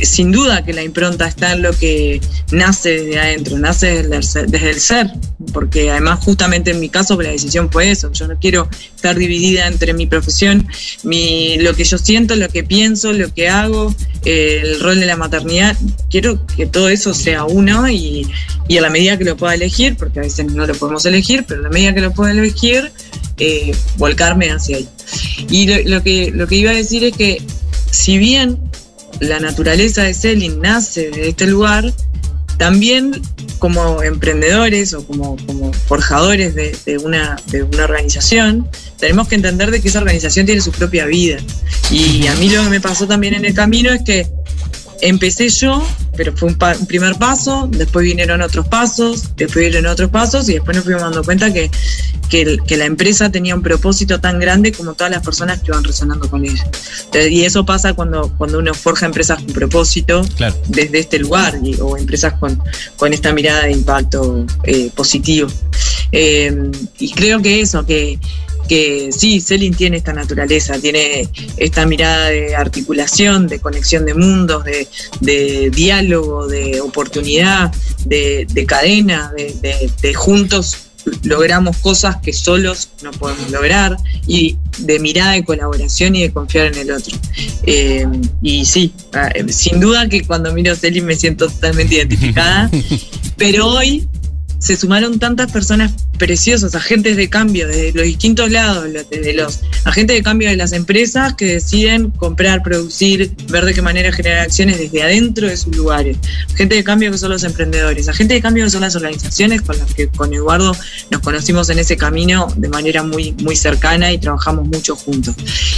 sin 0.03 0.31
duda 0.31 0.63
que 0.63 0.73
la 0.73 0.83
impronta 0.83 1.27
está 1.27 1.53
en 1.53 1.61
lo 1.61 1.73
que 1.73 2.21
nace 2.51 2.89
desde 2.89 3.19
adentro, 3.19 3.57
nace 3.57 4.03
desde 4.03 4.69
el, 4.69 4.79
ser, 4.79 5.11
porque 5.53 5.91
además 5.91 6.23
justamente 6.23 6.71
en 6.71 6.79
mi 6.79 6.89
caso 6.89 7.19
la 7.21 7.29
decisión 7.29 7.71
fue 7.71 7.91
eso, 7.91 8.11
yo 8.11 8.27
no 8.27 8.37
quiero 8.39 8.69
estar 8.95 9.17
dividida 9.17 9.67
entre 9.67 9.93
mi 9.93 10.05
profesión, 10.05 10.67
mi, 11.03 11.57
lo 11.59 11.73
que 11.75 11.83
yo 11.83 11.97
siento, 11.97 12.35
lo 12.35 12.49
que 12.49 12.63
pienso, 12.63 13.13
lo 13.13 13.33
que 13.33 13.49
hago, 13.49 13.93
eh, 14.25 14.61
el 14.63 14.79
rol 14.79 14.99
de 14.99 15.05
la 15.05 15.17
maternidad, 15.17 15.77
quiero 16.09 16.45
que 16.45 16.65
todo 16.65 16.89
eso 16.89 17.13
sea 17.13 17.45
uno 17.45 17.89
y, 17.89 18.27
a 18.77 18.81
la 18.81 18.89
medida 18.89 19.17
que 19.17 19.25
lo 19.25 19.35
pueda 19.35 19.55
elegir, 19.55 19.95
porque 19.97 20.19
a 20.19 20.21
veces 20.21 20.45
no 20.45 20.67
lo 20.67 20.75
podemos 20.75 21.05
elegir, 21.05 21.43
pero 21.47 21.61
a 21.61 21.63
la 21.63 21.69
medida 21.69 21.93
que 21.93 22.01
lo 22.01 22.13
pueda 22.13 22.31
elegir, 22.31 22.91
eh, 23.39 23.71
volcarme 23.97 24.51
hacia 24.51 24.77
ahí. 24.77 24.87
Y 25.49 25.65
lo, 25.85 26.03
que, 26.03 26.31
lo 26.31 26.47
que 26.47 26.55
iba 26.55 26.71
a 26.71 26.75
decir 26.75 27.03
es 27.03 27.17
que 27.17 27.41
si 27.89 28.17
bien 28.19 28.68
la 29.19 29.39
naturaleza 29.39 30.03
de 30.03 30.13
Selin 30.13 30.61
nace 30.61 31.09
de 31.09 31.29
este 31.29 31.47
lugar, 31.47 31.93
también 32.57 33.21
como 33.57 34.03
emprendedores 34.03 34.93
o 34.93 35.05
como, 35.05 35.37
forjadores 35.87 36.55
de, 36.55 36.97
una, 36.97 37.37
de 37.47 37.63
una 37.63 37.83
organización, 37.85 38.67
tenemos 38.97 39.27
que 39.27 39.35
entender 39.35 39.71
de 39.71 39.81
que 39.81 39.87
esa 39.87 39.99
organización 39.99 40.45
tiene 40.45 40.61
su 40.61 40.71
propia 40.71 41.05
vida. 41.05 41.37
Y 41.91 42.27
a 42.27 42.35
mí 42.35 42.49
lo 42.49 42.63
que 42.63 42.69
me 42.69 42.81
pasó 42.81 43.07
también 43.07 43.33
en 43.33 43.45
el 43.45 43.53
camino 43.53 43.91
es 43.91 44.01
que 44.03 44.27
empecé 45.01 45.49
yo, 45.49 45.85
pero 46.15 46.35
fue 46.35 46.49
un, 46.49 46.57
primer 46.87 47.15
paso, 47.15 47.67
después 47.71 48.05
vinieron 48.05 48.41
otros 48.41 48.67
pasos, 48.67 49.35
después 49.35 49.65
vinieron 49.65 49.91
otros 49.91 50.09
pasos 50.09 50.49
y 50.49 50.53
después 50.53 50.75
nos 50.75 50.83
fuimos 50.83 51.03
dando 51.03 51.23
cuenta 51.23 51.53
que, 51.53 51.71
que, 52.29 52.77
la 52.77 52.85
empresa 52.85 53.31
tenía 53.31 53.55
un 53.55 53.61
propósito 53.61 54.19
tan 54.19 54.39
grande 54.39 54.71
como 54.71 54.93
todas 54.93 55.11
las 55.11 55.23
personas 55.23 55.59
que 55.59 55.67
iban 55.71 55.83
resonando 55.83 56.29
con 56.29 56.45
ella. 56.45 56.69
Y 57.29 57.43
eso 57.43 57.65
pasa 57.65 57.93
cuando, 57.93 58.33
cuando 58.37 58.59
uno 58.59 58.73
forja 58.73 59.05
empresas 59.05 59.39
con 59.39 59.53
propósito 59.53 60.21
desde 60.67 60.99
este 60.99 61.19
lugar 61.19 61.59
o 61.81 61.97
empresas 61.97 62.33
con, 62.33 62.61
con 62.97 63.13
esta 63.13 63.33
mirada 63.33 63.65
de 63.65 63.71
impacto 63.71 64.45
eh, 64.63 64.91
positivo. 64.95 65.49
Eh, 66.11 66.71
y 66.99 67.11
creo 67.11 67.41
que 67.41 67.61
eso, 67.61 67.85
que 67.85 68.19
que 68.69 69.09
sí, 69.11 69.41
Selin 69.41 69.73
tiene 69.73 69.97
esta 69.97 70.13
naturaleza, 70.13 70.79
tiene 70.79 71.27
esta 71.57 71.87
mirada 71.87 72.29
de 72.29 72.55
articulación, 72.55 73.47
de 73.47 73.59
conexión 73.59 74.05
de 74.05 74.13
mundos, 74.13 74.63
de, 74.63 75.71
diálogo, 75.71 76.47
de 76.47 76.79
oportunidad, 76.79 77.73
de, 78.05 78.65
cadena, 78.67 79.33
de, 79.35 80.13
juntos 80.13 80.77
logramos 81.23 81.77
cosas 81.77 82.17
que 82.17 82.33
solos 82.33 82.89
no 83.01 83.09
podemos 83.11 83.49
lograr 83.49 83.95
y 84.27 84.57
de 84.79 84.99
mirada 84.99 85.31
de 85.31 85.43
colaboración 85.43 86.15
y 86.15 86.21
de 86.21 86.31
confiar 86.31 86.67
en 86.67 86.77
el 86.77 86.91
otro. 86.91 87.17
Eh, 87.65 88.05
y 88.43 88.65
sí, 88.65 88.93
ah, 89.13 89.31
sin 89.47 89.79
duda 89.79 90.07
que 90.07 90.23
cuando 90.23 90.53
miro 90.53 90.73
a 90.73 90.75
Selin 90.75 91.05
me 91.05 91.15
siento 91.15 91.47
totalmente 91.47 91.95
identificada, 91.95 92.69
pero 93.37 93.67
hoy 93.67 94.07
se 94.59 94.75
sumaron 94.75 95.19
tantas 95.19 95.51
personas 95.51 95.93
preciosas, 96.17 96.75
agentes 96.75 97.15
de 97.15 97.29
cambio 97.29 97.67
de 97.67 97.93
los 97.93 98.03
distintos 98.03 98.51
lados, 98.51 98.85
desde 99.09 99.33
los 99.33 99.61
agentes 99.85 100.17
de 100.17 100.21
cambio 100.21 100.49
de 100.49 100.57
las 100.57 100.73
empresas 100.73 101.33
que 101.33 101.45
deciden 101.45 102.11
comprar, 102.11 102.61
producir, 102.61 103.31
ver 103.49 103.63
de 103.63 103.73
qué 103.73 103.81
manera 103.81 104.11
generar 104.11 104.41
acciones 104.41 104.77
desde 104.77 105.01
adentro 105.01 105.47
de 105.47 105.55
sus 105.55 105.75
lugares, 105.75 106.17
agentes 106.53 106.77
de 106.77 106.83
cambio 106.83 107.09
que 107.09 107.17
son 107.17 107.31
los 107.31 107.43
emprendedores, 107.43 108.09
agentes 108.09 108.35
de 108.35 108.41
cambio 108.41 108.65
que 108.65 108.69
son 108.69 108.81
las 108.81 108.95
organizaciones 108.95 109.61
con 109.61 109.77
las 109.77 109.93
que 109.93 110.09
con 110.09 110.33
Eduardo 110.33 110.75
nos 111.09 111.21
conocimos 111.21 111.69
en 111.69 111.79
ese 111.79 111.95
camino 111.95 112.53
de 112.57 112.67
manera 112.67 113.01
muy, 113.01 113.31
muy 113.41 113.55
cercana 113.55 114.11
y 114.11 114.17
trabajamos 114.17 114.67
mucho 114.67 114.95
juntos. 114.95 115.35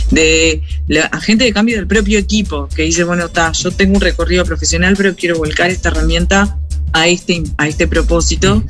De 0.09 0.63
la 0.87 1.05
agente 1.05 1.43
de 1.43 1.53
cambio 1.53 1.77
del 1.77 1.87
propio 1.87 2.17
equipo 2.17 2.67
que 2.75 2.81
dice, 2.83 3.03
bueno, 3.03 3.25
está, 3.25 3.51
yo 3.51 3.69
tengo 3.71 3.95
un 3.95 4.01
recorrido 4.01 4.43
profesional, 4.43 4.95
pero 4.97 5.15
quiero 5.15 5.37
volcar 5.37 5.69
esta 5.69 5.89
herramienta 5.89 6.57
a 6.93 7.07
este, 7.07 7.43
a 7.57 7.67
este 7.67 7.87
propósito. 7.87 8.63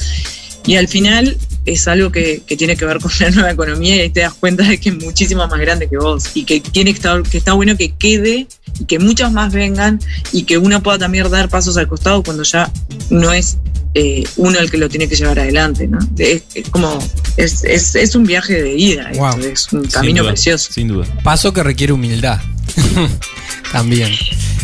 Y 0.66 0.76
al 0.76 0.88
final 0.88 1.38
es 1.66 1.88
algo 1.88 2.12
que, 2.12 2.42
que, 2.46 2.56
tiene 2.56 2.76
que 2.76 2.86
ver 2.86 3.00
con 3.00 3.12
la 3.20 3.30
nueva 3.32 3.52
economía 3.52 4.04
y 4.04 4.10
te 4.10 4.22
das 4.22 4.34
cuenta 4.34 4.64
de 4.64 4.80
que 4.80 4.90
es 4.90 4.96
muchísimo 4.96 5.48
más 5.48 5.60
grande 5.60 5.88
que 5.88 5.98
vos 5.98 6.30
y 6.34 6.44
que 6.44 6.60
tiene 6.60 6.92
que 6.92 6.98
estar, 6.98 7.22
que 7.24 7.38
está 7.38 7.54
bueno 7.54 7.76
que 7.78 7.94
quede 7.94 8.48
y 8.80 8.86
que 8.86 9.00
muchos 9.00 9.32
más 9.32 9.54
vengan 9.54 10.00
y 10.32 10.44
que 10.44 10.58
uno 10.58 10.82
pueda 10.84 11.00
también 11.00 11.30
dar 11.30 11.50
pasos 11.50 11.78
al 11.78 11.88
costado 11.88 12.24
cuando 12.24 12.44
ya 12.44 12.72
no 13.10 13.32
es 13.34 13.58
eh, 13.94 14.24
uno 14.38 14.58
el 14.60 14.72
que 14.72 14.78
lo 14.78 14.88
tiene 14.88 15.08
que 15.08 15.16
llevar 15.16 15.40
adelante, 15.40 15.88
¿no? 15.88 16.00
Es, 16.18 16.44
es 16.54 16.70
como, 16.70 16.98
es, 17.36 17.64
es, 17.66 17.96
es, 17.96 18.16
un 18.16 18.24
viaje 18.24 18.62
de 18.62 18.74
ida, 18.74 19.12
Wow. 19.16 19.40
es 19.42 19.72
un 19.74 19.84
camino 19.86 19.92
Sin 19.92 20.16
duda, 20.16 20.30
precioso. 20.30 20.74
Sin 20.74 20.88
duda. 20.88 21.06
Paso 21.24 21.52
que 21.52 21.62
requiere 21.62 21.92
humildad. 21.92 22.40
También. 23.72 24.12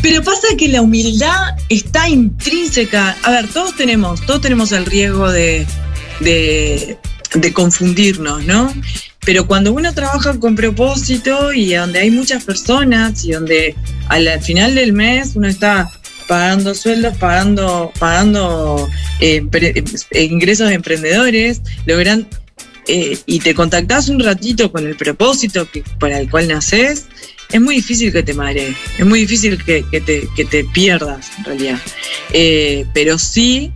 Pero 0.09 0.23
pasa 0.23 0.47
que 0.57 0.69
la 0.69 0.81
humildad 0.81 1.57
está 1.67 2.07
intrínseca. 2.07 3.17
A 3.23 3.31
ver, 3.31 3.49
todos 3.49 3.75
tenemos, 3.75 4.25
todos 4.25 4.39
tenemos 4.39 4.71
el 4.71 4.85
riesgo 4.85 5.29
de, 5.29 5.67
de, 6.21 6.97
confundirnos, 7.51 8.45
¿no? 8.45 8.73
Pero 9.25 9.47
cuando 9.47 9.73
uno 9.73 9.93
trabaja 9.93 10.39
con 10.39 10.55
propósito 10.55 11.51
y 11.51 11.73
donde 11.73 11.99
hay 11.99 12.09
muchas 12.09 12.45
personas 12.45 13.25
y 13.25 13.33
donde 13.33 13.75
al 14.07 14.25
al 14.29 14.41
final 14.41 14.75
del 14.75 14.93
mes 14.93 15.33
uno 15.35 15.49
está 15.49 15.91
pagando 16.25 16.73
sueldos, 16.73 17.17
pagando, 17.17 17.91
pagando 17.99 18.87
eh, 19.19 19.45
eh, 19.51 20.23
ingresos 20.23 20.69
de 20.69 20.75
emprendedores, 20.75 21.61
logran 21.85 22.25
eh, 22.87 23.17
y 23.25 23.41
te 23.41 23.53
contactás 23.53 24.07
un 24.07 24.21
ratito 24.21 24.71
con 24.71 24.87
el 24.87 24.95
propósito 24.95 25.69
que, 25.69 25.83
para 25.99 26.17
el 26.17 26.29
cual 26.29 26.47
naces, 26.47 27.07
es 27.51 27.61
muy 27.61 27.75
difícil 27.75 28.11
que 28.11 28.23
te 28.23 28.33
marees, 28.33 28.75
es 28.97 29.05
muy 29.05 29.21
difícil 29.21 29.63
que, 29.63 29.83
te, 29.83 30.27
que 30.35 30.45
te 30.45 30.63
pierdas 30.65 31.31
en 31.37 31.43
realidad. 31.45 31.79
Eh, 32.33 32.85
pero 32.93 33.17
sí, 33.17 33.71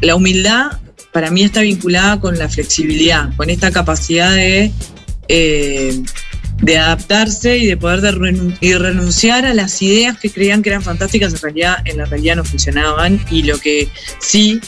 la 0.00 0.14
humildad 0.14 0.78
para 1.12 1.30
mí 1.30 1.42
está 1.42 1.62
vinculada 1.62 2.20
con 2.20 2.38
la 2.38 2.48
flexibilidad, 2.48 3.34
con 3.36 3.50
esta 3.50 3.70
capacidad 3.70 4.32
de, 4.32 4.72
eh, 5.28 6.02
de 6.62 6.78
adaptarse 6.78 7.58
y 7.58 7.66
de 7.66 7.76
poder 7.76 8.00
de 8.00 8.78
renunciar 8.78 9.44
a 9.46 9.54
las 9.54 9.80
ideas 9.82 10.18
que 10.18 10.30
creían 10.30 10.62
que 10.62 10.70
eran 10.70 10.82
fantásticas, 10.82 11.32
en 11.32 11.40
realidad 11.40 11.76
en 11.84 11.98
la 11.98 12.04
realidad 12.04 12.36
no 12.36 12.44
funcionaban 12.44 13.24
y 13.30 13.42
lo 13.42 13.58
que 13.58 13.88
sí 14.20 14.60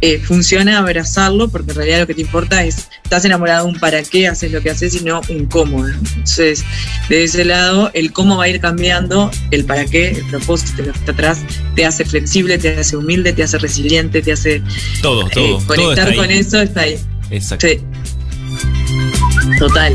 eh, 0.00 0.18
funciona 0.18 0.78
abrazarlo, 0.78 1.48
porque 1.48 1.70
en 1.70 1.76
realidad 1.76 2.00
lo 2.00 2.06
que 2.06 2.14
te 2.14 2.20
importa 2.20 2.64
es, 2.64 2.88
estás 3.02 3.24
enamorado 3.24 3.66
de 3.66 3.72
un 3.72 3.78
para 3.80 4.02
qué 4.02 4.28
haces 4.28 4.52
lo 4.52 4.60
que 4.60 4.70
haces 4.70 4.94
y 4.94 5.04
no 5.04 5.20
un 5.28 5.46
cómo. 5.46 5.86
¿no? 5.86 5.94
Entonces, 5.94 6.64
de 7.08 7.24
ese 7.24 7.44
lado, 7.44 7.90
el 7.94 8.12
cómo 8.12 8.36
va 8.36 8.44
a 8.44 8.48
ir 8.48 8.60
cambiando, 8.60 9.30
el 9.50 9.64
para 9.64 9.84
qué, 9.84 10.10
el 10.10 10.26
propósito, 10.26 10.82
lo 10.82 10.92
que 10.92 10.98
está 10.98 11.12
atrás, 11.12 11.38
te 11.74 11.86
hace 11.86 12.04
flexible, 12.04 12.58
te 12.58 12.78
hace 12.78 12.96
humilde, 12.96 13.32
te 13.32 13.42
hace 13.42 13.58
resiliente, 13.58 14.22
te 14.22 14.32
hace 14.32 14.62
Todo, 15.02 15.26
eh, 15.26 15.30
todo. 15.32 15.66
conectar 15.66 16.14
con 16.14 16.30
eso, 16.30 16.60
está 16.60 16.82
ahí. 16.82 16.98
Exacto. 17.30 17.66
Sí. 17.66 17.80
Total. 19.58 19.94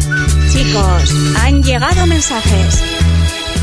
Chicos, 0.51 1.13
han 1.37 1.61
llegado 1.63 2.05
mensajes. 2.07 2.81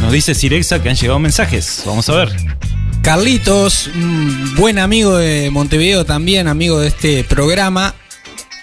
Nos 0.00 0.12
dice 0.12 0.34
Sirexa 0.34 0.80
que 0.80 0.88
han 0.88 0.96
llegado 0.96 1.18
mensajes. 1.18 1.82
Vamos 1.84 2.08
a 2.08 2.14
ver. 2.14 2.57
Carlitos, 3.02 3.88
un 3.94 4.54
buen 4.56 4.78
amigo 4.78 5.16
de 5.16 5.50
Montevideo 5.50 6.04
también, 6.04 6.46
amigo 6.48 6.80
de 6.80 6.88
este 6.88 7.24
programa, 7.24 7.94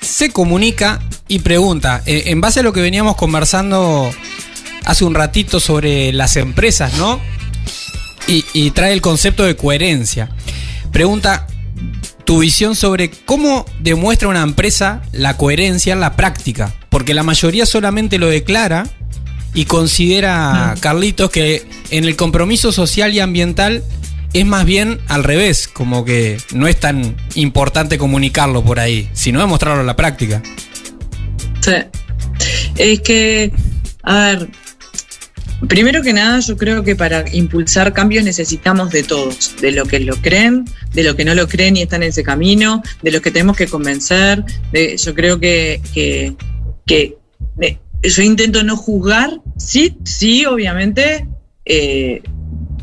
se 0.01 0.29
comunica 0.29 1.01
y 1.27 1.39
pregunta, 1.39 2.03
eh, 2.05 2.23
en 2.27 2.41
base 2.41 2.59
a 2.59 2.63
lo 2.63 2.71
que 2.71 2.81
veníamos 2.81 3.15
conversando 3.15 4.11
hace 4.83 5.03
un 5.03 5.15
ratito 5.15 5.59
sobre 5.59 6.13
las 6.13 6.35
empresas, 6.35 6.93
¿no? 6.95 7.19
Y, 8.27 8.45
y 8.53 8.71
trae 8.71 8.93
el 8.93 9.01
concepto 9.01 9.43
de 9.43 9.55
coherencia. 9.55 10.29
Pregunta 10.91 11.47
tu 12.23 12.39
visión 12.39 12.75
sobre 12.75 13.09
cómo 13.09 13.65
demuestra 13.79 14.27
una 14.27 14.41
empresa 14.41 15.01
la 15.11 15.37
coherencia 15.37 15.93
en 15.93 15.99
la 15.99 16.15
práctica, 16.15 16.73
porque 16.89 17.13
la 17.13 17.23
mayoría 17.23 17.65
solamente 17.65 18.17
lo 18.17 18.27
declara 18.27 18.87
y 19.53 19.65
considera, 19.65 20.75
Carlitos, 20.81 21.31
que 21.31 21.65
en 21.89 22.03
el 22.03 22.15
compromiso 22.15 22.71
social 22.71 23.13
y 23.13 23.21
ambiental 23.21 23.83
es 24.35 24.45
más 24.45 24.65
bien 24.65 24.99
al 25.07 25.23
revés, 25.23 25.69
como 25.69 26.03
que 26.03 26.37
no 26.53 26.67
es 26.67 26.77
tan 26.77 27.15
importante 27.35 27.97
comunicarlo 27.97 28.65
por 28.65 28.81
ahí, 28.81 29.09
sino 29.13 29.39
demostrarlo 29.39 29.79
en 29.79 29.87
la 29.87 29.95
práctica. 29.95 30.43
Sí. 31.61 31.71
Es 32.75 32.99
que, 32.99 33.53
a 34.03 34.19
ver, 34.19 34.49
primero 35.69 36.01
que 36.01 36.11
nada, 36.11 36.39
yo 36.41 36.57
creo 36.57 36.83
que 36.83 36.97
para 36.97 37.23
impulsar 37.33 37.93
cambios 37.93 38.25
necesitamos 38.25 38.91
de 38.91 39.03
todos, 39.03 39.55
de 39.61 39.71
los 39.71 39.87
que 39.87 40.01
lo 40.01 40.17
creen, 40.17 40.65
de 40.93 41.03
los 41.03 41.15
que 41.15 41.23
no 41.23 41.33
lo 41.33 41.47
creen 41.47 41.77
y 41.77 41.83
están 41.83 42.03
en 42.03 42.09
ese 42.09 42.23
camino, 42.23 42.83
de 43.01 43.11
los 43.11 43.21
que 43.21 43.31
tenemos 43.31 43.55
que 43.55 43.67
convencer. 43.67 44.43
Yo 44.97 45.15
creo 45.15 45.39
que, 45.39 45.81
que, 45.93 47.15
yo 48.03 48.21
intento 48.21 48.63
no 48.63 48.75
juzgar, 48.75 49.39
sí, 49.57 49.97
sí, 50.03 50.45
obviamente. 50.45 51.25
eh, 51.63 52.21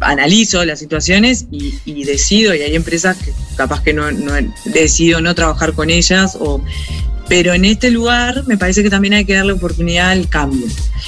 analizo 0.03 0.65
las 0.65 0.79
situaciones 0.79 1.47
y, 1.51 1.75
y 1.85 2.05
decido, 2.05 2.55
y 2.55 2.62
hay 2.62 2.75
empresas 2.75 3.17
que 3.17 3.33
capaz 3.57 3.83
que 3.83 3.93
no, 3.93 4.11
no 4.11 4.33
decido 4.65 5.21
no 5.21 5.35
trabajar 5.35 5.73
con 5.73 5.91
ellas 5.91 6.37
o 6.38 6.62
pero 7.29 7.55
en 7.55 7.65
este 7.65 7.91
lugar 7.91 8.45
me 8.47 8.59
parece 8.59 8.83
que 8.83 8.91
también 8.91 9.15
hay 9.15 9.25
que 9.25 9.33
darle 9.33 9.53
oportunidad 9.53 10.11
al 10.11 10.29
cambio. 10.29 10.67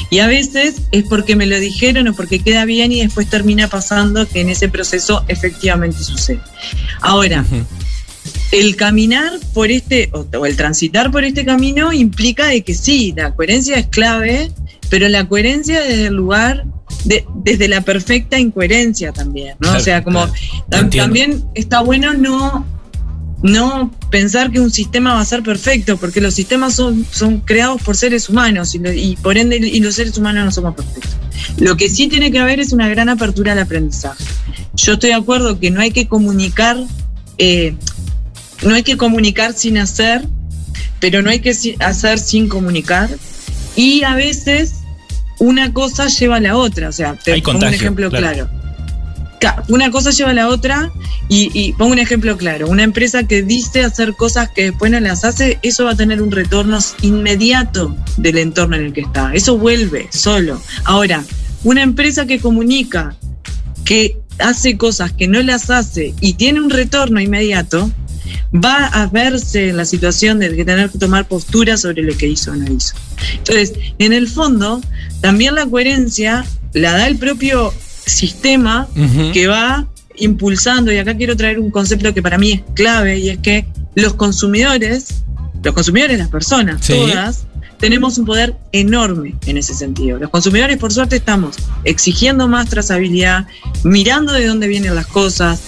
Y 0.09 0.21
a 0.21 0.27
veces 0.27 0.77
es 0.91 1.05
porque 1.05 1.37
me 1.37 1.45
lo 1.45 1.59
dijeron 1.61 2.09
o 2.09 2.15
porque 2.15 2.39
queda 2.39 2.65
bien 2.65 2.93
y 2.93 3.03
después 3.03 3.29
termina 3.29 3.69
pasando 3.69 4.27
que 4.27 4.41
en 4.41 4.49
ese 4.49 4.71
proceso 4.71 5.23
efectivamente 5.29 6.03
sucede. 6.03 6.41
Ahora, 7.03 7.45
el 8.53 8.77
caminar 8.77 9.33
por 9.53 9.71
este, 9.71 10.09
o, 10.13 10.27
o 10.39 10.47
el 10.47 10.57
transitar 10.57 11.11
por 11.11 11.25
este 11.25 11.45
camino 11.45 11.93
implica 11.93 12.47
de 12.47 12.63
que 12.63 12.75
sí, 12.75 13.13
la 13.15 13.35
coherencia 13.35 13.77
es 13.77 13.89
clave, 13.89 14.51
pero 14.95 15.09
la 15.09 15.27
coherencia 15.29 15.81
desde 15.81 16.07
el 16.07 16.15
lugar, 16.15 16.67
de- 17.05 17.27
desde 17.43 17.67
la 17.67 17.81
perfecta 17.81 18.39
incoherencia 18.39 19.11
también, 19.11 19.57
¿no? 19.59 19.71
Claro, 19.71 19.79
o 19.79 19.81
sea, 19.83 20.05
como 20.05 20.21
claro. 20.21 20.33
tam- 20.71 20.81
Entiendo. 20.83 21.05
también 21.05 21.45
está 21.57 21.81
bueno 21.81 22.15
no 22.15 22.65
no 23.43 23.91
pensar 24.11 24.53
que 24.53 24.61
un 24.61 24.71
sistema 24.71 25.15
va 25.15 25.21
a 25.21 25.25
ser 25.25 25.43
perfecto, 25.43 25.97
porque 25.97 26.21
los 26.21 26.33
sistemas 26.33 26.75
son, 26.77 27.05
son 27.11 27.41
creados 27.41 27.83
por 27.83 27.97
seres 27.97 28.29
humanos 28.29 28.75
y, 28.77 28.79
lo- 28.79 28.93
y 28.93 29.17
por 29.17 29.37
ende 29.37 29.57
y 29.57 29.81
los 29.81 29.97
seres 29.97 30.17
humanos 30.17 30.45
no 30.45 30.51
somos 30.53 30.75
perfectos. 30.77 31.11
Lo 31.59 31.77
que 31.77 31.89
sí 31.91 32.07
tiene 32.07 32.31
que 32.31 32.39
haber 32.39 32.61
es 32.61 32.73
una 32.73 32.89
gran 32.89 33.09
apertura 33.09 33.51
al 33.53 33.59
aprendizaje. 33.59 34.23
Yo 34.77 34.93
estoy 34.95 35.11
de 35.11 35.17
acuerdo 35.17 35.59
que 35.59 35.71
no 35.73 35.81
hay 35.81 35.91
que 35.91 36.07
comunicar, 36.07 36.79
eh, 37.39 37.75
no 38.63 38.75
hay 38.77 38.85
que 38.85 38.97
comunicar 38.97 39.53
sin 39.55 39.77
hacer, 39.77 40.27
pero 41.01 41.21
no 41.21 41.29
hay 41.31 41.41
que 41.41 41.53
hacer 41.81 42.19
sin 42.21 42.49
comunicar. 42.49 43.11
Y 43.77 44.05
a 44.05 44.15
veces 44.15 44.75
una 45.45 45.73
cosa 45.73 46.09
lleva 46.09 46.37
a 46.37 46.41
la 46.41 46.57
otra. 46.57 46.89
O 46.89 46.93
sea, 46.93 47.15
te 47.15 47.33
Hay 47.33 47.43
pongo 47.43 47.67
un 47.67 47.75
ejemplo 47.75 48.11
claro. 48.11 48.49
Una 49.69 49.91
cosa 49.91 50.11
lleva 50.11 50.31
a 50.31 50.35
la 50.35 50.49
otra 50.49 50.91
y, 51.29 51.51
y 51.53 51.75
pongo 51.75 51.93
un 51.93 51.99
ejemplo 51.99 52.39
claro. 52.39 52.67
Una 52.67 52.83
empresa 52.83 53.25
que 53.25 53.43
dice 53.43 53.85
hacer 53.85 54.15
cosas 54.15 54.49
que 54.49 54.71
después 54.71 54.91
no 54.91 54.99
las 55.01 55.23
hace, 55.25 55.59
eso 55.63 55.85
va 55.85 55.91
a 55.91 55.97
tener 55.97 56.23
un 56.23 56.31
retorno 56.31 56.79
inmediato 57.03 57.95
del 58.17 58.39
entorno 58.39 58.77
en 58.77 58.87
el 58.87 58.93
que 58.95 59.03
está. 59.03 59.35
Eso 59.35 59.59
vuelve 59.59 60.09
solo. 60.11 60.63
Ahora, 60.85 61.23
una 61.63 61.83
empresa 61.83 62.25
que 62.25 62.41
comunica 62.41 63.17
que 63.85 64.17
hace 64.39 64.79
cosas 64.79 65.13
que 65.13 65.29
no 65.29 65.43
las 65.43 65.69
hace 65.69 66.15
y 66.23 66.35
tiene 66.35 66.61
un 66.61 66.71
retorno 66.71 67.21
inmediato, 67.21 67.91
va 68.55 68.87
a 68.87 69.07
verse 69.07 69.69
en 69.71 69.77
la 69.77 69.85
situación 69.85 70.39
de 70.39 70.65
tener 70.65 70.91
que 70.91 70.99
tomar 70.99 71.27
postura 71.27 71.77
sobre 71.77 72.03
lo 72.03 72.17
que 72.17 72.29
hizo 72.29 72.53
o 72.53 72.57
no 72.57 72.73
hizo. 72.73 72.95
Entonces, 73.39 73.73
en 73.99 74.13
el 74.13 74.29
fondo, 74.29 74.81
también 75.21 75.55
la 75.55 75.67
coherencia 75.67 76.45
la 76.73 76.93
da 76.93 77.07
el 77.07 77.17
propio 77.17 77.73
sistema 78.07 78.89
que 79.33 79.47
va 79.47 79.87
impulsando, 80.17 80.93
y 80.93 80.99
acá 80.99 81.17
quiero 81.17 81.37
traer 81.37 81.59
un 81.59 81.71
concepto 81.71 82.15
que 82.15 82.23
para 82.23 82.39
mí 82.39 82.53
es 82.53 82.63
clave, 82.75 83.19
y 83.19 83.31
es 83.31 83.39
que 83.39 83.67
los 83.95 84.15
consumidores, 84.15 85.23
los 85.63 85.75
consumidores, 85.75 86.19
las 86.19 86.29
personas, 86.29 86.85
Sí. 86.85 86.93
todas, 86.93 87.47
tenemos 87.79 88.17
un 88.19 88.25
poder 88.25 88.57
enorme 88.73 89.35
en 89.47 89.59
ese 89.59 89.75
sentido. 89.75 90.19
Los 90.19 90.31
consumidores, 90.31 90.79
por 90.79 90.93
suerte, 90.93 91.17
estamos 91.17 91.57
exigiendo 91.85 92.49
más 92.49 92.69
trazabilidad, 92.71 93.47
mirando 93.83 94.33
de 94.33 94.47
dónde 94.47 94.69
vienen 94.69 94.95
las 94.95 95.07
cosas, 95.07 95.61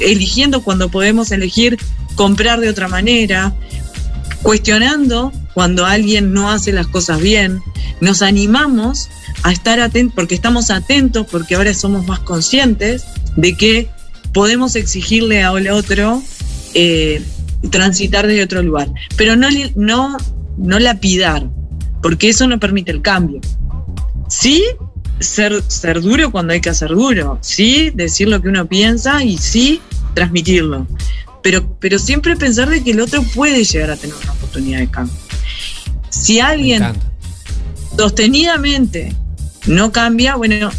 eligiendo 0.00 0.62
cuando 0.62 0.88
podemos 0.88 1.30
elegir 1.30 1.78
comprar 2.14 2.60
de 2.60 2.68
otra 2.68 2.88
manera, 2.88 3.54
cuestionando 4.42 5.32
cuando 5.54 5.86
alguien 5.86 6.32
no 6.32 6.50
hace 6.50 6.72
las 6.72 6.86
cosas 6.86 7.20
bien, 7.20 7.60
nos 8.00 8.22
animamos 8.22 9.08
a 9.42 9.52
estar 9.52 9.80
atentos, 9.80 10.14
porque 10.14 10.34
estamos 10.34 10.70
atentos, 10.70 11.26
porque 11.30 11.54
ahora 11.54 11.74
somos 11.74 12.06
más 12.06 12.20
conscientes 12.20 13.04
de 13.36 13.56
que 13.56 13.88
podemos 14.32 14.76
exigirle 14.76 15.42
al 15.42 15.68
otro 15.68 16.22
eh, 16.74 17.22
transitar 17.70 18.26
desde 18.26 18.42
otro 18.42 18.62
lugar, 18.62 18.88
pero 19.16 19.36
no, 19.36 19.48
no, 19.74 20.16
no 20.56 20.78
lapidar, 20.78 21.48
porque 22.02 22.28
eso 22.28 22.46
no 22.46 22.60
permite 22.60 22.92
el 22.92 23.02
cambio. 23.02 23.40
Sí, 24.28 24.62
ser, 25.20 25.62
ser 25.68 26.00
duro 26.00 26.30
cuando 26.30 26.52
hay 26.52 26.60
que 26.60 26.72
ser 26.74 26.90
duro, 26.90 27.38
sí, 27.40 27.90
decir 27.94 28.28
lo 28.28 28.40
que 28.40 28.48
uno 28.48 28.66
piensa 28.66 29.22
y 29.24 29.38
sí, 29.38 29.80
transmitirlo. 30.14 30.86
Pero, 31.42 31.76
pero 31.78 31.98
siempre 31.98 32.36
pensar 32.36 32.68
de 32.68 32.82
que 32.82 32.90
el 32.90 33.00
otro 33.00 33.22
puede 33.34 33.64
llegar 33.64 33.90
a 33.90 33.96
tener 33.96 34.16
una 34.22 34.32
oportunidad 34.32 34.80
de 34.80 34.90
cambio. 34.90 35.14
Si 36.10 36.40
alguien 36.40 36.84
sostenidamente 37.96 39.14
no 39.66 39.92
cambia, 39.92 40.36
bueno, 40.36 40.70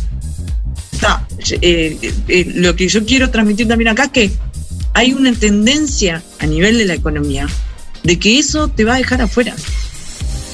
está. 0.92 1.26
Eh, 1.62 2.14
eh, 2.28 2.52
lo 2.56 2.76
que 2.76 2.88
yo 2.88 3.06
quiero 3.06 3.30
transmitir 3.30 3.68
también 3.68 3.90
acá 3.90 4.06
es 4.06 4.12
que 4.12 4.32
hay 4.94 5.14
una 5.14 5.34
tendencia 5.34 6.22
a 6.40 6.46
nivel 6.46 6.78
de 6.78 6.86
la 6.86 6.94
economía 6.94 7.48
de 8.04 8.20
que 8.20 8.40
eso 8.40 8.68
te 8.68 8.84
va 8.84 8.96
a 8.96 8.98
dejar 8.98 9.22
afuera. 9.22 9.56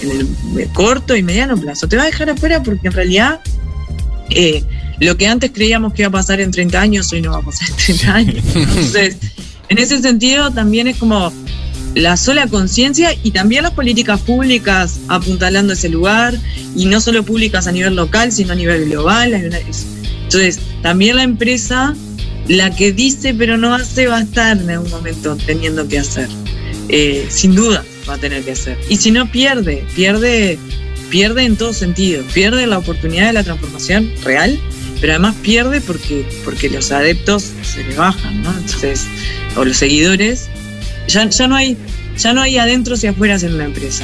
En 0.01 0.11
el 0.11 0.69
corto 0.73 1.15
y 1.15 1.23
mediano 1.23 1.57
plazo. 1.57 1.87
Te 1.87 1.95
va 1.95 2.03
a 2.03 2.07
dejar 2.07 2.29
afuera 2.29 2.61
porque 2.61 2.87
en 2.87 2.93
realidad 2.93 3.39
eh, 4.29 4.63
lo 4.99 5.17
que 5.17 5.27
antes 5.27 5.51
creíamos 5.51 5.93
que 5.93 6.03
iba 6.03 6.09
a 6.09 6.11
pasar 6.11 6.39
en 6.39 6.51
30 6.51 6.79
años, 6.79 7.11
hoy 7.11 7.21
no 7.21 7.31
va 7.31 7.37
a 7.37 7.41
pasar 7.41 7.69
en 7.69 7.75
30 7.75 8.13
años. 8.13 8.43
Entonces, 8.55 9.17
en 9.69 9.77
ese 9.77 10.01
sentido 10.01 10.51
también 10.51 10.87
es 10.87 10.97
como 10.97 11.31
la 11.95 12.17
sola 12.17 12.47
conciencia 12.47 13.15
y 13.23 13.31
también 13.31 13.63
las 13.63 13.71
políticas 13.71 14.19
públicas 14.21 14.99
apuntalando 15.07 15.73
ese 15.73 15.89
lugar, 15.89 16.37
y 16.75 16.85
no 16.85 16.99
solo 16.99 17.23
públicas 17.23 17.67
a 17.67 17.71
nivel 17.71 17.95
local, 17.95 18.31
sino 18.31 18.53
a 18.53 18.55
nivel 18.55 18.89
global. 18.89 19.33
Entonces, 19.33 20.59
también 20.81 21.15
la 21.15 21.23
empresa, 21.23 21.95
la 22.47 22.75
que 22.75 22.91
dice 22.91 23.33
pero 23.33 23.57
no 23.57 23.73
hace, 23.73 24.07
va 24.07 24.17
a 24.17 24.21
estar 24.21 24.57
en 24.57 24.69
algún 24.69 24.91
momento 24.91 25.37
teniendo 25.45 25.87
que 25.87 25.99
hacer. 25.99 26.27
Eh, 26.89 27.27
sin 27.29 27.55
duda 27.55 27.83
va 28.07 28.15
a 28.15 28.17
tener 28.17 28.43
que 28.43 28.51
hacer. 28.51 28.77
Y 28.89 28.97
si 28.97 29.11
no 29.11 29.31
pierde, 29.31 29.85
pierde, 29.95 30.59
pierde 31.15 31.45
en 31.45 31.55
todo 31.55 31.71
sentido, 31.71 32.25
pierde 32.33 32.67
la 32.67 32.77
oportunidad 32.77 33.27
de 33.27 33.31
la 33.31 33.43
transformación 33.45 34.11
real, 34.25 34.59
pero 34.99 35.13
además 35.13 35.33
pierde 35.41 35.79
porque, 35.79 36.25
porque 36.43 36.69
los 36.69 36.91
adeptos 36.91 37.53
se 37.61 37.85
le 37.85 37.95
bajan, 37.95 38.43
¿no? 38.43 38.49
Entonces, 38.51 39.07
o 39.55 39.63
los 39.63 39.77
seguidores, 39.77 40.49
ya, 41.07 41.29
ya 41.29 41.47
no 41.47 41.55
hay, 41.55 41.77
ya 42.17 42.33
no 42.33 42.41
hay 42.41 42.57
adentro 42.57 42.95
y 43.01 43.07
afuera 43.07 43.37
en 43.37 43.53
una 43.53 43.63
empresa. 43.63 44.03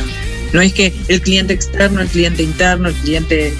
No 0.53 0.61
es 0.61 0.71
que 0.71 0.93
el 1.09 1.19
cliente 1.19 1.51
externo, 1.51 1.99
el 1.99 2.07
cliente 2.07 2.43
interno, 2.43 2.87
el 2.87 2.95
cliente. 2.95 3.53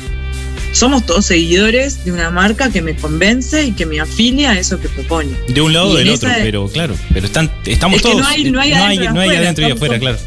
Somos 0.72 1.06
todos 1.06 1.26
seguidores 1.26 2.06
de 2.06 2.14
una 2.14 2.30
marca 2.30 2.72
que 2.72 2.82
me 2.82 2.96
convence 2.96 3.66
y 3.66 3.74
que 3.74 3.86
me 3.86 4.00
afilia 4.00 4.52
a 4.52 4.60
eso 4.60 4.80
que 4.80 4.88
propone. 4.88 5.32
De 5.50 5.60
un 5.60 5.74
lado 5.74 5.90
o 5.90 5.96
del 5.96 6.10
otro, 6.10 6.30
pero 6.38 6.70
claro, 6.70 6.96
pero 7.14 7.26
están, 7.26 7.52
estamos 7.66 8.02
todos. 8.02 8.16
no 8.16 8.28
hay, 8.28 8.50
no 8.50 8.62
hay, 8.62 8.72
adentro, 8.72 9.68
y 9.68 9.72
afuera, 9.72 10.00
claro. 10.00 10.18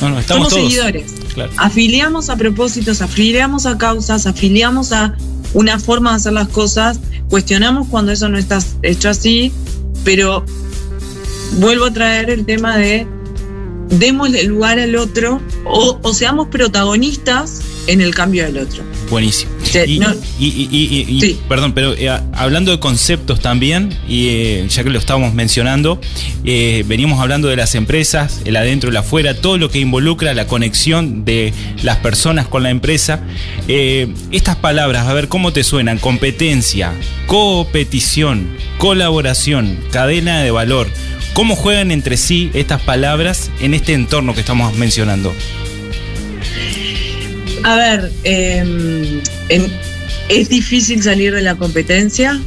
No, 0.00 0.08
no, 0.08 0.18
estamos 0.20 0.48
somos 0.48 0.70
seguidores. 0.70 1.25
Afiliamos 1.56 2.30
a 2.30 2.36
propósitos, 2.36 3.02
afiliamos 3.02 3.66
a 3.66 3.78
causas, 3.78 4.26
afiliamos 4.26 4.92
a 4.92 5.14
una 5.54 5.78
forma 5.78 6.10
de 6.10 6.16
hacer 6.16 6.32
las 6.32 6.48
cosas, 6.48 7.00
cuestionamos 7.28 7.88
cuando 7.88 8.12
eso 8.12 8.28
no 8.28 8.38
está 8.38 8.58
hecho 8.82 9.08
así, 9.08 9.52
pero 10.04 10.44
vuelvo 11.58 11.86
a 11.86 11.92
traer 11.92 12.30
el 12.30 12.44
tema 12.44 12.76
de 12.76 13.06
démosle 13.88 14.44
lugar 14.44 14.78
al 14.78 14.96
otro 14.96 15.40
o, 15.64 16.12
seamos 16.12 16.48
protagonistas 16.48 17.60
en 17.86 18.00
el 18.00 18.14
cambio 18.14 18.44
del 18.44 18.58
otro. 18.58 18.82
Buenísimo. 19.10 19.52
y, 20.38 21.34
perdón, 21.48 21.72
pero 21.72 21.94
eh, 21.94 22.08
hablando 22.32 22.70
de 22.70 22.78
conceptos 22.78 23.40
también, 23.40 23.96
y 24.08 24.28
eh, 24.28 24.66
ya 24.68 24.82
que 24.84 24.90
lo 24.90 24.98
estábamos 24.98 25.34
mencionando, 25.34 26.00
eh, 26.44 26.84
venimos 26.86 27.20
hablando 27.20 27.48
de 27.48 27.56
las 27.56 27.74
empresas, 27.74 28.40
el 28.44 28.56
adentro, 28.56 28.90
el 28.90 28.96
afuera, 28.96 29.34
todo 29.34 29.58
lo 29.58 29.70
que 29.70 29.78
involucra 29.78 30.34
la 30.34 30.46
conexión 30.46 31.24
de 31.24 31.52
las 31.82 31.98
personas 31.98 32.46
con 32.48 32.62
la 32.62 32.70
empresa. 32.70 33.20
estas 33.68 34.56
palabras, 34.56 35.06
a 35.06 35.14
ver 35.14 35.28
cómo 35.28 35.52
te 35.52 35.64
suenan, 35.64 35.98
competencia, 35.98 36.92
competición, 37.26 38.48
colaboración, 38.78 39.78
cadena 39.90 40.42
de 40.42 40.50
valor. 40.50 40.88
¿Cómo 41.36 41.54
juegan 41.54 41.90
entre 41.90 42.16
sí 42.16 42.50
estas 42.54 42.80
palabras 42.80 43.50
en 43.60 43.74
este 43.74 43.92
entorno 43.92 44.32
que 44.32 44.40
estamos 44.40 44.74
mencionando? 44.76 45.34
A 47.66 47.74
ver, 47.74 48.12
em, 48.22 49.20
es 50.28 50.48
difícil 50.48 51.02
salir 51.02 51.34
de 51.34 51.42
la 51.42 51.56
competencia 51.56 52.40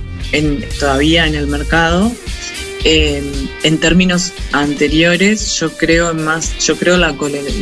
todavía 0.80 1.28
en 1.28 1.36
el 1.36 1.48
mercado. 1.48 2.10
Em, 2.86 3.26
en 3.64 3.78
términos 3.80 4.32
anteriores, 4.54 5.60
yo 5.60 5.76
creo 5.76 6.14
más, 6.14 6.58
yo 6.66 6.78
creo 6.78 6.96
la, 6.96 7.14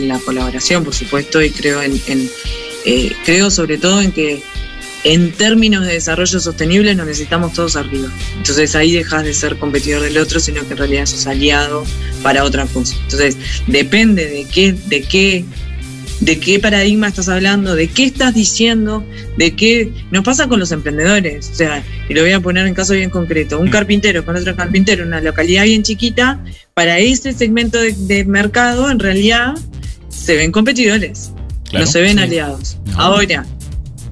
la 0.01 0.19
colaboración, 0.19 0.83
por 0.83 0.93
supuesto, 0.93 1.41
y 1.41 1.49
creo 1.49 1.81
en, 1.81 1.99
eh, 2.85 3.11
creo 3.25 3.49
sobre 3.49 3.79
todo 3.79 4.01
en 4.01 4.11
que 4.11 4.43
en 5.03 5.31
términos 5.31 5.83
de 5.83 5.93
desarrollo 5.93 6.39
sostenible 6.39 6.93
nos 6.93 7.07
necesitamos 7.07 7.53
todos 7.53 7.75
arriba. 7.75 8.09
Entonces 8.37 8.75
ahí 8.75 8.91
dejas 8.91 9.23
de 9.23 9.33
ser 9.33 9.57
competidor 9.57 10.03
del 10.03 10.19
otro, 10.19 10.39
sino 10.39 10.63
que 10.67 10.73
en 10.73 10.77
realidad 10.77 11.07
sos 11.07 11.25
aliado 11.25 11.85
para 12.21 12.43
otra 12.43 12.67
cosa. 12.67 12.95
Entonces 13.01 13.35
depende 13.65 14.27
de 14.27 14.45
qué, 14.45 14.73
de 14.73 15.01
qué, 15.01 15.43
de 16.19 16.39
qué 16.39 16.59
paradigma 16.59 17.07
estás 17.07 17.29
hablando, 17.29 17.75
de 17.75 17.87
qué 17.87 18.05
estás 18.05 18.33
diciendo, 18.33 19.05
de 19.37 19.55
qué 19.55 19.91
nos 20.11 20.23
pasa 20.23 20.47
con 20.47 20.59
los 20.59 20.71
emprendedores. 20.71 21.49
O 21.51 21.55
sea, 21.55 21.83
y 22.09 22.13
lo 22.13 22.21
voy 22.21 22.31
a 22.31 22.39
poner 22.39 22.65
en 22.65 22.73
caso 22.73 22.93
bien 22.93 23.09
concreto, 23.09 23.59
un 23.59 23.67
mm. 23.67 23.71
carpintero 23.71 24.25
con 24.25 24.35
otro 24.35 24.55
carpintero 24.55 25.03
en 25.03 25.09
una 25.09 25.21
localidad 25.21 25.63
bien 25.63 25.83
chiquita, 25.83 26.43
para 26.73 26.99
ese 26.99 27.33
segmento 27.33 27.79
de, 27.79 28.25
mercado 28.25 28.89
en 28.89 28.99
realidad 28.99 29.55
se 30.09 30.35
ven 30.35 30.51
competidores. 30.51 31.31
no 31.73 31.85
se 31.85 32.01
ven 32.01 32.19
aliados. 32.19 32.77
Ahora, 32.95 33.45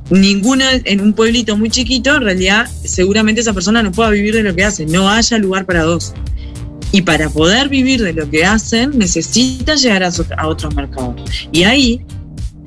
ninguna 0.09 0.71
en 0.83 1.01
un 1.01 1.13
pueblito 1.13 1.57
muy 1.57 1.69
chiquito, 1.69 2.15
en 2.15 2.21
realidad 2.21 2.69
seguramente 2.83 3.41
esa 3.41 3.53
persona 3.53 3.81
no 3.81 3.91
pueda 3.91 4.09
vivir 4.11 4.35
de 4.35 4.43
lo 4.43 4.55
que 4.55 4.63
hace, 4.63 4.85
no 4.85 5.09
haya 5.09 5.37
lugar 5.37 5.65
para 5.65 5.83
dos. 5.83 6.13
Y 6.95 7.01
para 7.01 7.29
poder 7.29 7.67
vivir 7.67 8.01
de 8.01 8.13
lo 8.13 8.29
que 8.29 8.45
hacen, 8.45 8.97
necesita 8.97 9.75
llegar 9.75 10.01
a, 10.01 10.47
otros 10.47 10.73
mercados. 10.75 11.15
Y 11.51 11.63
ahí, 11.63 11.99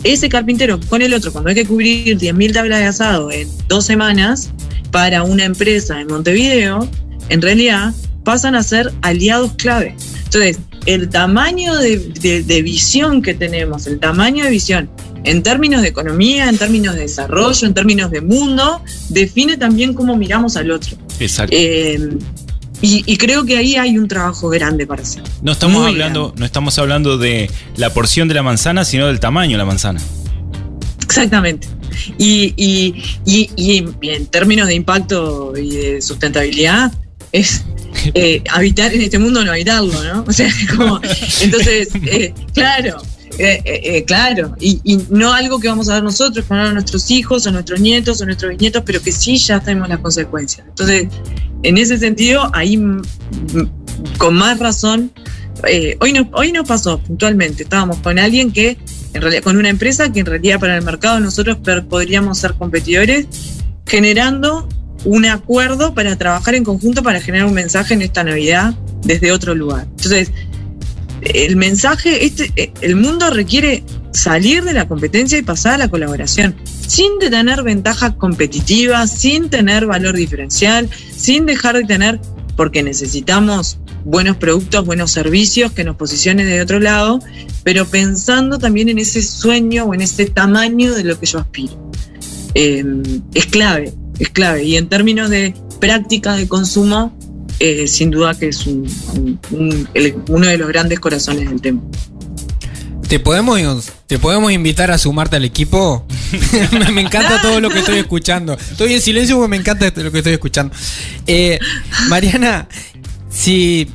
ese 0.05 0.29
carpintero 0.29 0.79
con 0.91 1.01
el 1.01 1.15
otro, 1.15 1.33
cuando 1.33 1.49
hay 1.49 1.55
que 1.55 1.65
cubrir 1.65 2.19
10.000 2.19 2.53
tablas 2.53 2.81
de 2.81 2.85
asado 2.85 3.33
en 3.33 3.49
dos 3.69 3.87
semanas 3.87 4.51
para 4.91 5.23
una 5.23 5.47
empresa 5.47 5.99
en 5.99 6.09
Montevideo, 6.09 6.87
en 7.31 7.41
realidad 7.41 7.95
pasan 8.23 8.55
a 8.55 8.63
ser 8.63 8.93
aliados 9.01 9.55
clave. 9.55 9.97
Entonces, 10.25 10.59
el 10.85 11.09
tamaño 11.09 11.79
de 11.79 12.63
visión 12.63 13.23
que 13.23 13.33
tenemos, 13.33 13.87
el 13.87 13.99
tamaño 13.99 14.45
de 14.45 14.51
visión 14.51 14.91
en 15.25 15.43
términos 15.43 15.81
de 15.81 15.89
economía, 15.89 16.51
en 16.51 16.59
términos 16.59 16.97
de 16.97 17.01
desarrollo, 17.01 17.67
en 17.67 17.73
términos 17.73 18.11
de 18.11 18.21
mundo, 18.21 18.83
define 19.09 19.57
también 19.57 19.95
cómo 19.95 20.19
miramos 20.19 20.59
al 20.59 20.71
otro. 20.71 20.99
Exacto. 21.19 21.57
Eh, 21.59 22.11
y, 22.81 23.17
creo 23.17 23.45
que 23.45 23.57
ahí 23.57 23.77
hay 23.77 23.99
un 23.99 24.09
trabajo 24.09 24.49
grande 24.49 24.87
para 24.87 25.03
hacer. 25.03 25.23
No 25.43 25.53
estamos 25.53 25.87
hablando, 25.87 26.35
no 26.37 26.45
estamos 26.45 26.79
hablando 26.79 27.19
de 27.19 27.51
la 27.77 27.93
porción 27.93 28.29
de 28.29 28.35
la 28.35 28.43
manzana, 28.43 28.85
sino 28.85 29.07
del 29.07 29.21
tamaño 29.21 29.53
de 29.53 29.59
la 29.59 29.65
manzana. 29.65 30.01
Exactamente. 31.03 31.69
Y, 32.19 32.55
y 32.57 33.85
en 34.03 34.27
términos 34.27 34.69
de 34.69 34.75
impacto 34.75 35.57
y 35.57 35.71
de 35.71 36.03
sustentabilidad, 36.03 36.93
es 37.33 37.65
eh, 38.15 38.43
habitar 38.51 38.93
en 38.95 39.03
este 39.03 39.19
mundo 39.19 39.45
no 39.45 39.53
habitarlo, 39.53 40.03
¿no? 40.05 40.25
O 40.27 40.33
sea, 40.33 40.51
como, 40.77 41.01
entonces, 41.41 41.89
eh, 42.07 42.33
claro, 42.55 43.03
eh, 43.39 43.63
eh, 43.65 43.81
eh, 43.85 44.05
claro, 44.05 44.57
y, 44.59 45.01
no 45.11 45.33
algo 45.33 45.61
que 45.61 45.69
vamos 45.69 45.89
a 45.89 45.95
dar 45.95 46.03
nosotros, 46.03 46.45
para 46.45 46.73
nuestros 46.73 47.09
hijos, 47.11 47.47
o 47.47 47.53
nuestros 47.53 47.79
nietos, 47.79 48.21
o 48.21 48.27
nuestros 48.27 48.51
bisnietos, 48.51 48.83
pero 48.85 49.01
que 49.01 49.13
sí 49.13 49.37
ya 49.39 49.61
tenemos 49.61 49.89
las 49.89 50.01
consecuencias. 50.01 50.67
Entonces, 50.69 51.07
en 51.63 51.79
ese 51.79 51.99
sentido, 51.99 52.51
ahí 52.53 52.77
con 54.19 54.35
más 54.35 54.59
razón, 54.59 55.13
hoy, 56.01 56.13
no, 56.13 56.29
hoy 56.33 56.51
nos 56.51 56.67
pasó 56.67 56.99
puntualmente, 56.99 57.63
estábamos 57.63 57.99
con 57.99 58.19
alguien 58.19 58.51
que, 58.51 58.77
en 59.15 59.23
realidad, 59.23 59.45
con 59.45 59.57
una 59.57 59.69
empresa 59.69 60.13
que 60.13 60.21
en 60.21 60.27
realidad 60.27 60.59
para 60.59 60.77
el 60.77 60.85
mercado 60.85 61.21
nosotros 61.21 61.59
podríamos 61.89 62.39
ser 62.39 62.55
competidores, 62.55 63.27
generando 63.87 64.69
un 65.05 65.27
acuerdo 65.27 65.95
para 65.95 66.17
trabajar 66.17 66.57
en 66.57 66.65
conjunto 66.65 67.05
para 67.05 67.21
generar 67.21 67.47
un 67.47 67.55
mensaje 67.55 67.95
en 67.95 68.03
esta 68.03 68.25
Navidad 68.25 68.75
desde 69.05 69.31
otro 69.31 69.55
lugar. 69.55 69.87
Entonces, 69.91 70.33
el 71.23 71.57
mensaje, 71.57 72.25
este, 72.25 72.53
eh, 72.57 72.73
el 72.81 72.97
mundo 72.97 73.31
requiere 73.31 73.83
salir 74.13 74.65
de 74.65 74.73
la 74.73 74.89
competencia 74.89 75.39
y 75.39 75.43
pasar 75.43 75.75
a 75.75 75.79
la 75.79 75.89
colaboración, 75.89 76.55
sin 76.65 77.19
tener 77.19 77.63
ventajas 77.63 78.15
competitivas, 78.15 79.11
sin 79.11 79.51
tener 79.51 79.87
valor 79.87 80.17
diferencial, 80.17 80.89
sin 81.15 81.47
dejar 81.47 81.77
de 81.77 81.85
tener, 81.85 82.21
porque 82.57 82.83
necesitamos 82.83 83.79
buenos 84.05 84.37
productos, 84.37 84.85
buenos 84.87 85.13
servicios, 85.13 85.73
que 85.73 85.85
nos 85.85 85.97
posicione 85.97 86.45
de 86.45 86.63
otro 86.63 86.81
lado, 86.81 87.21
pero 87.63 87.85
pensando 87.87 88.59
también 88.59 88.89
en 88.89 88.99
ese 88.99 89.23
sueño 89.23 89.85
o 89.85 89.95
en 89.95 90.01
ese 90.01 90.27
tamaño 90.27 90.95
de 90.95 91.05
lo 91.05 91.19
que 91.19 91.27
yo 91.27 91.39
aspiro. 91.39 91.91
Eh, 92.55 92.85
es 93.35 93.47
clave, 93.47 93.93
es 94.19 94.31
clave. 94.31 94.65
Y 94.65 94.77
en 94.77 94.89
términos 94.89 95.31
de 95.31 95.55
práctica 95.79 96.35
de 96.35 96.49
consumo, 96.49 97.17
eh, 97.61 97.87
sin 97.89 98.11
duda 98.11 98.35
que 98.35 98.49
es 98.49 98.67
un, 98.67 98.89
un, 99.51 99.89
el, 99.95 100.15
uno 100.29 100.47
de 100.47 100.59
los 100.59 100.69
grandes 100.69 101.01
corazones 101.01 101.49
del 101.49 101.61
tema. 101.61 101.83
¿Te 103.09 103.19
podemos, 103.19 103.91
¿Te 104.07 104.19
podemos 104.19 104.53
invitar 104.53 104.91
a 104.91 104.99
sumarte 104.99 105.37
al 105.37 105.45
equipo? 105.45 106.07
me 106.93 107.01
encanta 107.01 107.41
todo 107.41 107.59
lo 107.59 107.71
que 107.71 107.79
estoy 107.79 107.99
escuchando. 107.99 108.53
Estoy 108.53 108.93
en 108.93 109.01
silencio 109.01 109.37
porque 109.37 109.49
me 109.49 109.57
encanta 109.57 109.91
lo 109.97 110.13
que 110.13 110.19
estoy 110.19 110.35
escuchando. 110.35 110.75
Eh, 111.27 111.59
Mariana, 112.09 112.69
si. 113.31 113.89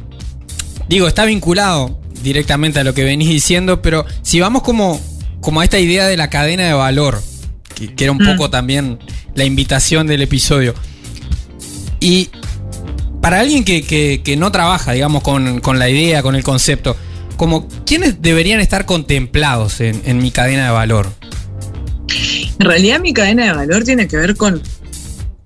Digo, 0.89 1.07
está 1.07 1.25
vinculado 1.25 2.01
directamente 2.23 2.79
a 2.79 2.83
lo 2.83 2.93
que 2.95 3.03
venís 3.03 3.29
diciendo, 3.29 3.81
pero 3.81 4.05
si 4.23 4.39
vamos 4.39 4.63
como, 4.63 4.99
como 5.41 5.61
a 5.61 5.63
esta 5.63 5.79
idea 5.79 6.07
de 6.07 6.17
la 6.17 6.29
cadena 6.29 6.63
de 6.63 6.73
valor, 6.73 7.21
que, 7.75 7.93
que 7.93 8.05
era 8.05 8.11
un 8.11 8.17
mm. 8.17 8.25
poco 8.25 8.49
también 8.49 8.99
la 9.35 9.45
invitación 9.45 10.07
del 10.07 10.23
episodio. 10.23 10.73
Y 11.99 12.29
para 13.23 13.39
alguien 13.39 13.63
que, 13.63 13.83
que, 13.83 14.19
que 14.21 14.35
no 14.35 14.51
trabaja, 14.51 14.91
digamos, 14.91 15.23
con, 15.23 15.61
con, 15.61 15.79
la 15.79 15.89
idea, 15.89 16.21
con 16.21 16.35
el 16.35 16.43
concepto, 16.43 16.97
como 17.37 17.69
quiénes 17.85 18.21
deberían 18.21 18.59
estar 18.59 18.85
contemplados 18.85 19.79
en, 19.79 20.01
en 20.03 20.17
mi 20.17 20.29
cadena 20.29 20.65
de 20.65 20.71
valor. 20.71 21.09
En 22.59 22.65
realidad 22.65 22.99
mi 22.99 23.13
cadena 23.13 23.45
de 23.45 23.53
valor 23.53 23.85
tiene 23.85 24.09
que 24.09 24.17
ver 24.17 24.35
con 24.35 24.61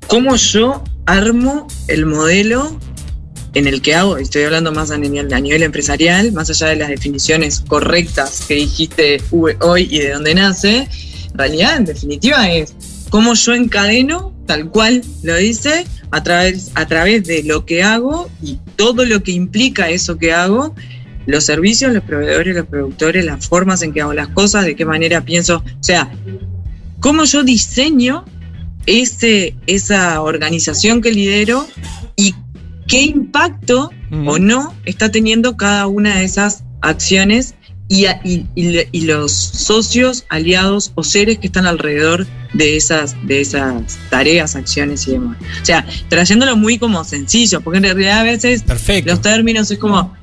cómo 0.08 0.36
yo 0.38 0.84
armo 1.06 1.68
el 1.88 2.08
modelo 2.08 2.80
en 3.54 3.68
el 3.68 3.84
que 3.84 3.94
hago, 3.94 4.18
estoy 4.18 4.42
hablando 4.42 4.72
más 4.72 4.90
a 4.90 4.98
nivel, 4.98 5.32
a 5.32 5.40
nivel, 5.40 5.62
empresarial, 5.62 6.32
más 6.32 6.50
allá 6.50 6.70
de 6.70 6.78
las 6.78 6.90
definiciones 6.90 7.60
correctas 7.60 8.46
que 8.48 8.56
dijiste 8.56 9.22
hoy 9.62 9.88
y 9.92 10.00
de 10.00 10.14
dónde 10.14 10.34
nace, 10.34 10.78
en 11.32 11.38
realidad, 11.38 11.78
en 11.78 11.86
definitiva, 11.86 12.50
es 12.50 12.74
cómo 13.12 13.36
yo 13.36 13.54
encadeno, 13.54 14.34
tal 14.48 14.72
cual 14.72 15.04
lo 15.22 15.36
dice, 15.36 15.86
a 16.12 16.24
través, 16.24 16.72
a 16.76 16.88
través 16.88 17.26
de 17.26 17.44
lo 17.44 17.66
que 17.66 17.84
hago 17.84 18.30
y 18.42 18.60
todo 18.76 19.06
lo 19.06 19.24
que 19.24 19.32
implica 19.32 19.90
eso 19.90 20.18
que 20.18 20.34
hago, 20.34 20.76
los 21.26 21.44
servicios, 21.44 21.94
los 21.94 22.04
proveedores, 22.04 22.56
los 22.56 22.66
productores, 22.66 23.26
las 23.26 23.48
formas 23.48 23.82
en 23.82 23.94
que 23.94 24.02
hago 24.02 24.14
las 24.14 24.30
cosas, 24.30 24.66
de 24.66 24.76
qué 24.76 24.86
manera 24.86 25.22
pienso, 25.22 25.58
o 25.58 25.84
sea, 25.84 26.12
cómo 27.00 27.26
yo 27.26 27.44
diseño 27.44 28.26
ese, 28.86 29.56
esa 29.68 30.22
organización 30.22 31.02
que 31.02 31.12
lidero 31.12 31.68
y 32.16 32.34
qué 32.88 33.02
impacto 33.02 33.92
mm. 34.10 34.28
o 34.28 34.40
no 34.40 34.74
está 34.86 35.12
teniendo 35.12 35.58
cada 35.58 35.88
una 35.88 36.18
de 36.18 36.24
esas 36.24 36.64
acciones 36.82 37.56
y, 37.90 38.06
y, 38.06 38.46
y, 38.92 39.02
los 39.06 39.32
socios, 39.32 40.26
aliados 40.28 40.92
o 40.96 41.04
seres 41.04 41.38
que 41.38 41.48
están 41.48 41.66
alrededor 41.66 42.28
de 42.54 42.76
esas, 42.76 43.16
de 43.26 43.40
esas 43.40 43.98
tareas, 44.10 44.56
acciones 44.56 45.08
y 45.08 45.12
demás. 45.12 45.38
O 45.62 45.66
sea, 45.66 45.86
trayéndolo 46.10 46.58
muy 46.58 46.78
como 46.78 47.04
sencillo, 47.06 47.62
porque 47.62 47.78
en 47.78 47.84
realidad 47.84 48.20
a 48.20 48.24
veces 48.24 48.64
Perfecto. 48.64 49.12
los 49.12 49.22
términos 49.22 49.72
es 49.72 49.78
como, 49.78 50.14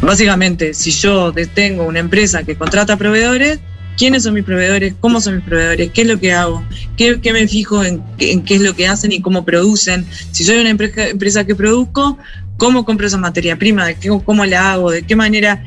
básicamente, 0.00 0.74
si 0.74 0.90
yo 0.90 1.32
tengo 1.54 1.84
una 1.84 2.00
empresa 2.00 2.42
que 2.42 2.56
contrata 2.56 2.96
proveedores, 2.96 3.60
quiénes 3.96 4.24
son 4.24 4.34
mis 4.34 4.44
proveedores, 4.44 4.94
cómo 4.98 5.20
son 5.20 5.36
mis 5.36 5.44
proveedores, 5.44 5.92
qué 5.92 6.02
es 6.02 6.08
lo 6.08 6.18
que 6.18 6.32
hago, 6.32 6.64
qué, 6.96 7.20
qué 7.20 7.32
me 7.32 7.46
fijo 7.46 7.84
en, 7.84 8.02
en, 8.18 8.42
qué 8.42 8.56
es 8.56 8.60
lo 8.60 8.74
que 8.74 8.88
hacen 8.88 9.12
y 9.12 9.20
cómo 9.20 9.44
producen. 9.44 10.04
Si 10.32 10.42
soy 10.42 10.58
una 10.58 10.70
empresa, 10.70 11.06
empresa 11.06 11.44
que 11.44 11.54
produzco, 11.54 12.18
cómo 12.56 12.84
compro 12.84 13.06
esa 13.06 13.18
materia 13.18 13.56
prima, 13.56 13.86
de 13.86 13.94
qué, 13.94 14.08
cómo 14.24 14.44
la 14.46 14.72
hago, 14.72 14.90
de 14.90 15.02
qué 15.04 15.14
manera. 15.14 15.64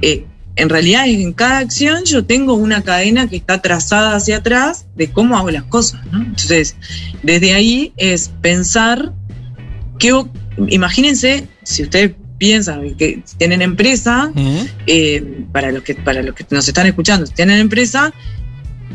Eh, 0.00 0.24
en 0.56 0.68
realidad, 0.68 1.08
en 1.08 1.32
cada 1.32 1.58
acción 1.58 2.04
yo 2.04 2.24
tengo 2.24 2.54
una 2.54 2.82
cadena 2.82 3.28
que 3.28 3.36
está 3.36 3.60
trazada 3.60 4.14
hacia 4.14 4.36
atrás 4.38 4.86
de 4.94 5.10
cómo 5.10 5.36
hago 5.36 5.50
las 5.50 5.64
cosas. 5.64 6.00
¿no? 6.12 6.18
Entonces, 6.18 6.76
desde 7.22 7.54
ahí 7.54 7.92
es 7.96 8.30
pensar 8.40 9.12
que, 9.98 10.12
imagínense, 10.68 11.48
si 11.64 11.82
ustedes 11.82 12.12
piensan 12.38 12.94
que 12.96 13.22
tienen 13.36 13.62
empresa, 13.62 14.30
uh 14.34 14.38
-huh. 14.38 14.68
eh, 14.86 15.44
para, 15.50 15.72
los 15.72 15.82
que, 15.82 15.94
para 15.94 16.22
los 16.22 16.34
que 16.34 16.46
nos 16.50 16.68
están 16.68 16.86
escuchando, 16.86 17.26
si 17.26 17.34
tienen 17.34 17.58
empresa, 17.58 18.12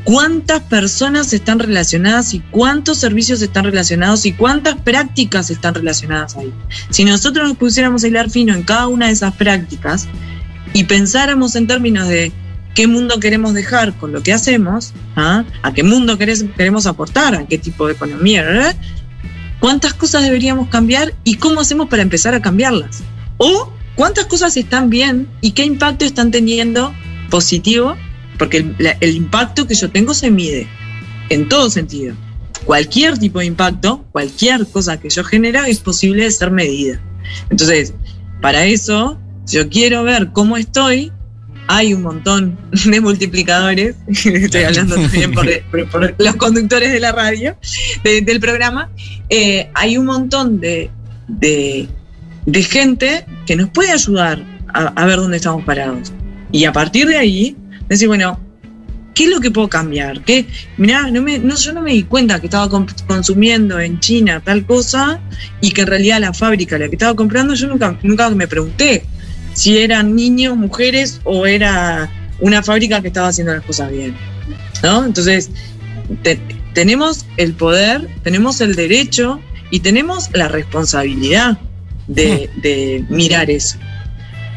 cuántas 0.03 0.61
personas 0.61 1.33
están 1.33 1.59
relacionadas 1.59 2.33
y 2.33 2.39
cuántos 2.39 2.99
servicios 2.99 3.41
están 3.41 3.65
relacionados 3.65 4.25
y 4.25 4.31
cuántas 4.31 4.75
prácticas 4.75 5.49
están 5.49 5.73
relacionadas 5.73 6.37
ahí. 6.37 6.53
Si 6.89 7.03
nosotros 7.03 7.47
nos 7.47 7.57
pusiéramos 7.57 8.03
a 8.03 8.07
hilar 8.07 8.29
fino 8.29 8.53
en 8.53 8.63
cada 8.63 8.87
una 8.87 9.07
de 9.07 9.13
esas 9.13 9.33
prácticas 9.35 10.07
y 10.73 10.85
pensáramos 10.85 11.55
en 11.55 11.67
términos 11.67 12.07
de 12.07 12.31
qué 12.75 12.87
mundo 12.87 13.19
queremos 13.19 13.53
dejar 13.53 13.93
con 13.97 14.11
lo 14.11 14.23
que 14.23 14.33
hacemos, 14.33 14.93
¿ah? 15.15 15.43
a 15.63 15.73
qué 15.73 15.83
mundo 15.83 16.17
queremos 16.17 16.85
aportar, 16.85 17.35
a 17.35 17.45
qué 17.47 17.57
tipo 17.57 17.87
de 17.87 17.93
economía, 17.93 18.75
cuántas 19.59 19.93
cosas 19.93 20.23
deberíamos 20.23 20.69
cambiar 20.69 21.13
y 21.23 21.35
cómo 21.35 21.61
hacemos 21.61 21.89
para 21.89 22.01
empezar 22.01 22.33
a 22.33 22.41
cambiarlas. 22.41 23.01
O 23.37 23.71
cuántas 23.95 24.25
cosas 24.25 24.55
están 24.57 24.89
bien 24.89 25.27
y 25.41 25.51
qué 25.51 25.65
impacto 25.65 26.05
están 26.05 26.31
teniendo 26.31 26.93
positivo, 27.29 27.95
porque 28.37 28.57
el, 28.57 28.75
el 28.99 29.15
impacto 29.15 29.67
que 29.67 29.75
yo 29.75 29.89
tengo 29.89 30.13
se 30.13 30.31
mide 30.31 30.67
en 31.29 31.49
todo 31.49 31.69
sentido. 31.69 32.15
Cualquier 32.65 33.17
tipo 33.17 33.39
de 33.39 33.45
impacto, 33.45 34.05
cualquier 34.11 34.65
cosa 34.67 34.99
que 34.99 35.09
yo 35.09 35.23
genera 35.23 35.67
es 35.67 35.79
posible 35.79 36.23
de 36.23 36.31
ser 36.31 36.51
medida. 36.51 37.01
Entonces, 37.49 37.93
para 38.41 38.65
eso, 38.65 39.19
yo 39.49 39.69
quiero 39.69 40.03
ver 40.03 40.29
cómo 40.31 40.57
estoy. 40.57 41.11
Hay 41.67 41.93
un 41.93 42.01
montón 42.01 42.57
de 42.85 42.99
multiplicadores, 42.99 43.95
estoy 44.07 44.63
hablando 44.63 44.95
también 44.95 45.31
por, 45.31 45.45
por, 45.69 45.89
por, 45.89 46.15
los 46.17 46.35
conductores 46.35 46.91
de 46.91 46.99
la 46.99 47.11
radio, 47.11 47.55
de, 48.03 48.21
del 48.21 48.39
programa. 48.39 48.89
Eh, 49.29 49.69
hay 49.75 49.97
un 49.97 50.07
montón 50.07 50.59
de, 50.59 50.89
de, 51.27 51.87
de, 52.47 52.63
gente 52.63 53.25
que 53.45 53.55
nos 53.55 53.69
puede 53.69 53.91
ayudar 53.91 54.43
a, 54.73 54.87
a 54.87 55.05
ver 55.05 55.17
dónde 55.17 55.37
estamos 55.37 55.63
parados. 55.63 56.11
Y 56.51 56.65
a 56.65 56.73
partir 56.73 57.05
de 57.05 57.17
ahí, 57.17 57.55
decir, 57.87 58.07
bueno, 58.07 58.39
¿qué 59.13 59.25
es 59.25 59.29
lo 59.29 59.39
que 59.39 59.51
puedo 59.51 59.67
cambiar? 59.67 60.23
¿Qué? 60.23 60.47
Mirá, 60.77 61.11
no 61.11 61.21
me, 61.21 61.37
no, 61.37 61.55
yo 61.55 61.71
no 61.73 61.81
me 61.81 61.93
di 61.93 62.01
cuenta 62.01 62.39
que 62.39 62.47
estaba 62.47 62.67
consumiendo 63.05 63.79
en 63.79 63.99
China 63.99 64.41
tal 64.43 64.65
cosa 64.65 65.19
y 65.61 65.71
que 65.71 65.81
en 65.81 65.87
realidad 65.87 66.19
la 66.19 66.33
fábrica, 66.33 66.79
la 66.79 66.87
que 66.87 66.95
estaba 66.95 67.15
comprando, 67.15 67.53
yo 67.53 67.67
nunca, 67.67 67.95
nunca 68.01 68.27
me 68.31 68.47
pregunté 68.47 69.03
si 69.59 69.77
eran 69.79 70.15
niños, 70.15 70.55
mujeres 70.55 71.19
o 71.25 71.45
era 71.45 72.09
una 72.39 72.63
fábrica 72.63 73.01
que 73.01 73.09
estaba 73.09 73.27
haciendo 73.27 73.53
las 73.53 73.65
cosas 73.65 73.91
bien. 73.91 74.15
¿no? 74.81 75.03
Entonces, 75.03 75.51
te, 76.23 76.39
tenemos 76.73 77.25
el 77.35 77.51
poder, 77.51 78.07
tenemos 78.23 78.61
el 78.61 78.73
derecho 78.75 79.41
y 79.69 79.81
tenemos 79.81 80.29
la 80.31 80.47
responsabilidad 80.47 81.57
de, 82.07 82.49
de 82.55 83.03
mirar 83.09 83.51
eso. 83.51 83.77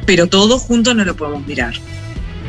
Pero 0.06 0.28
todos 0.28 0.62
juntos 0.62 0.94
no 0.94 1.04
lo 1.04 1.16
podemos 1.16 1.44
mirar. 1.48 1.74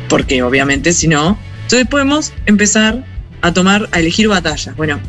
Porque 0.08 0.40
obviamente 0.44 0.92
si 0.92 1.08
no, 1.08 1.36
entonces 1.62 1.88
podemos 1.88 2.32
empezar 2.46 3.04
a 3.40 3.52
tomar, 3.52 3.88
a 3.90 3.98
elegir 3.98 4.28
batallas. 4.28 4.76
Bueno, 4.76 5.00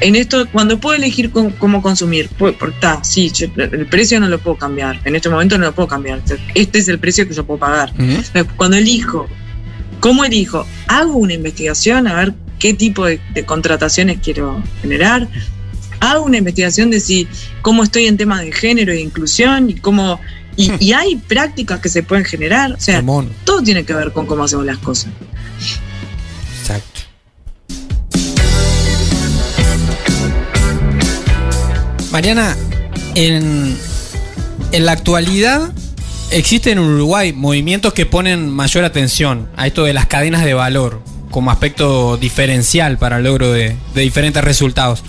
en 0.00 0.16
esto, 0.16 0.46
cuando 0.50 0.78
puedo 0.78 0.96
elegir 0.96 1.30
cómo, 1.30 1.52
cómo 1.58 1.82
consumir, 1.82 2.28
pues, 2.38 2.54
está, 2.68 3.02
sí, 3.02 3.30
yo, 3.30 3.46
el 3.56 3.86
precio 3.86 4.20
no 4.20 4.28
lo 4.28 4.38
puedo 4.38 4.56
cambiar, 4.56 5.00
en 5.04 5.16
este 5.16 5.28
momento 5.28 5.58
no 5.58 5.66
lo 5.66 5.74
puedo 5.74 5.88
cambiar, 5.88 6.22
este 6.54 6.78
es 6.78 6.88
el 6.88 6.98
precio 6.98 7.26
que 7.26 7.34
yo 7.34 7.44
puedo 7.44 7.58
pagar. 7.58 7.92
Uh 7.98 8.02
-huh. 8.02 8.46
Cuando 8.56 8.76
elijo, 8.76 9.26
¿cómo 10.00 10.24
elijo? 10.24 10.66
Hago 10.86 11.16
una 11.16 11.34
investigación 11.34 12.06
a 12.06 12.14
ver 12.14 12.34
qué 12.58 12.74
tipo 12.74 13.06
de, 13.06 13.20
de, 13.34 13.44
contrataciones 13.44 14.18
quiero 14.22 14.62
generar, 14.82 15.28
hago 16.00 16.24
una 16.24 16.38
investigación 16.38 16.90
de 16.90 17.00
si 17.00 17.26
cómo 17.62 17.82
estoy 17.82 18.06
en 18.06 18.16
temas 18.16 18.40
de 18.40 18.52
género 18.52 18.92
e 18.92 19.00
inclusión 19.00 19.70
y 19.70 19.74
cómo... 19.74 20.20
Y, 20.56 20.72
y 20.84 20.92
hay 20.92 21.14
prácticas 21.14 21.78
que 21.78 21.88
se 21.88 22.02
pueden 22.02 22.24
generar, 22.24 22.72
o 22.72 22.80
sea, 22.80 22.98
Simón. 22.98 23.30
todo 23.44 23.62
tiene 23.62 23.84
que 23.84 23.94
ver 23.94 24.12
con 24.12 24.26
cómo 24.26 24.42
hacemos 24.42 24.66
las 24.66 24.78
cosas. 24.78 25.12
Mariana, 32.10 32.56
en, 33.14 33.76
en 34.72 34.86
la 34.86 34.92
actualidad 34.92 35.72
existen 36.30 36.78
en 36.78 36.84
Uruguay 36.84 37.32
movimientos 37.32 37.92
que 37.92 38.06
ponen 38.06 38.50
mayor 38.50 38.84
atención 38.84 39.48
a 39.56 39.66
esto 39.66 39.84
de 39.84 39.92
las 39.92 40.06
cadenas 40.06 40.44
de 40.44 40.54
valor 40.54 41.02
como 41.30 41.50
aspecto 41.50 42.16
diferencial 42.16 42.98
para 42.98 43.18
el 43.18 43.24
logro 43.24 43.52
de, 43.52 43.76
de 43.94 44.00
diferentes 44.00 44.42
resultados, 44.42 45.04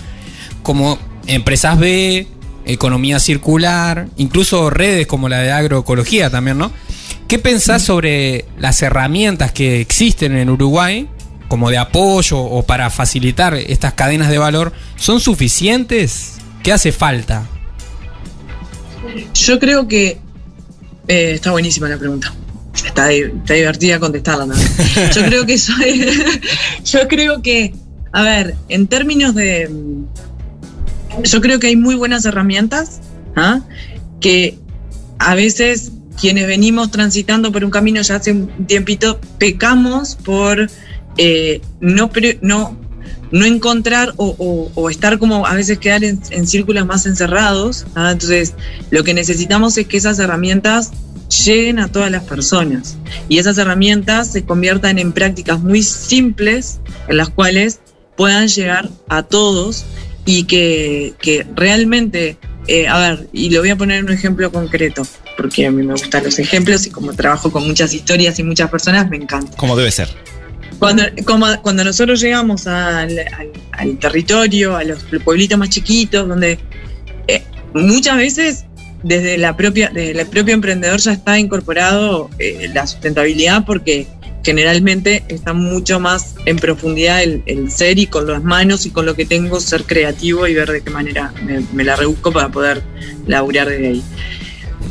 como 0.62 0.98
empresas 1.26 1.78
B, 1.78 2.26
economía 2.66 3.18
circular, 3.18 4.08
incluso 4.16 4.68
redes 4.68 5.06
como 5.06 5.28
la 5.28 5.38
de 5.38 5.52
agroecología 5.52 6.30
también, 6.30 6.58
¿no? 6.58 6.70
¿Qué 7.28 7.38
pensás 7.38 7.82
sobre 7.82 8.44
las 8.58 8.82
herramientas 8.82 9.52
que 9.52 9.80
existen 9.80 10.36
en 10.36 10.50
Uruguay 10.50 11.08
como 11.48 11.70
de 11.70 11.78
apoyo 11.78 12.38
o 12.38 12.64
para 12.64 12.90
facilitar 12.90 13.54
estas 13.54 13.94
cadenas 13.94 14.28
de 14.28 14.38
valor? 14.38 14.72
¿Son 14.96 15.20
suficientes? 15.20 16.40
¿Qué 16.62 16.72
hace 16.72 16.92
falta? 16.92 17.46
Yo 19.34 19.58
creo 19.58 19.88
que 19.88 20.18
Eh, 21.08 21.32
está 21.34 21.50
buenísima 21.50 21.88
la 21.88 21.98
pregunta. 21.98 22.32
Está, 22.72 23.10
está 23.10 23.54
divertida 23.54 23.98
contestarla 23.98 24.46
también. 24.46 24.70
Yo 25.12 25.22
creo 25.22 25.44
que 25.44 25.58
soy. 25.58 26.06
yo 26.84 27.08
creo 27.08 27.42
que, 27.42 27.74
a 28.12 28.22
ver, 28.22 28.54
en 28.68 28.86
términos 28.86 29.34
de. 29.34 29.68
Yo 31.24 31.40
creo 31.40 31.58
que 31.58 31.66
hay 31.66 31.74
muy 31.74 31.96
buenas 31.96 32.24
herramientas 32.24 33.00
¿ah? 33.34 33.60
que 34.20 34.56
a 35.18 35.34
veces 35.34 35.90
quienes 36.20 36.46
venimos 36.46 36.92
transitando 36.92 37.50
por 37.50 37.64
un 37.64 37.72
camino 37.72 38.00
ya 38.02 38.16
hace 38.16 38.30
un 38.30 38.66
tiempito 38.66 39.20
pecamos 39.38 40.14
por 40.14 40.70
eh, 41.16 41.60
no, 41.80 42.10
no, 42.42 42.76
no 43.30 43.44
encontrar 43.44 44.12
o, 44.16 44.90
estar 44.90 45.18
como 45.18 45.46
a 45.46 45.54
veces 45.54 45.78
quedar 45.78 46.02
en, 46.04 46.46
círculos 46.46 46.86
más 46.86 47.06
encerrados. 47.06 47.86
¿ah? 47.94 48.10
Entonces, 48.12 48.54
lo 48.90 49.04
que 49.04 49.14
necesitamos 49.14 49.76
es 49.78 49.86
que 49.86 49.96
esas 49.96 50.18
herramientas 50.18 50.92
lleguen 51.44 51.78
a 51.78 51.88
todas 51.88 52.10
las 52.10 52.24
personas 52.24 52.96
y 53.28 53.38
esas 53.38 53.56
herramientas 53.58 54.32
se 54.32 54.44
conviertan 54.44 54.98
en 54.98 55.12
prácticas 55.12 55.60
muy 55.60 55.82
simples 55.82 56.80
en 57.08 57.16
las 57.16 57.28
cuales 57.28 57.78
puedan 58.16 58.48
llegar 58.48 58.88
a 59.08 59.22
todos 59.22 59.84
y 60.26 60.44
que, 60.44 61.46
realmente, 61.54 62.36
eh, 62.66 62.86
a 62.86 62.98
ver, 62.98 63.28
y 63.32 63.50
lo 63.50 63.60
voy 63.60 63.70
a 63.70 63.76
poner 63.76 63.98
en 63.98 64.04
un 64.06 64.12
ejemplo 64.12 64.50
concreto, 64.52 65.06
porque 65.36 65.66
a 65.66 65.70
mí 65.70 65.82
me 65.82 65.92
gustan 65.92 66.24
los 66.24 66.38
ejemplos 66.38 66.86
y 66.86 66.90
como 66.90 67.14
trabajo 67.14 67.50
con 67.50 67.66
muchas 67.66 67.94
historias 67.94 68.38
y 68.38 68.42
muchas 68.42 68.70
personas, 68.70 69.08
me 69.08 69.16
encanta. 69.16 69.56
Como 69.56 69.76
debe 69.76 69.90
ser. 69.90 70.08
Cuando, 70.80 71.02
cuando 71.62 71.84
nosotros 71.84 72.22
llegamos 72.22 72.66
al, 72.66 73.14
territorio, 74.00 74.76
a 74.76 74.82
los 74.82 75.04
pueblitos 75.22 75.58
más 75.58 75.68
chiquitos, 75.68 76.26
donde 76.26 76.58
eh, 77.28 77.42
muchas 77.74 78.16
veces 78.16 78.64
desde 79.02 79.36
la 79.36 79.58
propia, 79.58 79.90
desde 79.92 80.18
el 80.18 80.26
propio 80.26 80.54
emprendedor 80.54 80.98
ya 80.98 81.12
está 81.12 81.38
incorporado 81.38 82.30
eh, 82.38 82.70
la 82.72 82.86
sustentabilidad 82.86 83.66
porque 83.66 84.06
generalmente 84.42 85.22
está 85.28 85.52
mucho 85.52 86.00
más 86.00 86.34
en 86.46 86.56
profundidad 86.56 87.22
el, 87.22 87.70
ser 87.70 87.98
y 87.98 88.06
con 88.06 88.26
las 88.26 88.42
manos 88.42 88.86
y 88.86 88.90
con 88.90 89.04
lo 89.04 89.14
que 89.14 89.26
tengo 89.26 89.60
ser 89.60 89.84
creativo 89.84 90.46
y 90.46 90.54
ver 90.54 90.72
de 90.72 90.80
qué 90.80 90.88
manera 90.88 91.34
me, 91.74 91.84
la 91.84 91.94
rebusco 91.94 92.32
para 92.32 92.48
poder 92.48 92.82
laburar 93.26 93.68
desde 93.68 93.88
ahí. 93.88 94.02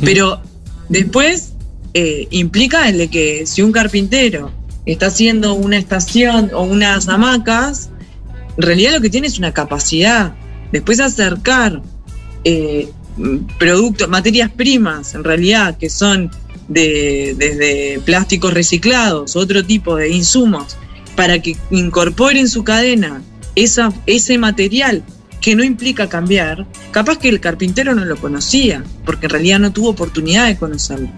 Pero 0.04 0.40
después 0.88 1.54
eh, 1.94 2.28
implica 2.30 2.88
el 2.88 2.98
de 2.98 3.08
que 3.08 3.44
si 3.44 3.62
un 3.62 3.72
carpintero 3.72 4.52
está 4.92 5.06
haciendo 5.06 5.54
una 5.54 5.76
estación 5.76 6.50
o 6.54 6.62
unas 6.62 7.08
hamacas, 7.08 7.90
en 8.56 8.62
realidad 8.62 8.92
lo 8.94 9.00
que 9.00 9.10
tiene 9.10 9.26
es 9.26 9.38
una 9.38 9.52
capacidad. 9.52 10.34
Después 10.72 11.00
acercar 11.00 11.82
eh, 12.44 12.90
productos, 13.58 14.08
materias 14.08 14.50
primas, 14.50 15.14
en 15.14 15.24
realidad, 15.24 15.76
que 15.78 15.90
son 15.90 16.30
de, 16.68 17.34
desde 17.36 18.00
plásticos 18.04 18.54
reciclados, 18.54 19.36
otro 19.36 19.64
tipo 19.64 19.96
de 19.96 20.10
insumos, 20.10 20.76
para 21.16 21.40
que 21.40 21.56
incorporen 21.70 22.48
su 22.48 22.64
cadena 22.64 23.22
ese 23.56 24.38
material 24.38 25.02
que 25.40 25.56
no 25.56 25.64
implica 25.64 26.08
cambiar, 26.08 26.66
capaz 26.90 27.18
que 27.18 27.28
el 27.28 27.40
carpintero 27.40 27.94
no 27.94 28.04
lo 28.04 28.16
conocía, 28.16 28.84
porque 29.04 29.26
en 29.26 29.30
realidad 29.30 29.58
no 29.58 29.72
tuvo 29.72 29.90
oportunidad 29.90 30.46
de 30.46 30.56
conocerlo. 30.56 31.10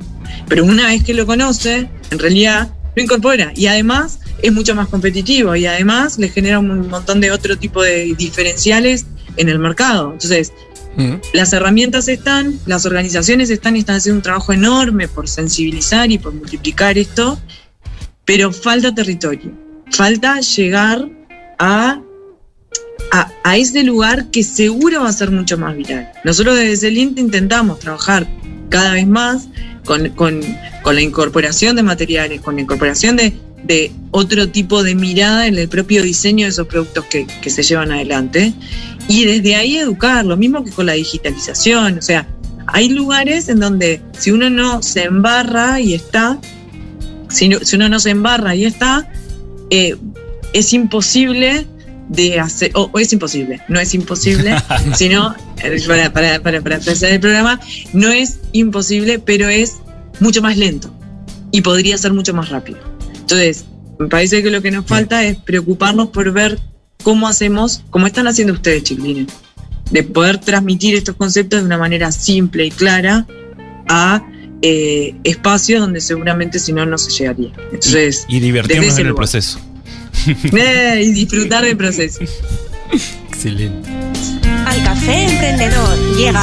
Pero 0.49 0.65
una 0.65 0.87
vez 0.87 1.03
que 1.05 1.15
lo 1.15 1.27
conoce, 1.27 1.91
en 2.11 2.19
realidad 2.19 2.73
lo 2.95 3.03
incorpora 3.03 3.53
y 3.55 3.67
además 3.67 4.21
es 4.43 4.53
mucho 4.53 4.75
más 4.75 4.89
competitivo 4.89 5.55
y 5.57 5.67
además 5.67 6.19
le 6.19 6.29
genera 6.29 6.59
un 6.59 6.89
montón 6.89 7.21
de 7.21 7.31
otro 7.31 7.57
tipo 7.57 7.83
de 7.83 8.15
diferenciales 8.17 9.07
en 9.37 9.49
el 9.49 9.59
mercado. 9.59 10.13
Entonces, 10.13 10.53
mm. 10.97 11.15
las 11.33 11.53
herramientas 11.53 12.09
están, 12.09 12.59
las 12.67 12.85
organizaciones 12.87 13.51
están 13.51 13.77
y 13.77 13.81
están 13.81 13.97
haciendo 13.97 14.19
un 14.19 14.23
trabajo 14.23 14.53
enorme 14.53 15.09
por 15.09 15.29
sensibilizar 15.29 16.11
y 16.11 16.19
por 16.19 16.35
multiplicar 16.35 16.99
esto, 16.99 17.41
pero 18.25 18.53
falta 18.53 18.95
territorio, 18.95 19.53
falta 19.91 20.41
llegar 20.41 21.09
a 21.59 22.01
a, 23.45 23.57
ese 23.57 23.83
lugar 23.83 24.31
que 24.31 24.43
seguro 24.43 25.03
va 25.03 25.09
a 25.09 25.13
ser 25.13 25.31
mucho 25.31 25.59
más 25.59 25.77
viral. 25.77 26.11
Nosotros 26.25 26.57
desde 26.57 26.89
el 26.89 26.99
INTE 26.99 27.21
intentamos 27.21 27.79
trabajar 27.79 28.27
cada 28.73 28.95
vez 28.95 29.07
más 29.07 29.49
con, 29.85 30.03
la 30.03 31.01
incorporación 31.01 31.77
de 31.77 31.83
materiales, 31.83 32.41
con 32.41 32.57
la 32.57 32.63
incorporación 32.63 33.17
de, 33.17 33.93
otro 34.11 34.49
tipo 34.49 34.83
de 34.83 34.95
mirada 34.95 35.47
en 35.47 35.57
el 35.57 35.69
propio 35.69 36.03
diseño 36.03 36.47
de 36.47 36.51
esos 36.51 36.67
productos 36.67 37.05
que, 37.05 37.51
se 37.51 37.63
llevan 37.63 37.93
adelante. 37.93 38.53
Y 39.09 39.25
desde 39.25 39.55
ahí 39.55 39.77
educar, 39.77 40.25
lo 40.25 40.37
mismo 40.37 40.65
que 40.65 40.71
con 40.71 40.87
la 40.87 40.95
digitalización. 40.95 41.99
O 41.99 42.03
sea, 42.03 42.27
hay 42.67 42.89
lugares 42.89 43.49
en 43.49 43.61
donde 43.61 44.01
si 44.19 44.31
uno 44.31 44.51
no 44.51 44.83
se 44.83 45.05
embarra 45.05 45.81
y 45.81 45.95
está, 45.95 46.41
si, 47.29 47.51
uno 47.75 47.89
no 47.89 48.01
se 48.01 48.11
embarra 48.11 48.55
y 48.55 48.65
está, 48.65 49.11
eh, 49.71 49.97
es 50.53 50.73
imposible 50.73 51.67
de 52.13 52.39
hacer, 52.39 52.71
o, 52.75 52.91
es 52.99 53.13
imposible, 53.13 53.61
no 53.69 53.81
es 53.81 53.95
imposible, 53.95 54.55
sino, 54.95 55.35
para, 55.87 56.13
para, 56.13 56.41
para, 56.41 56.61
para 56.61 56.77
el 56.77 57.21
programa, 57.21 57.61
no 57.93 58.09
es 58.11 58.39
imposible, 58.53 59.19
pero 59.19 59.49
es 59.49 59.79
mucho 60.21 60.43
más 60.43 60.57
lento 60.57 60.95
y 61.51 61.63
podría 61.63 61.97
ser 61.99 62.13
mucho 62.13 62.35
más 62.35 62.49
rápido. 62.49 62.79
Entonces, 63.15 63.65
me 63.99 64.09
parece 64.09 64.43
que 64.43 64.51
lo 64.51 64.63
que 64.63 64.71
nos 64.71 64.87
falta 64.87 65.25
es 65.25 65.37
preocuparnos 65.37 66.09
por 66.09 66.33
ver 66.33 66.59
cómo 67.03 67.29
hacemos, 67.29 67.83
como 67.91 68.07
están 68.07 68.27
haciendo 68.27 68.55
ustedes, 68.55 68.83
chiquilines, 68.83 69.33
de 69.91 70.03
poder 70.03 70.39
transmitir 70.39 70.95
estos 70.95 71.17
conceptos 71.17 71.61
de 71.61 71.67
una 71.67 71.79
manera 71.79 72.13
simple 72.13 72.67
y 72.67 72.71
clara 72.71 73.27
a 73.89 74.27
eh, 74.63 75.15
espacios 75.25 75.81
donde 75.81 76.01
seguramente 76.01 76.59
si 76.59 76.73
no, 76.73 76.87
no 76.87 76.97
se 76.99 77.11
llegaría. 77.11 77.53
Entonces, 77.73 78.25
y, 78.29 78.41
divertirnos 78.41 78.99
en 78.99 79.07
el 79.09 79.15
proceso. 79.15 79.61
Eh, 80.27 81.03
y 81.05 81.13
disfrutar 81.13 81.65
del 81.65 81.77
proceso. 81.77 82.21
Excelente. 83.29 83.89
Al 84.67 84.85
café 84.85 85.25
emprendedor 85.25 86.17
llega 86.17 86.43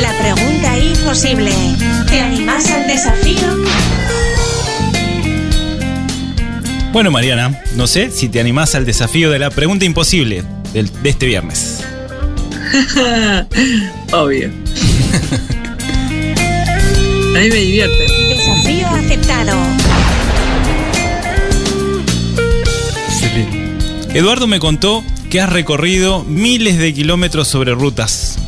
la 0.00 0.12
pregunta 0.18 0.78
imposible. 0.78 1.50
¿Te 2.08 2.20
animas 2.20 2.70
al 2.70 2.86
desafío? 2.86 3.42
Bueno, 6.92 7.10
Mariana, 7.10 7.62
no 7.74 7.86
sé 7.86 8.10
si 8.10 8.28
te 8.28 8.38
animás 8.38 8.74
al 8.74 8.84
desafío 8.84 9.30
de 9.30 9.38
la 9.38 9.50
pregunta 9.50 9.84
imposible 9.84 10.44
de, 10.72 10.84
de 10.84 11.10
este 11.10 11.26
viernes. 11.26 11.82
Obvio. 14.12 14.50
A 17.34 17.38
mí 17.38 17.48
me 17.48 17.56
divierte. 17.56 18.06
Desafío 18.28 18.86
aceptado. 18.88 19.56
Eduardo 24.14 24.46
me 24.46 24.60
contó 24.60 25.02
que 25.30 25.40
has 25.40 25.50
recorrido 25.50 26.22
miles 26.24 26.76
de 26.76 26.92
kilómetros 26.92 27.48
sobre 27.48 27.72
rutas, 27.72 28.38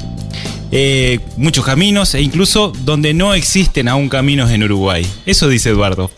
eh, 0.70 1.20
muchos 1.38 1.64
caminos 1.64 2.14
e 2.14 2.20
incluso 2.20 2.70
donde 2.84 3.14
no 3.14 3.32
existen 3.32 3.88
aún 3.88 4.10
caminos 4.10 4.50
en 4.50 4.62
Uruguay. 4.62 5.06
Eso 5.24 5.48
dice 5.48 5.70
Eduardo. 5.70 6.10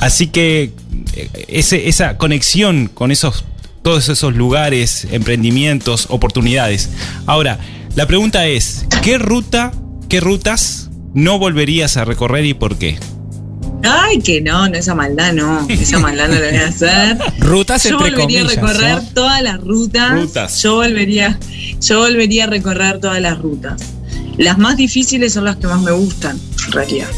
Así 0.00 0.26
que 0.26 0.72
eh, 1.14 1.82
esa 1.86 2.18
conexión 2.18 2.90
con 2.92 3.12
esos, 3.12 3.44
todos 3.82 4.08
esos 4.08 4.34
lugares, 4.34 5.06
emprendimientos, 5.12 6.06
oportunidades. 6.08 6.90
Ahora, 7.26 7.60
la 7.94 8.08
pregunta 8.08 8.48
es, 8.48 8.86
¿qué 9.00 9.16
ruta, 9.16 9.70
qué 10.08 10.18
rutas 10.18 10.90
no 11.14 11.38
volverías 11.38 11.96
a 11.96 12.04
recorrer 12.04 12.46
y 12.46 12.54
por 12.54 12.78
qué? 12.78 12.98
Ay, 13.82 14.20
que 14.20 14.40
no, 14.40 14.68
no, 14.68 14.76
esa 14.76 14.94
maldad 14.94 15.32
no. 15.32 15.66
Esa 15.68 15.98
maldad 15.98 16.28
no 16.28 16.34
la 16.34 16.48
voy 16.48 16.56
a 16.56 16.68
hacer. 16.68 17.18
Rutas 17.38 17.84
Yo 17.84 17.98
volvería 17.98 18.42
a 18.42 18.48
recorrer 18.48 18.98
todas 19.14 19.42
las 19.42 19.60
rutas. 19.60 20.62
Yo 20.62 20.76
volvería, 20.76 21.38
yo 21.80 22.00
volvería 22.00 22.44
a 22.44 22.46
recorrer 22.46 23.00
todas 23.00 23.20
las 23.20 23.38
rutas. 23.38 23.82
Las 24.38 24.58
más 24.58 24.76
difíciles 24.76 25.34
son 25.34 25.44
las 25.44 25.56
que 25.56 25.66
más 25.66 25.82
me 25.82 25.92
gustan, 25.92 26.40
en 26.66 26.72
realidad. 26.72 27.08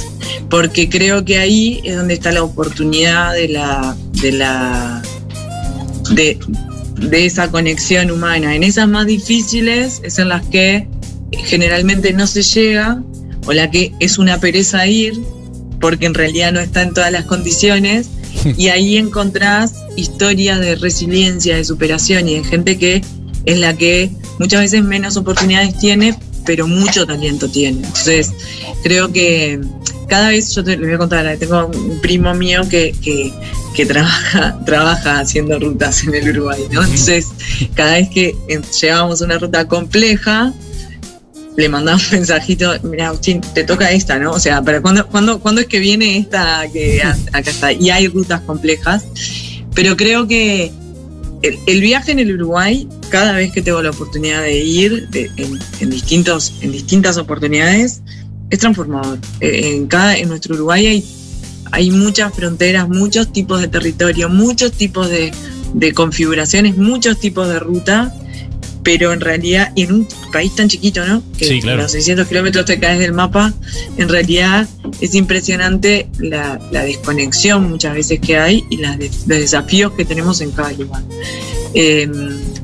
Porque 0.50 0.88
creo 0.88 1.24
que 1.24 1.38
ahí 1.38 1.80
es 1.84 1.96
donde 1.96 2.14
está 2.14 2.32
la 2.32 2.42
oportunidad 2.42 3.32
de 3.34 3.48
la. 3.48 3.96
de 4.20 4.32
la. 4.32 5.02
de, 6.10 6.38
de 6.96 7.26
esa 7.26 7.50
conexión 7.50 8.10
humana. 8.10 8.54
En 8.54 8.62
esas 8.62 8.88
más 8.88 9.06
difíciles 9.06 10.00
es 10.02 10.18
en 10.18 10.28
las 10.28 10.44
que 10.46 10.88
generalmente 11.44 12.12
no 12.12 12.26
se 12.26 12.42
llega, 12.42 13.02
o 13.46 13.52
la 13.52 13.70
que 13.70 13.92
es 14.00 14.18
una 14.18 14.38
pereza 14.38 14.86
ir, 14.86 15.14
porque 15.84 16.06
en 16.06 16.14
realidad 16.14 16.50
no 16.50 16.60
está 16.60 16.80
en 16.80 16.94
todas 16.94 17.12
las 17.12 17.26
condiciones. 17.26 18.08
Y 18.56 18.68
ahí 18.68 18.96
encontrás 18.96 19.74
historias 19.96 20.60
de 20.60 20.76
resiliencia, 20.76 21.56
de 21.56 21.64
superación 21.64 22.28
y 22.28 22.36
de 22.36 22.44
gente 22.44 22.78
que 22.78 23.02
es 23.44 23.58
la 23.58 23.76
que 23.76 24.10
muchas 24.38 24.62
veces 24.62 24.82
menos 24.82 25.16
oportunidades 25.16 25.78
tiene, 25.78 26.18
pero 26.44 26.66
mucho 26.66 27.06
talento 27.06 27.48
tiene. 27.48 27.78
Entonces, 27.86 28.32
creo 28.82 29.12
que 29.12 29.60
cada 30.08 30.30
vez, 30.30 30.54
yo 30.54 30.64
te 30.64 30.76
voy 30.76 30.92
a 30.92 30.98
contar, 30.98 31.36
tengo 31.38 31.66
un 31.66 32.00
primo 32.00 32.34
mío 32.34 32.62
que, 32.68 32.94
que, 33.74 33.86
trabaja, 33.86 34.58
trabaja 34.66 35.20
haciendo 35.20 35.58
rutas 35.58 36.02
en 36.04 36.14
el 36.14 36.30
Uruguay, 36.30 36.62
¿no? 36.72 36.82
Entonces, 36.82 37.28
cada 37.74 37.92
vez 37.92 38.08
que 38.08 38.34
llevamos 38.80 39.20
una 39.20 39.38
ruta 39.38 39.68
compleja, 39.68 40.52
le 41.56 41.68
mandaba 41.68 41.96
un 41.98 42.02
mensajito, 42.10 42.72
mira, 42.82 43.08
Agustín, 43.08 43.40
te 43.54 43.64
toca 43.64 43.90
esta, 43.92 44.18
¿no? 44.18 44.32
O 44.32 44.40
sea, 44.40 44.62
pero 44.62 44.82
¿cuándo, 44.82 45.06
cuándo, 45.06 45.38
cuándo 45.40 45.60
es 45.60 45.66
que 45.68 45.78
viene 45.78 46.18
esta 46.18 46.64
que 46.72 47.00
acá 47.32 47.50
está? 47.50 47.72
Y 47.72 47.90
hay 47.90 48.08
rutas 48.08 48.40
complejas, 48.40 49.04
pero 49.74 49.96
creo 49.96 50.26
que 50.26 50.72
el, 51.42 51.58
el 51.66 51.80
viaje 51.80 52.12
en 52.12 52.18
el 52.20 52.34
Uruguay, 52.34 52.88
cada 53.10 53.32
vez 53.32 53.52
que 53.52 53.62
tengo 53.62 53.82
la 53.82 53.90
oportunidad 53.90 54.42
de 54.42 54.58
ir 54.58 55.08
de- 55.10 55.30
en, 55.36 55.58
en 55.80 55.90
distintos, 55.90 56.54
en 56.60 56.72
distintas 56.72 57.16
oportunidades, 57.18 58.00
es 58.50 58.58
transformador. 58.58 59.18
Eh, 59.40 59.74
En, 59.76 59.86
cada, 59.86 60.16
en 60.16 60.28
nuestro 60.28 60.54
Uruguay 60.54 60.86
hay, 60.86 61.04
hay 61.72 61.90
muchas 61.90 62.32
fronteras, 62.34 62.88
muchos 62.88 63.32
tipos 63.32 63.60
de 63.60 63.68
territorio, 63.68 64.28
muchos 64.28 64.72
tipos 64.72 65.08
de, 65.10 65.32
de 65.74 65.92
configuraciones, 65.92 66.76
muchos 66.76 67.18
tipos 67.20 67.48
de 67.48 67.58
ruta, 67.58 68.12
pero 68.84 69.12
en 69.12 69.20
realidad, 69.20 69.72
y 69.74 69.82
en 69.84 69.92
un 69.92 70.08
país 70.32 70.54
tan 70.54 70.68
chiquito, 70.68 71.04
¿no? 71.06 71.22
Que 71.38 71.46
Sí, 71.46 71.60
claro. 71.60 71.82
los 71.82 71.92
600 71.92 72.28
kilómetros 72.28 72.66
te 72.66 72.78
caes 72.78 72.98
del 73.00 73.12
mapa, 73.12 73.52
en 73.96 74.08
realidad 74.08 74.68
es 75.00 75.14
impresionante 75.14 76.08
la, 76.18 76.60
la 76.70 76.84
desconexión 76.84 77.68
muchas 77.70 77.94
veces 77.94 78.20
que 78.20 78.36
hay 78.36 78.62
y 78.70 78.76
las 78.76 78.98
de- 78.98 79.08
los 79.08 79.26
desafíos 79.38 79.92
que 79.92 80.04
tenemos 80.04 80.40
en 80.42 80.50
cada 80.52 80.70
lugar. 80.72 81.02
Eh, 81.74 82.06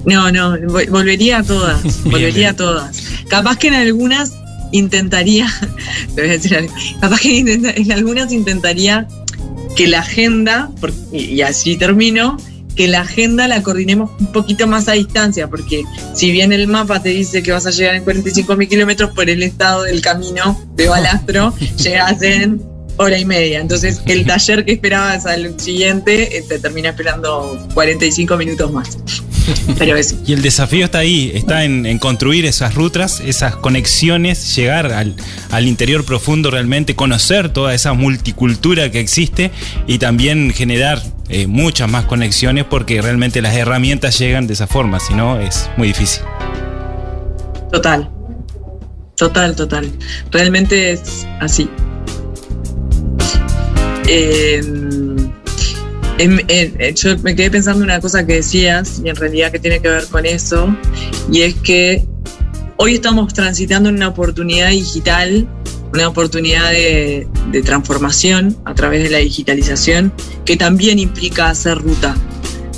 no, 0.05 0.31
no, 0.31 0.57
vol- 0.57 0.89
volvería 0.91 1.39
a 1.39 1.43
todas, 1.43 1.81
volvería 2.05 2.51
a 2.51 2.57
todas. 2.57 3.03
Capaz 3.29 3.57
que 3.59 3.69
en 3.69 3.75
algunas 3.75 4.33
intentaría, 4.73 5.47
te 6.15 6.21
voy 6.21 6.31
a 6.31 6.33
decir 6.35 6.55
algo, 6.55 6.73
capaz 7.01 7.21
que 7.21 7.39
en 7.39 7.93
algunas 7.93 8.31
intentaría 8.31 9.09
que 9.77 9.89
la 9.89 10.01
agenda, 10.01 10.71
y 11.13 11.41
así 11.41 11.77
termino, 11.77 12.37
que 12.77 12.89
la 12.89 13.03
agenda 13.03 13.49
la 13.49 13.63
coordinemos 13.63 14.11
un 14.21 14.33
poquito 14.33 14.67
más 14.67 14.89
a 14.89 14.93
distancia, 14.93 15.49
porque 15.49 15.85
si 16.15 16.31
bien 16.31 16.53
el 16.53 16.67
mapa 16.67 17.03
te 17.03 17.11
dice 17.11 17.43
que 17.43 17.53
vas 17.53 17.67
a 17.67 17.71
llegar 17.71 17.95
en 17.95 18.05
45 18.05 18.57
mil 18.57 18.69
kilómetros 18.69 19.11
por 19.11 19.29
el 19.29 19.43
estado 19.43 19.83
del 19.83 20.01
camino 20.01 20.61
de 20.75 20.89
balastro, 20.89 21.55
llegas 21.77 22.23
en 22.23 22.63
hora 22.97 23.19
y 23.19 23.25
media. 23.25 23.61
Entonces 23.61 24.03
el 24.07 24.27
taller 24.27 24.65
que 24.65 24.73
esperabas 24.73 25.27
al 25.27 25.59
siguiente 25.59 26.37
eh, 26.37 26.45
te 26.47 26.59
termina 26.59 26.91
esperando 26.91 27.59
45 27.75 28.37
minutos 28.37 28.73
más. 28.73 28.99
Pero. 29.79 29.97
Y 30.27 30.33
el 30.33 30.43
desafío 30.43 30.85
está 30.85 30.99
ahí, 30.99 31.33
está 31.35 31.65
en, 31.65 31.87
en 31.87 31.99
construir 31.99 32.45
esas 32.45 32.75
rutas, 32.75 33.21
esas 33.21 33.57
conexiones, 33.57 34.55
llegar 34.57 34.93
al, 34.93 35.15
al 35.51 35.67
interior 35.67 36.05
profundo 36.05 36.51
realmente, 36.51 36.95
conocer 36.95 37.53
toda 37.53 37.75
esa 37.75 37.93
multicultura 37.93 38.91
que 38.91 39.01
existe 39.01 39.51
y 39.87 39.99
también 39.99 40.53
generar 40.53 41.03
eh, 41.29 41.47
muchas 41.47 41.89
más 41.89 42.07
conexiones 42.07 42.65
porque 42.65 43.01
realmente 43.01 43.41
las 43.41 43.55
herramientas 43.55 44.19
llegan 44.19 44.47
de 44.47 44.55
esa 44.55 44.67
forma, 44.67 44.99
si 44.99 45.15
no 45.15 45.41
es 45.41 45.71
muy 45.77 45.89
difícil. 45.89 46.23
Total. 47.71 48.11
Total, 49.17 49.55
total. 49.55 49.93
Realmente 50.33 50.93
es 50.93 51.27
así. 51.41 51.69
Eh, 54.09 54.61
em- 56.23 56.41
eh, 56.49 56.95
yo 56.97 57.17
me 57.19 57.35
quedé 57.35 57.51
pensando 57.51 57.79
en 57.81 57.85
una 57.91 58.01
cosa 58.01 58.27
que 58.27 58.35
decías 58.37 59.01
y 59.05 59.09
en 59.09 59.17
realidad 59.17 59.51
que 59.53 59.59
tiene 59.59 59.81
que 59.81 59.89
ver 59.89 60.07
con 60.07 60.27
eso 60.27 60.75
y 61.33 61.43
es 61.43 61.55
que 61.55 62.05
hoy 62.77 62.95
estamos 62.95 63.33
transitando 63.35 63.89
en 63.89 63.97
una 63.97 64.09
oportunidad 64.09 64.71
digital, 64.71 65.49
una 65.93 66.09
oportunidad 66.09 66.71
de, 66.71 67.27
de 67.51 67.63
transformación 67.63 68.57
a 68.65 68.75
través 68.75 69.03
de 69.03 69.11
la 69.11 69.19
digitalización 69.19 70.13
que 70.45 70.57
también 70.57 70.99
implica 70.99 71.49
hacer 71.51 71.79
ruta, 71.79 72.15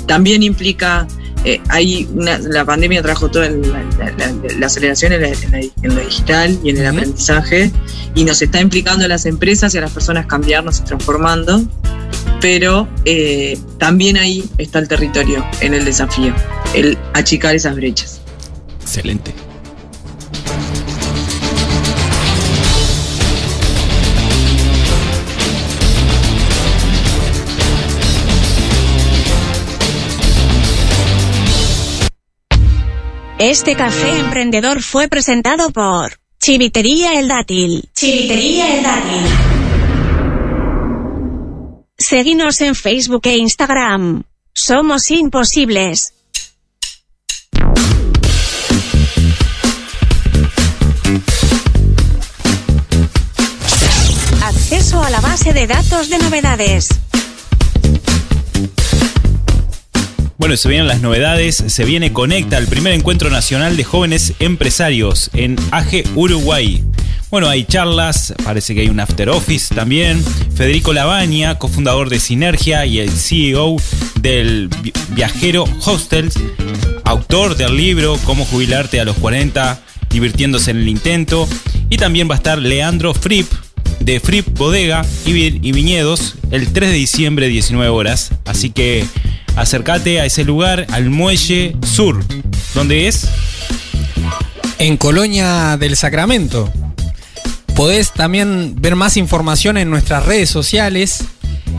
también 0.07 0.43
implica 0.43 1.07
eh, 1.45 1.59
hay 1.67 2.07
una- 2.13 2.39
la 2.39 2.63
pandemia 2.63 3.01
trajo 3.01 3.29
toda 3.29 3.49
la, 3.49 3.83
la- 3.99 4.11
la- 4.17 4.33
la 4.59 4.65
aceleración 4.65 5.11
en, 5.11 5.21
la- 5.23 5.27
en 5.27 5.71
en 5.83 5.95
lo 5.95 5.99
digital 6.01 6.57
y 6.63 6.69
en 6.69 6.77
el 6.77 6.87
Ujú. 6.87 6.95
aprendizaje 6.97 7.71
y 8.15 8.23
nos 8.23 8.41
está 8.41 8.61
implicando 8.61 9.03
a 9.03 9.07
las 9.09 9.25
empresas 9.25 9.75
y 9.75 9.77
a 9.77 9.81
las 9.81 9.91
personas 9.91 10.25
cambiarnos 10.25 10.79
y 10.79 10.83
transformando, 10.83 11.61
pero 12.43 12.89
eh, 13.05 13.57
también 13.77 14.17
ahí 14.17 14.43
está 14.57 14.79
el 14.79 14.89
territorio 14.89 15.47
en 15.61 15.73
el 15.73 15.85
desafío, 15.85 16.35
el 16.73 16.97
achicar 17.13 17.55
esas 17.55 17.73
brechas. 17.73 18.19
Excelente. 18.81 19.33
Este 33.39 33.75
café 33.77 34.19
emprendedor 34.19 34.81
fue 34.81 35.07
presentado 35.07 35.69
por 35.69 36.19
Chivitería 36.41 37.17
El 37.21 37.29
Dátil. 37.29 37.89
Chivitería 37.93 38.75
El 38.75 38.83
Dátil. 38.83 39.62
Seguinos 42.13 42.61
en 42.61 42.75
Facebook 42.75 43.21
e 43.23 43.37
Instagram. 43.37 44.21
Somos 44.53 45.09
imposibles. 45.09 46.13
Acceso 54.43 55.01
a 55.01 55.09
la 55.09 55.21
base 55.21 55.53
de 55.53 55.65
datos 55.65 56.09
de 56.09 56.19
novedades. 56.19 56.89
Bueno, 60.37 60.55
se 60.55 60.69
vienen 60.69 60.87
las 60.87 61.01
novedades, 61.01 61.63
se 61.65 61.83
viene 61.83 62.13
Conecta, 62.13 62.59
el 62.59 62.67
primer 62.67 62.93
encuentro 62.93 63.31
nacional 63.31 63.75
de 63.75 63.85
jóvenes 63.85 64.33
empresarios 64.37 65.31
en 65.33 65.55
AGE 65.71 66.03
Uruguay. 66.13 66.83
Bueno, 67.33 67.49
hay 67.49 67.65
charlas, 67.65 68.31
parece 68.43 68.75
que 68.75 68.81
hay 68.81 68.89
un 68.89 68.99
after 68.99 69.27
office 69.29 69.73
también. 69.73 70.23
Federico 70.55 70.93
Labaña, 70.93 71.57
cofundador 71.57 72.09
de 72.11 72.19
Sinergia 72.19 72.85
y 72.85 72.99
el 72.99 73.09
CEO 73.09 73.77
del 74.21 74.69
Vi- 74.83 74.93
Viajero 75.15 75.63
Hostels, 75.83 76.35
autor 77.05 77.57
del 77.57 77.75
libro 77.75 78.19
Cómo 78.25 78.45
jubilarte 78.45 78.99
a 78.99 79.03
los 79.05 79.17
40, 79.17 79.79
divirtiéndose 80.11 80.69
en 80.69 80.77
el 80.77 80.87
intento. 80.87 81.49
Y 81.89 81.97
también 81.97 82.29
va 82.29 82.35
a 82.35 82.37
estar 82.37 82.59
Leandro 82.59 83.15
Fripp, 83.15 83.51
de 83.99 84.19
Fripp 84.19 84.55
Bodega 84.55 85.03
y, 85.25 85.33
Vi- 85.33 85.59
y 85.63 85.71
Viñedos 85.71 86.35
el 86.51 86.71
3 86.71 86.91
de 86.91 86.95
diciembre 86.97 87.47
19 87.47 87.89
horas. 87.89 88.29
Así 88.45 88.69
que 88.69 89.05
acércate 89.55 90.19
a 90.21 90.27
ese 90.27 90.43
lugar, 90.43 90.85
al 90.91 91.09
Muelle 91.09 91.75
Sur, 91.83 92.23
donde 92.75 93.07
es 93.07 93.27
En 94.77 94.97
Colonia 94.97 95.77
del 95.77 95.95
Sacramento. 95.97 96.71
Podés 97.75 98.11
también 98.11 98.75
ver 98.79 98.95
más 98.95 99.17
información 99.17 99.77
en 99.77 99.89
nuestras 99.89 100.25
redes 100.25 100.49
sociales. 100.49 101.23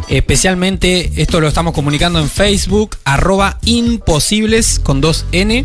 Especialmente 0.08 1.12
esto 1.16 1.40
lo 1.40 1.48
estamos 1.48 1.72
comunicando 1.72 2.18
en 2.20 2.28
Facebook, 2.28 2.96
arroba 3.04 3.58
imposibles 3.64 4.80
con 4.80 5.00
dos 5.00 5.24
N. 5.32 5.64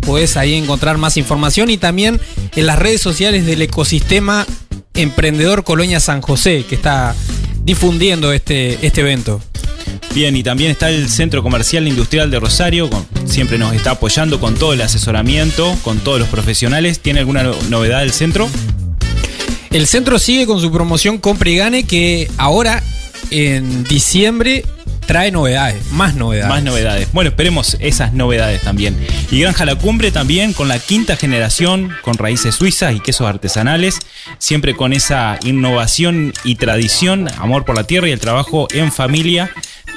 Podés 0.00 0.36
ahí 0.36 0.54
encontrar 0.54 0.98
más 0.98 1.16
información 1.16 1.70
y 1.70 1.76
también 1.76 2.20
en 2.54 2.66
las 2.66 2.78
redes 2.78 3.00
sociales 3.00 3.44
del 3.46 3.62
ecosistema 3.62 4.46
Emprendedor 4.94 5.62
Colonia 5.62 6.00
San 6.00 6.20
José, 6.22 6.64
que 6.68 6.74
está 6.74 7.14
difundiendo 7.64 8.32
este, 8.32 8.84
este 8.86 9.02
evento. 9.02 9.40
Bien, 10.14 10.34
y 10.36 10.42
también 10.42 10.70
está 10.70 10.88
el 10.88 11.08
Centro 11.10 11.42
Comercial 11.42 11.86
Industrial 11.86 12.30
de 12.30 12.40
Rosario, 12.40 12.88
con- 12.88 13.06
siempre 13.26 13.58
nos 13.58 13.74
está 13.74 13.92
apoyando 13.92 14.40
con 14.40 14.54
todo 14.54 14.72
el 14.72 14.80
asesoramiento, 14.80 15.76
con 15.82 15.98
todos 15.98 16.18
los 16.18 16.28
profesionales. 16.28 17.00
¿Tiene 17.00 17.20
alguna 17.20 17.42
no- 17.42 17.54
novedad 17.68 18.02
el 18.02 18.12
centro? 18.12 18.48
El 19.76 19.86
centro 19.86 20.18
sigue 20.18 20.46
con 20.46 20.58
su 20.58 20.72
promoción 20.72 21.18
Compre 21.18 21.50
y 21.50 21.56
Gane, 21.58 21.84
que 21.84 22.30
ahora 22.38 22.82
en 23.30 23.84
diciembre 23.84 24.64
trae 25.04 25.30
novedades, 25.30 25.92
más 25.92 26.14
novedades. 26.14 26.48
Más 26.48 26.62
novedades. 26.62 27.12
Bueno, 27.12 27.28
esperemos 27.28 27.76
esas 27.78 28.14
novedades 28.14 28.62
también. 28.62 28.96
Y 29.30 29.38
Granja 29.40 29.66
La 29.66 29.74
Cumbre 29.74 30.10
también 30.12 30.54
con 30.54 30.68
la 30.68 30.78
quinta 30.78 31.14
generación, 31.16 31.92
con 32.00 32.16
raíces 32.16 32.54
suizas 32.54 32.96
y 32.96 33.00
quesos 33.00 33.26
artesanales, 33.26 33.98
siempre 34.38 34.74
con 34.74 34.94
esa 34.94 35.38
innovación 35.44 36.32
y 36.42 36.54
tradición, 36.54 37.28
amor 37.36 37.66
por 37.66 37.76
la 37.76 37.84
tierra 37.84 38.08
y 38.08 38.12
el 38.12 38.18
trabajo 38.18 38.68
en 38.72 38.90
familia. 38.90 39.50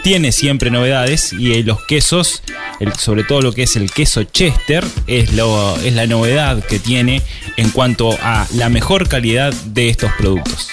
Tiene 0.04 0.32
siempre 0.32 0.72
novedades 0.72 1.34
y 1.34 1.54
eh, 1.54 1.64
los 1.64 1.84
quesos, 1.86 2.41
el- 2.80 2.93
sobre 2.93 3.24
todo 3.24 3.41
lo 3.41 3.52
que 3.54 3.64
es 3.64 3.76
el 3.76 3.91
queso 3.91 4.24
Chester, 4.24 4.84
es, 5.08 5.34
lo, 5.34 5.76
es 5.82 5.93
la 5.93 6.08
novedad 6.08 6.64
que 6.66 6.80
tiene 6.80 7.22
en 7.58 7.70
cuanto 7.70 8.18
a 8.22 8.47
la 8.56 8.70
mejor 8.70 9.08
calidad 9.08 9.54
de 9.66 9.89
estos 9.89 10.12
productos. 10.18 10.70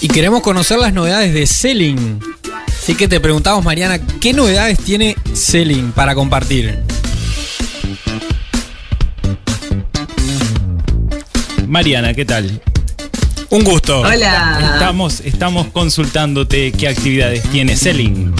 Y 0.00 0.08
queremos 0.08 0.42
conocer 0.42 0.78
las 0.78 0.92
novedades 0.92 1.32
de 1.32 1.46
Selling. 1.46 2.20
Así 2.66 2.96
que 2.96 3.06
te 3.06 3.20
preguntamos, 3.20 3.64
Mariana, 3.64 4.00
¿qué 4.20 4.32
novedades 4.32 4.78
tiene 4.78 5.16
Selling 5.32 5.92
para 5.92 6.14
compartir? 6.16 6.80
Mariana, 11.68 12.12
¿qué 12.12 12.24
tal? 12.24 12.60
Un 13.52 13.64
gusto. 13.64 14.00
Hola. 14.00 14.58
Estamos, 14.72 15.20
estamos 15.20 15.66
consultándote 15.66 16.72
qué 16.72 16.88
actividades 16.88 17.42
tiene 17.50 17.76
Selling. 17.76 18.34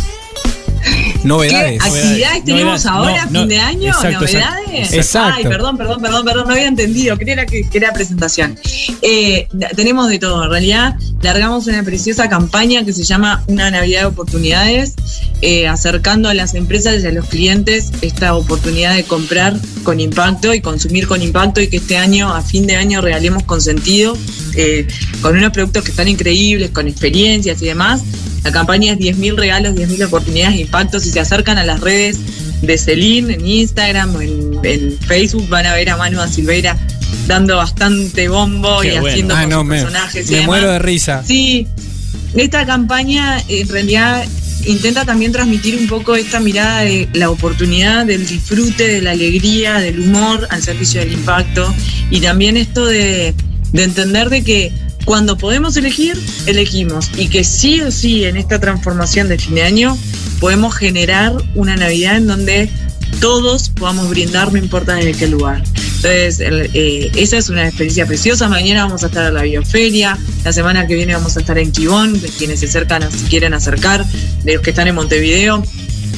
Novedades. 1.24 1.82
¿Qué 1.82 1.88
actividades 1.88 2.44
tenemos 2.44 2.84
Novedades. 2.84 2.86
ahora, 2.86 3.24
No, 3.26 3.30
fin 3.30 3.32
no, 3.40 3.46
de 3.46 3.58
año? 3.58 3.88
exacto, 3.88 4.20
¿Novedades? 4.20 4.92
exacto. 4.92 5.34
Ay, 5.36 5.44
perdón, 5.44 5.76
perdón, 5.76 6.02
perdón, 6.02 6.24
perdón, 6.24 6.48
no 6.48 6.52
había 6.54 6.66
entendido. 6.66 7.16
Creía 7.16 7.46
que, 7.46 7.68
que 7.68 7.78
era 7.78 7.92
presentación. 7.92 8.58
Eh, 9.02 9.48
tenemos 9.76 10.08
de 10.08 10.18
todo. 10.18 10.44
En 10.44 10.50
realidad, 10.50 10.96
largamos 11.22 11.66
una 11.66 11.82
preciosa 11.82 12.28
campaña 12.28 12.84
que 12.84 12.92
se 12.92 13.04
llama 13.04 13.42
Una 13.46 13.70
Navidad 13.70 14.00
de 14.00 14.06
Oportunidades, 14.06 14.94
eh, 15.40 15.68
acercando 15.68 16.28
a 16.28 16.34
las 16.34 16.54
empresas 16.54 17.02
y 17.02 17.06
a 17.06 17.12
los 17.12 17.26
clientes 17.26 17.90
esta 18.02 18.34
oportunidad 18.34 18.94
de 18.94 19.04
comprar 19.04 19.54
con 19.82 20.00
impacto 20.00 20.54
y 20.54 20.60
consumir 20.60 21.06
con 21.06 21.22
impacto 21.22 21.60
y 21.60 21.68
que 21.68 21.78
este 21.78 21.96
año, 21.96 22.32
a 22.34 22.42
fin 22.42 22.66
de 22.66 22.76
año, 22.76 23.00
regalemos 23.00 23.42
con 23.44 23.60
sentido, 23.60 24.16
eh, 24.54 24.86
con 25.20 25.36
unos 25.36 25.52
productos 25.52 25.84
que 25.84 25.90
están 25.90 26.08
increíbles, 26.08 26.70
con 26.70 26.88
experiencias 26.88 27.60
y 27.62 27.66
demás. 27.66 28.02
La 28.44 28.50
campaña 28.52 28.92
es 28.92 28.98
10.000 28.98 29.36
regalos, 29.36 29.74
10.000 29.74 30.04
oportunidades 30.06 30.56
de 30.56 30.62
impacto. 30.62 30.98
Si 31.00 31.10
se 31.10 31.20
acercan 31.20 31.58
a 31.58 31.64
las 31.64 31.80
redes 31.80 32.18
de 32.62 32.76
Celine 32.78 33.34
en 33.34 33.46
Instagram 33.46 34.14
o 34.16 34.20
en, 34.20 34.58
en 34.64 34.98
Facebook, 34.98 35.48
van 35.48 35.66
a 35.66 35.74
ver 35.74 35.90
a 35.90 35.96
Manu 35.96 36.18
da 36.18 36.28
Silveira 36.28 36.76
dando 37.26 37.56
bastante 37.56 38.28
bombo 38.28 38.80
Qué 38.80 38.88
y 38.88 38.90
bueno. 38.98 39.06
haciendo 39.08 39.34
Ah, 39.36 39.46
no, 39.46 39.62
me, 39.64 39.76
personajes. 39.80 40.30
me 40.30 40.40
muero 40.46 40.72
de 40.72 40.78
risa. 40.78 41.22
Sí, 41.26 41.66
esta 42.34 42.64
campaña 42.66 43.42
en 43.48 43.68
realidad 43.68 44.24
intenta 44.66 45.04
también 45.04 45.32
transmitir 45.32 45.76
un 45.76 45.86
poco 45.88 46.14
esta 46.16 46.40
mirada 46.40 46.80
de 46.80 47.08
la 47.12 47.30
oportunidad, 47.30 48.06
del 48.06 48.26
disfrute, 48.26 48.86
de 48.88 49.02
la 49.02 49.10
alegría, 49.12 49.78
del 49.78 50.00
humor 50.00 50.46
al 50.50 50.62
servicio 50.62 51.00
del 51.00 51.12
impacto 51.12 51.72
y 52.10 52.20
también 52.20 52.56
esto 52.56 52.86
de, 52.86 53.34
de 53.72 53.82
entender 53.84 54.30
de 54.30 54.42
que 54.42 54.72
cuando 55.04 55.36
podemos 55.36 55.76
elegir, 55.76 56.18
elegimos 56.46 57.10
y 57.16 57.28
que 57.28 57.44
sí 57.44 57.80
o 57.80 57.90
sí 57.90 58.24
en 58.24 58.36
esta 58.36 58.60
transformación 58.60 59.28
de 59.28 59.38
fin 59.38 59.54
de 59.56 59.62
año 59.62 59.98
podemos 60.40 60.74
generar 60.74 61.32
una 61.54 61.76
Navidad 61.76 62.16
en 62.16 62.26
donde 62.26 62.70
todos 63.20 63.68
podamos 63.70 64.08
brindar, 64.08 64.52
no 64.52 64.58
importa 64.58 64.94
desde 64.94 65.12
qué 65.12 65.26
lugar. 65.28 65.62
Entonces, 65.96 66.40
el- 66.40 66.70
eh, 66.74 67.12
esa 67.14 67.36
es 67.38 67.48
una 67.48 67.66
experiencia 67.68 68.06
preciosa. 68.06 68.48
Mañana 68.48 68.84
vamos 68.84 69.04
a 69.04 69.06
estar 69.06 69.28
en 69.28 69.34
la 69.34 69.42
bioferia, 69.42 70.18
la 70.44 70.52
semana 70.52 70.86
que 70.86 70.94
viene 70.96 71.14
vamos 71.14 71.36
a 71.36 71.40
estar 71.40 71.56
en 71.58 71.70
Quibón, 71.70 72.20
quienes 72.38 72.60
se 72.60 72.66
acercan, 72.66 73.02
si 73.12 73.24
quieren 73.26 73.54
acercar, 73.54 74.04
de 74.42 74.54
los 74.54 74.62
que 74.62 74.70
están 74.70 74.88
en 74.88 74.96
Montevideo. 74.96 75.62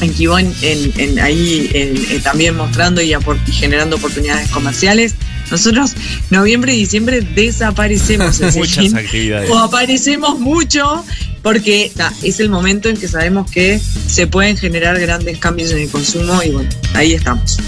En 0.00 0.12
Quibón, 0.12 0.52
en, 0.62 0.92
en- 0.96 1.18
ahí 1.20 1.70
en- 1.74 1.96
en 2.10 2.22
también 2.22 2.56
mostrando 2.56 3.00
y, 3.02 3.12
y 3.12 3.52
generando 3.52 3.96
oportunidades 3.96 4.48
comerciales. 4.50 5.14
Nosotros, 5.50 5.94
noviembre 6.30 6.74
y 6.74 6.80
diciembre, 6.80 7.20
desaparecemos. 7.20 8.40
Muchas 8.54 8.84
fin 8.84 8.96
actividades. 8.96 9.50
o 9.50 9.58
aparecemos 9.58 10.38
mucho 10.38 11.04
porque 11.42 11.92
ta, 11.94 12.12
es 12.22 12.40
el 12.40 12.48
momento 12.48 12.88
en 12.88 12.96
que 12.96 13.06
sabemos 13.06 13.50
que 13.50 13.78
se 14.06 14.26
pueden 14.26 14.56
generar 14.56 14.98
grandes 14.98 15.38
cambios 15.38 15.72
en 15.72 15.80
el 15.80 15.90
consumo 15.90 16.42
y 16.42 16.50
bueno, 16.50 16.70
ahí 16.94 17.12
estamos. 17.12 17.58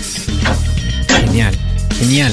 Genial, 1.09 1.55
genial. 1.99 2.33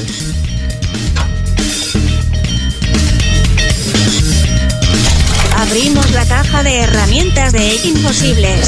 Abrimos 5.57 6.11
la 6.11 6.25
caja 6.25 6.63
de 6.63 6.79
herramientas 6.79 7.51
de 7.51 7.75
Imposibles. 7.83 8.67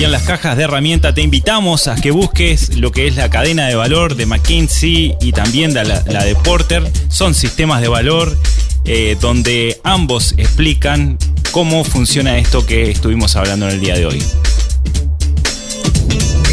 Y 0.00 0.04
en 0.04 0.12
las 0.12 0.22
cajas 0.22 0.56
de 0.56 0.62
herramienta 0.62 1.12
te 1.12 1.20
invitamos 1.20 1.86
a 1.86 1.94
que 1.94 2.10
busques 2.10 2.78
lo 2.78 2.90
que 2.90 3.06
es 3.06 3.16
la 3.16 3.28
cadena 3.28 3.66
de 3.66 3.74
valor 3.74 4.14
de 4.16 4.24
McKinsey 4.24 5.14
y 5.20 5.32
también 5.32 5.74
la 5.74 6.24
de 6.24 6.34
Porter. 6.36 6.90
Son 7.10 7.34
sistemas 7.34 7.82
de 7.82 7.88
valor 7.88 8.34
eh, 8.86 9.18
donde 9.20 9.78
ambos 9.84 10.32
explican 10.38 11.18
cómo 11.52 11.84
funciona 11.84 12.38
esto 12.38 12.64
que 12.64 12.90
estuvimos 12.90 13.36
hablando 13.36 13.68
en 13.68 13.74
el 13.74 13.80
día 13.80 13.94
de 13.94 14.06
hoy. 14.06 14.22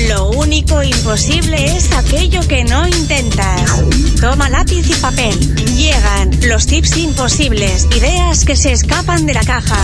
Lo 0.10 0.30
único 0.32 0.84
imposible 0.84 1.74
es 1.74 1.94
aquello 1.94 2.46
que 2.50 2.66
no 2.66 2.86
intentas. 2.86 3.82
Toma 4.20 4.50
lápiz 4.50 4.90
y 4.90 4.94
papel. 4.96 5.56
Llegan 5.78 6.32
los 6.50 6.68
tips 6.68 6.98
imposibles, 6.98 7.88
ideas 7.96 8.44
que 8.44 8.58
se 8.58 8.74
escapan 8.74 9.26
de 9.26 9.36
la 9.36 9.44
caja. 9.46 9.80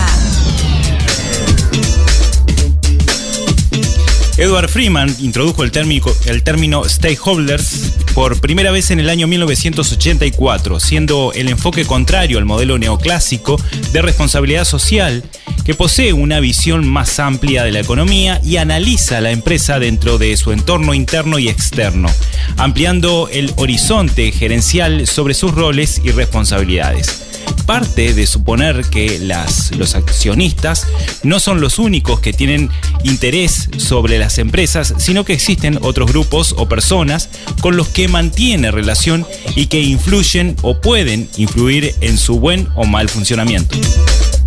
Edward 4.36 4.67
Freeman 4.67 5.15
introdujo 5.19 5.63
el 5.63 5.71
término, 5.71 6.84
stakeholders 6.86 7.93
por 8.15 8.41
primera 8.41 8.71
vez 8.71 8.89
en 8.89 8.99
el 8.99 9.09
año 9.09 9.27
1984, 9.27 10.79
siendo 10.79 11.31
el 11.34 11.49
enfoque 11.49 11.86
contrario 11.86 12.39
al 12.39 12.45
modelo 12.45 12.79
neoclásico 12.79 13.61
de 13.91 14.01
responsabilidad 14.01 14.65
social 14.65 15.23
que 15.65 15.75
posee 15.75 16.13
una 16.13 16.39
visión 16.39 16.88
más 16.88 17.19
amplia 17.19 17.63
de 17.63 17.71
la 17.71 17.79
economía 17.79 18.41
y 18.43 18.57
analiza 18.57 19.21
la 19.21 19.31
empresa 19.31 19.77
dentro 19.77 20.17
de 20.17 20.36
su 20.36 20.51
entorno 20.51 20.95
interno 20.95 21.38
y 21.38 21.47
externo, 21.47 22.09
ampliando 22.57 23.29
el 23.31 23.53
horizonte 23.57 24.31
gerencial 24.31 25.05
sobre 25.05 25.36
sus 25.36 25.53
roles 25.53 26.01
y 26.03 26.11
responsabilidades 26.11 27.22
parte 27.66 28.14
de 28.14 28.28
suponer 28.28 28.86
que 28.86 29.20
las, 29.20 29.76
los 29.76 29.95
accionistas 29.95 30.88
no 31.24 31.39
son 31.39 31.61
los 31.61 31.80
únicos 31.80 32.20
que 32.20 32.34
tienen 32.34 32.70
interés 33.03 33.70
sobre 33.78 34.20
las 34.20 34.38
empresas, 34.38 34.93
sino 34.97 35.26
que 35.26 35.34
existen 35.34 35.80
otros 35.82 36.11
grupos 36.11 36.55
o 36.57 36.68
personas 36.68 37.30
con 37.61 37.78
los 37.78 37.88
que 37.88 38.07
mantiene 38.07 38.72
relación 38.72 39.26
y 39.55 39.68
que 39.68 39.82
influyen 39.82 40.55
o 40.61 40.80
pueden 40.80 41.30
influir 41.38 41.95
en 42.01 42.18
su 42.18 42.39
buen 42.39 42.68
o 42.76 42.86
mal 42.86 43.09
funcionamiento. 43.09 43.76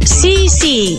Sí, 0.04 0.48
sí. 0.48 0.98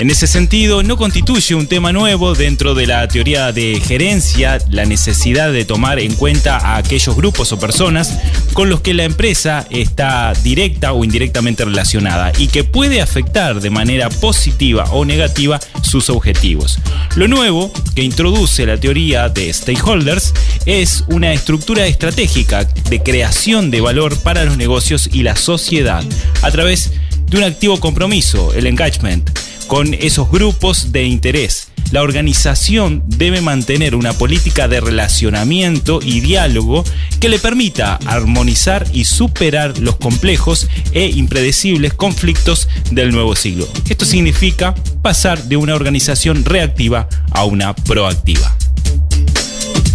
En 0.00 0.08
ese 0.08 0.26
sentido, 0.26 0.82
no 0.82 0.96
constituye 0.96 1.54
un 1.54 1.66
tema 1.66 1.92
nuevo 1.92 2.34
dentro 2.34 2.74
de 2.74 2.86
la 2.86 3.06
teoría 3.06 3.52
de 3.52 3.78
gerencia 3.86 4.56
la 4.70 4.86
necesidad 4.86 5.52
de 5.52 5.66
tomar 5.66 5.98
en 5.98 6.14
cuenta 6.14 6.56
a 6.56 6.78
aquellos 6.78 7.14
grupos 7.14 7.52
o 7.52 7.58
personas 7.58 8.18
con 8.54 8.70
los 8.70 8.80
que 8.80 8.94
la 8.94 9.04
empresa 9.04 9.66
está 9.68 10.32
directa 10.42 10.94
o 10.94 11.04
indirectamente 11.04 11.66
relacionada 11.66 12.32
y 12.38 12.46
que 12.46 12.64
puede 12.64 13.02
afectar 13.02 13.60
de 13.60 13.68
manera 13.68 14.08
positiva 14.08 14.84
o 14.84 15.04
negativa 15.04 15.60
sus 15.82 16.08
objetivos. 16.08 16.78
Lo 17.14 17.28
nuevo 17.28 17.70
que 17.94 18.02
introduce 18.02 18.64
la 18.64 18.78
teoría 18.78 19.28
de 19.28 19.52
stakeholders 19.52 20.32
es 20.64 21.04
una 21.08 21.34
estructura 21.34 21.84
estratégica 21.84 22.64
de 22.64 23.02
creación 23.02 23.70
de 23.70 23.82
valor 23.82 24.18
para 24.20 24.46
los 24.46 24.56
negocios 24.56 25.10
y 25.12 25.24
la 25.24 25.36
sociedad 25.36 26.02
a 26.40 26.50
través 26.50 26.90
de 26.90 27.09
un 27.36 27.44
activo 27.44 27.78
compromiso, 27.78 28.52
el 28.54 28.66
engagement, 28.66 29.30
con 29.66 29.94
esos 29.94 30.30
grupos 30.30 30.92
de 30.92 31.04
interés. 31.04 31.68
La 31.92 32.02
organización 32.02 33.02
debe 33.06 33.40
mantener 33.40 33.94
una 33.96 34.12
política 34.12 34.68
de 34.68 34.80
relacionamiento 34.80 36.00
y 36.02 36.20
diálogo 36.20 36.84
que 37.18 37.28
le 37.28 37.38
permita 37.38 37.96
armonizar 38.06 38.86
y 38.92 39.04
superar 39.04 39.78
los 39.78 39.96
complejos 39.96 40.68
e 40.92 41.06
impredecibles 41.06 41.94
conflictos 41.94 42.68
del 42.92 43.10
nuevo 43.10 43.34
siglo. 43.34 43.68
Esto 43.88 44.04
significa 44.04 44.74
pasar 45.02 45.44
de 45.44 45.56
una 45.56 45.74
organización 45.74 46.44
reactiva 46.44 47.08
a 47.32 47.44
una 47.44 47.74
proactiva. 47.74 48.56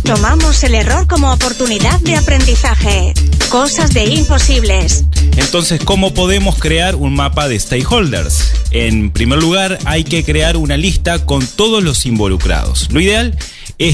Tomamos 0.06 0.64
el 0.64 0.76
error 0.76 1.08
como 1.08 1.34
oportunidad 1.34 2.00
de 2.02 2.16
aprendizaje. 2.16 3.12
Cosas 3.50 3.92
de 3.92 4.06
imposibles. 4.06 5.04
Entonces, 5.36 5.82
¿cómo 5.84 6.14
podemos 6.14 6.60
crear 6.60 6.96
un 6.96 7.16
mapa 7.16 7.48
de 7.48 7.60
stakeholders? 7.60 8.54
En 8.70 9.10
primer 9.10 9.40
lugar, 9.40 9.80
hay 9.86 10.04
que 10.04 10.24
crear 10.24 10.58
una 10.58 10.78
lista 10.78 11.26
con 11.26 11.46
todos 11.48 11.84
los 11.84 12.06
involucrados. 12.06 12.88
Lo 12.92 13.00
ideal 13.00 13.36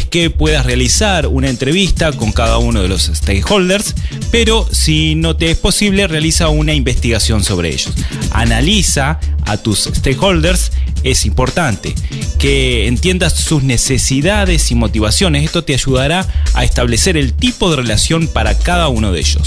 que 0.06 0.30
puedas 0.30 0.66
realizar 0.66 1.28
una 1.28 1.50
entrevista 1.50 2.12
con 2.12 2.32
cada 2.32 2.58
uno 2.58 2.82
de 2.82 2.88
los 2.88 3.04
stakeholders, 3.04 3.96
pero 4.32 4.68
si 4.72 5.16
no 5.16 5.36
te 5.36 5.52
es 5.52 5.58
posible, 5.58 6.08
realiza 6.08 6.50
una 6.50 6.74
investigación 6.74 7.44
sobre 7.44 7.70
ellos. 7.70 7.94
Analiza 8.32 9.20
a 9.46 9.58
tus 9.58 9.90
stakeholders, 9.94 10.72
es 11.04 11.26
importante 11.26 11.96
que 12.38 12.88
entiendas 12.88 13.34
sus 13.34 13.64
necesidades 13.64 14.72
y 14.72 14.76
motivaciones. 14.76 15.44
Esto 15.44 15.64
te 15.64 15.74
ayudará 15.74 16.28
a 16.54 16.64
establecer 16.64 17.18
el 17.18 17.34
tipo 17.34 17.70
de 17.70 17.78
relación 17.78 18.28
para 18.28 18.58
cada 18.58 18.88
uno 18.88 19.12
de 19.12 19.20
ellos. 19.20 19.42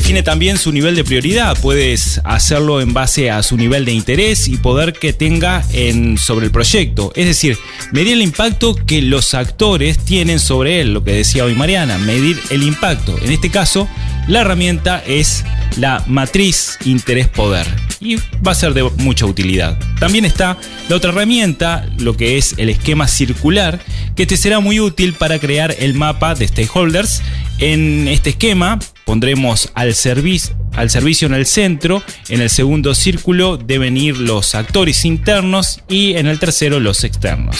Define 0.00 0.22
también 0.22 0.56
su 0.56 0.72
nivel 0.72 0.94
de 0.94 1.04
prioridad. 1.04 1.58
Puedes 1.60 2.22
hacerlo 2.24 2.80
en 2.80 2.94
base 2.94 3.30
a 3.30 3.42
su 3.42 3.58
nivel 3.58 3.84
de 3.84 3.92
interés 3.92 4.48
y 4.48 4.56
poder 4.56 4.94
que 4.94 5.12
tenga 5.12 5.62
en, 5.74 6.16
sobre 6.16 6.46
el 6.46 6.52
proyecto. 6.52 7.12
Es 7.14 7.26
decir, 7.26 7.58
medir 7.92 8.14
el 8.14 8.22
impacto 8.22 8.74
que 8.74 9.02
los 9.02 9.34
actores 9.34 9.98
tienen 9.98 10.40
sobre 10.40 10.80
él, 10.80 10.94
lo 10.94 11.04
que 11.04 11.12
decía 11.12 11.44
hoy 11.44 11.54
Mariana, 11.54 11.98
medir 11.98 12.40
el 12.48 12.62
impacto. 12.62 13.14
En 13.22 13.30
este 13.30 13.50
caso, 13.50 13.86
la 14.26 14.40
herramienta 14.40 15.04
es 15.06 15.44
la 15.76 16.02
matriz 16.06 16.78
interés-poder 16.86 17.66
y 18.00 18.16
va 18.16 18.52
a 18.52 18.54
ser 18.54 18.72
de 18.72 18.82
mucha 18.82 19.26
utilidad. 19.26 19.78
También 19.98 20.24
está 20.24 20.56
la 20.88 20.96
otra 20.96 21.10
herramienta, 21.10 21.86
lo 21.98 22.16
que 22.16 22.38
es 22.38 22.54
el 22.56 22.70
esquema 22.70 23.06
circular, 23.06 23.78
que 24.16 24.24
te 24.24 24.38
será 24.38 24.60
muy 24.60 24.80
útil 24.80 25.12
para 25.12 25.38
crear 25.38 25.76
el 25.78 25.92
mapa 25.92 26.34
de 26.34 26.48
stakeholders. 26.48 27.20
En 27.58 28.08
este 28.08 28.30
esquema 28.30 28.78
pondremos 29.10 29.72
al 29.74 29.96
servicio 29.96 31.26
en 31.26 31.34
el 31.34 31.44
centro, 31.44 32.00
en 32.28 32.40
el 32.40 32.48
segundo 32.48 32.94
círculo 32.94 33.56
deben 33.56 33.96
ir 33.96 34.16
los 34.16 34.54
actores 34.54 35.04
internos 35.04 35.80
y 35.88 36.14
en 36.14 36.28
el 36.28 36.38
tercero 36.38 36.78
los 36.78 37.02
externos. 37.02 37.56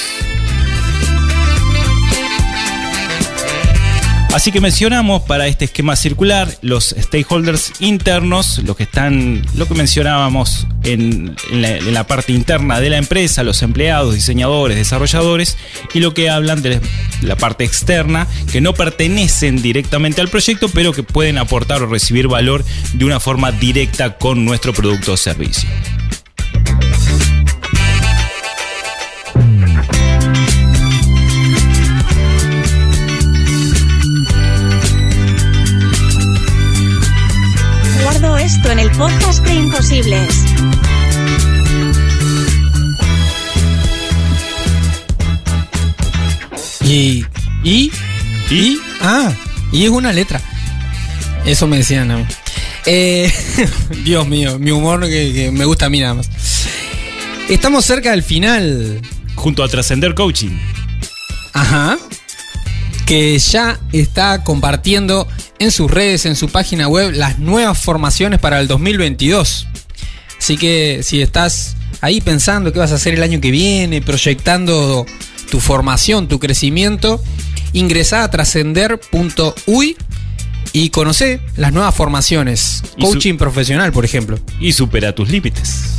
Así 4.32 4.52
que 4.52 4.60
mencionamos 4.60 5.22
para 5.22 5.48
este 5.48 5.64
esquema 5.64 5.96
circular 5.96 6.48
los 6.62 6.94
stakeholders 6.96 7.72
internos, 7.80 8.60
lo 8.64 8.76
que 8.76 8.84
están, 8.84 9.42
lo 9.56 9.66
que 9.66 9.74
mencionábamos 9.74 10.68
en, 10.84 11.34
en, 11.50 11.92
la, 11.94 12.06
parte 12.06 12.32
interna 12.32 12.78
de 12.78 12.90
la 12.90 12.98
empresa, 12.98 13.42
los 13.42 13.60
empleados, 13.62 14.14
diseñadores, 14.14 14.76
desarrolladores, 14.76 15.58
y 15.94 15.98
lo 15.98 16.14
que 16.14 16.30
hablan 16.30 16.62
de 16.62 16.80
la 17.22 17.34
parte 17.34 17.64
externa, 17.64 18.28
que 18.52 18.60
no 18.60 18.72
pertenecen 18.72 19.62
directamente 19.62 20.20
al 20.20 20.28
proyecto, 20.28 20.68
pero 20.68 20.92
que 20.92 21.02
pueden 21.02 21.36
aportar 21.36 21.82
o 21.82 21.86
recibir 21.86 22.28
valor 22.28 22.64
de 22.92 23.04
una 23.04 23.18
forma 23.18 23.50
directa 23.50 24.16
con 24.16 24.44
nuestro 24.44 24.72
producto 24.72 25.14
o 25.14 25.16
servicio. 25.16 25.68
Esto 38.54 38.72
en 38.72 38.80
el 38.80 38.90
podcast 38.92 39.44
de 39.44 39.54
Imposibles. 39.54 40.44
Y. 46.82 47.24
¿Y? 47.62 47.92
¿Y? 48.50 48.80
Ah, 49.00 49.32
y 49.70 49.84
es 49.84 49.90
una 49.90 50.12
letra. 50.12 50.40
Eso 51.44 51.68
me 51.68 51.76
decían 51.76 52.10
a 52.10 52.16
mí. 52.16 52.26
Eh, 52.86 53.32
Dios 54.04 54.26
mío, 54.26 54.58
mi 54.58 54.72
humor 54.72 55.00
que, 55.02 55.32
que, 55.32 55.50
me 55.52 55.64
gusta 55.64 55.86
a 55.86 55.88
mí 55.88 56.00
nada 56.00 56.14
más. 56.14 56.28
Estamos 57.48 57.84
cerca 57.84 58.10
del 58.10 58.24
final. 58.24 59.00
Junto 59.36 59.62
a 59.62 59.68
Trascender 59.68 60.16
Coaching. 60.16 60.58
Ajá. 61.52 61.98
Que 63.06 63.38
ya 63.38 63.78
está 63.92 64.42
compartiendo 64.42 65.28
en 65.60 65.70
sus 65.70 65.90
redes, 65.90 66.24
en 66.24 66.36
su 66.36 66.48
página 66.48 66.88
web, 66.88 67.12
las 67.12 67.38
nuevas 67.38 67.78
formaciones 67.78 68.40
para 68.40 68.58
el 68.60 68.66
2022. 68.66 69.68
Así 70.38 70.56
que 70.56 71.02
si 71.02 71.20
estás 71.20 71.76
ahí 72.00 72.22
pensando 72.22 72.72
qué 72.72 72.78
vas 72.78 72.92
a 72.92 72.94
hacer 72.94 73.12
el 73.12 73.22
año 73.22 73.42
que 73.42 73.50
viene, 73.50 74.00
proyectando 74.00 75.04
tu 75.50 75.60
formación, 75.60 76.28
tu 76.28 76.40
crecimiento, 76.40 77.22
ingresá 77.74 78.24
a 78.24 78.30
trascender.uy 78.30 79.96
y 80.72 80.88
conoce 80.88 81.40
las 81.56 81.74
nuevas 81.74 81.94
formaciones. 81.94 82.82
Coaching 82.98 83.36
profesional, 83.36 83.92
por 83.92 84.06
ejemplo. 84.06 84.38
Y 84.60 84.72
supera 84.72 85.14
tus 85.14 85.28
límites. 85.28 85.98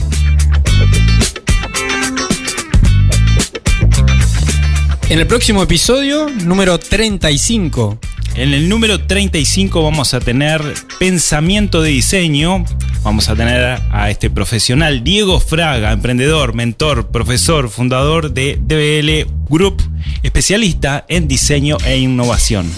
En 5.08 5.20
el 5.20 5.28
próximo 5.28 5.62
episodio, 5.62 6.30
número 6.30 6.80
35. 6.80 8.00
En 8.36 8.54
el 8.54 8.70
número 8.70 9.06
35 9.06 9.84
vamos 9.84 10.14
a 10.14 10.20
tener 10.20 10.62
pensamiento 11.00 11.82
de 11.82 11.90
diseño. 11.90 12.64
Vamos 13.04 13.28
a 13.30 13.36
tener 13.36 13.82
a 13.92 14.10
este 14.10 14.30
profesional, 14.30 15.04
Diego 15.04 15.40
Fraga, 15.40 15.92
emprendedor, 15.92 16.54
mentor, 16.54 17.12
profesor, 17.12 17.70
fundador 17.70 18.32
de 18.32 18.58
DBL 18.62 19.30
Group, 19.50 19.82
especialista 20.24 21.06
en 21.10 21.28
diseño 21.28 21.78
e 21.86 21.98
innovación. 21.98 22.72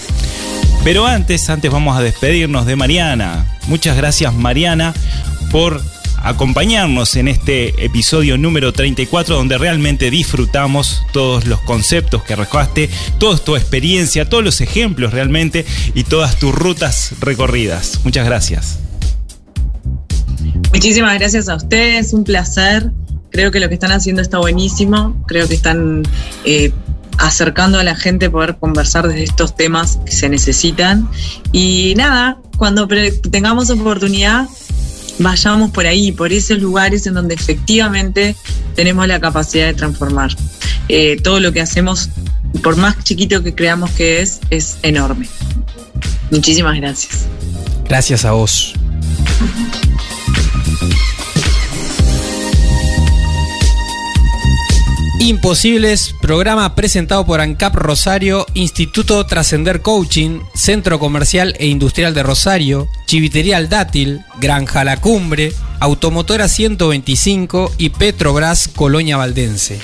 Pero 0.82 1.06
antes, 1.06 1.48
antes 1.48 1.70
vamos 1.70 1.96
a 1.96 2.02
despedirnos 2.02 2.66
de 2.66 2.76
Mariana. 2.76 3.46
Muchas 3.68 3.96
gracias 3.96 4.34
Mariana 4.34 4.92
por 5.50 5.80
acompañarnos 6.24 7.16
en 7.16 7.28
este 7.28 7.84
episodio 7.84 8.38
número 8.38 8.72
34 8.72 9.36
donde 9.36 9.58
realmente 9.58 10.10
disfrutamos 10.10 11.02
todos 11.12 11.46
los 11.46 11.60
conceptos 11.60 12.22
que 12.24 12.34
recojaste, 12.34 12.88
toda 13.18 13.38
tu 13.38 13.56
experiencia, 13.56 14.28
todos 14.28 14.42
los 14.42 14.60
ejemplos 14.62 15.12
realmente 15.12 15.66
y 15.94 16.04
todas 16.04 16.38
tus 16.38 16.54
rutas 16.54 17.12
recorridas. 17.20 18.00
Muchas 18.04 18.24
gracias. 18.24 18.78
Muchísimas 20.72 21.18
gracias 21.18 21.48
a 21.48 21.56
ustedes, 21.56 22.12
un 22.12 22.24
placer. 22.24 22.90
Creo 23.30 23.50
que 23.50 23.60
lo 23.60 23.68
que 23.68 23.74
están 23.74 23.92
haciendo 23.92 24.22
está 24.22 24.38
buenísimo. 24.38 25.22
Creo 25.26 25.46
que 25.46 25.54
están 25.54 26.04
eh, 26.44 26.72
acercando 27.18 27.78
a 27.78 27.84
la 27.84 27.96
gente 27.96 28.30
poder 28.30 28.56
conversar 28.56 29.08
de 29.08 29.22
estos 29.22 29.56
temas 29.56 29.98
que 30.06 30.12
se 30.12 30.28
necesitan. 30.28 31.08
Y 31.52 31.94
nada, 31.96 32.38
cuando 32.56 32.88
tengamos 33.30 33.70
oportunidad, 33.70 34.48
vayamos 35.18 35.70
por 35.70 35.86
ahí, 35.86 36.12
por 36.12 36.32
esos 36.32 36.58
lugares 36.58 37.06
en 37.06 37.14
donde 37.14 37.34
efectivamente 37.34 38.36
tenemos 38.74 39.06
la 39.06 39.20
capacidad 39.20 39.66
de 39.66 39.74
transformar. 39.74 40.34
Eh, 40.88 41.16
todo 41.22 41.40
lo 41.40 41.52
que 41.52 41.60
hacemos, 41.60 42.10
por 42.62 42.76
más 42.76 43.02
chiquito 43.04 43.42
que 43.42 43.54
creamos 43.54 43.90
que 43.92 44.20
es, 44.20 44.40
es 44.50 44.76
enorme. 44.82 45.28
Muchísimas 46.30 46.76
gracias. 46.76 47.26
Gracias 47.88 48.24
a 48.24 48.32
vos. 48.32 48.74
Imposibles, 55.20 56.14
programa 56.20 56.74
presentado 56.74 57.24
por 57.24 57.40
ANCAP 57.40 57.76
Rosario, 57.76 58.44
Instituto 58.52 59.24
Trascender 59.24 59.80
Coaching, 59.80 60.40
Centro 60.54 60.98
Comercial 60.98 61.54
e 61.58 61.66
Industrial 61.66 62.12
de 62.12 62.22
Rosario, 62.22 62.88
Chivitería 63.06 63.56
El 63.56 63.70
Dátil, 63.70 64.20
Granja 64.44 64.84
La 64.84 64.98
Cumbre, 64.98 65.54
Automotora 65.80 66.48
125 66.48 67.72
y 67.78 67.88
Petrobras 67.88 68.68
Colonia 68.68 69.16
Valdense. 69.16 69.80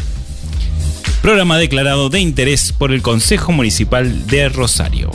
Programa 1.23 1.57
declarado 1.57 2.11
de 2.11 2.21
interés 2.21 2.75
por 2.75 2.93
el 2.93 3.01
Consejo 3.01 3.53
Municipal 3.53 4.27
de 4.27 4.51
Rosario. 4.51 5.11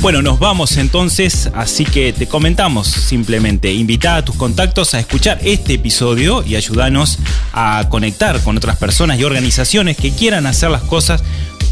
Bueno, 0.00 0.22
nos 0.22 0.38
vamos 0.38 0.78
entonces, 0.78 1.50
así 1.54 1.84
que 1.84 2.14
te 2.14 2.26
comentamos 2.26 2.88
simplemente, 2.88 3.72
invita 3.74 4.16
a 4.16 4.24
tus 4.24 4.36
contactos 4.36 4.94
a 4.94 5.00
escuchar 5.00 5.38
este 5.42 5.74
episodio 5.74 6.42
y 6.42 6.56
ayúdanos 6.56 7.18
a 7.52 7.86
conectar 7.90 8.42
con 8.42 8.56
otras 8.56 8.78
personas 8.78 9.18
y 9.18 9.24
organizaciones 9.24 9.98
que 9.98 10.10
quieran 10.10 10.46
hacer 10.46 10.70
las 10.70 10.82
cosas 10.82 11.22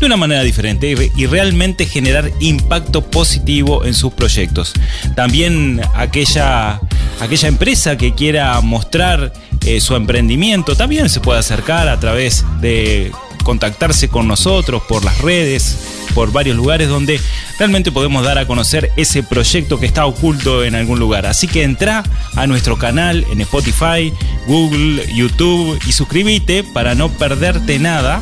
de 0.03 0.07
una 0.07 0.17
manera 0.17 0.43
diferente 0.43 0.95
y 1.15 1.27
realmente 1.27 1.87
generar 1.87 2.33
impacto 2.41 3.03
positivo 3.03 3.85
en 3.85 3.95
sus 3.95 4.13
proyectos. 4.13 4.73
También 5.15 5.81
aquella, 5.95 6.81
aquella 7.21 7.47
empresa 7.47 7.97
que 7.97 8.13
quiera 8.13 8.61
mostrar 8.63 9.33
eh, 9.65 9.81
su 9.81 9.95
emprendimiento 9.95 10.75
también 10.75 11.09
se 11.09 11.21
puede 11.21 11.39
acercar 11.39 11.89
a 11.89 12.01
través 12.01 12.45
de 12.61 13.13
contactarse 13.43 14.09
con 14.09 14.29
nosotros 14.29 14.83
por 14.89 15.05
las 15.05 15.19
redes, 15.19 15.77
por 16.15 16.33
varios 16.33 16.57
lugares 16.57 16.89
donde 16.89 17.21
realmente 17.59 17.93
podemos 17.93 18.25
dar 18.25 18.39
a 18.39 18.47
conocer 18.47 18.91
ese 18.97 19.23
proyecto 19.23 19.79
que 19.79 19.87
está 19.87 20.07
oculto 20.07 20.65
en 20.65 20.75
algún 20.75 20.99
lugar. 20.99 21.27
Así 21.27 21.49
que 21.49 21.63
entra 21.63 22.03
a 22.37 22.47
nuestro 22.47 22.79
canal 22.79 23.27
en 23.33 23.41
Spotify, 23.41 24.13
Google, 24.47 25.07
YouTube 25.15 25.79
y 25.87 25.93
suscríbete 25.93 26.65
para 26.65 26.95
no 26.95 27.11
perderte 27.11 27.79
nada 27.79 28.21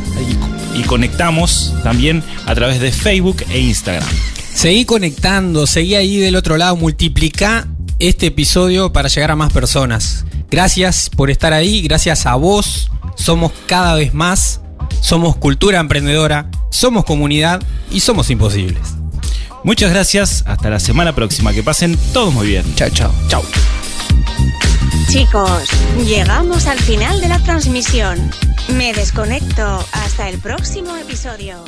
y, 0.74 0.80
y 0.80 0.82
conectamos 0.82 1.74
también 1.82 2.22
a 2.46 2.54
través 2.54 2.80
de 2.80 2.92
Facebook 2.92 3.44
e 3.50 3.60
Instagram. 3.60 4.08
Seguí 4.54 4.84
conectando, 4.84 5.66
seguí 5.66 5.94
ahí 5.94 6.18
del 6.18 6.36
otro 6.36 6.56
lado, 6.56 6.76
multiplica 6.76 7.66
este 7.98 8.26
episodio 8.26 8.92
para 8.92 9.08
llegar 9.08 9.30
a 9.30 9.36
más 9.36 9.52
personas. 9.52 10.24
Gracias 10.50 11.08
por 11.10 11.30
estar 11.30 11.52
ahí, 11.52 11.82
gracias 11.82 12.26
a 12.26 12.34
vos, 12.34 12.90
somos 13.14 13.52
cada 13.66 13.94
vez 13.94 14.12
más 14.12 14.59
somos 15.00 15.36
cultura 15.36 15.80
emprendedora, 15.80 16.50
somos 16.70 17.04
comunidad 17.04 17.62
y 17.90 18.00
somos 18.00 18.30
imposibles. 18.30 18.94
Muchas 19.62 19.90
gracias, 19.90 20.42
hasta 20.46 20.70
la 20.70 20.80
semana 20.80 21.14
próxima, 21.14 21.52
que 21.52 21.62
pasen 21.62 21.98
todos 22.12 22.32
muy 22.32 22.46
bien. 22.46 22.64
Chao, 22.76 22.88
chao. 22.90 23.12
Chao. 23.28 23.42
Chicos, 25.10 25.68
llegamos 26.06 26.66
al 26.66 26.78
final 26.78 27.20
de 27.20 27.28
la 27.28 27.38
transmisión. 27.40 28.30
Me 28.68 28.92
desconecto. 28.92 29.84
Hasta 29.92 30.28
el 30.28 30.38
próximo 30.38 30.96
episodio. 30.96 31.64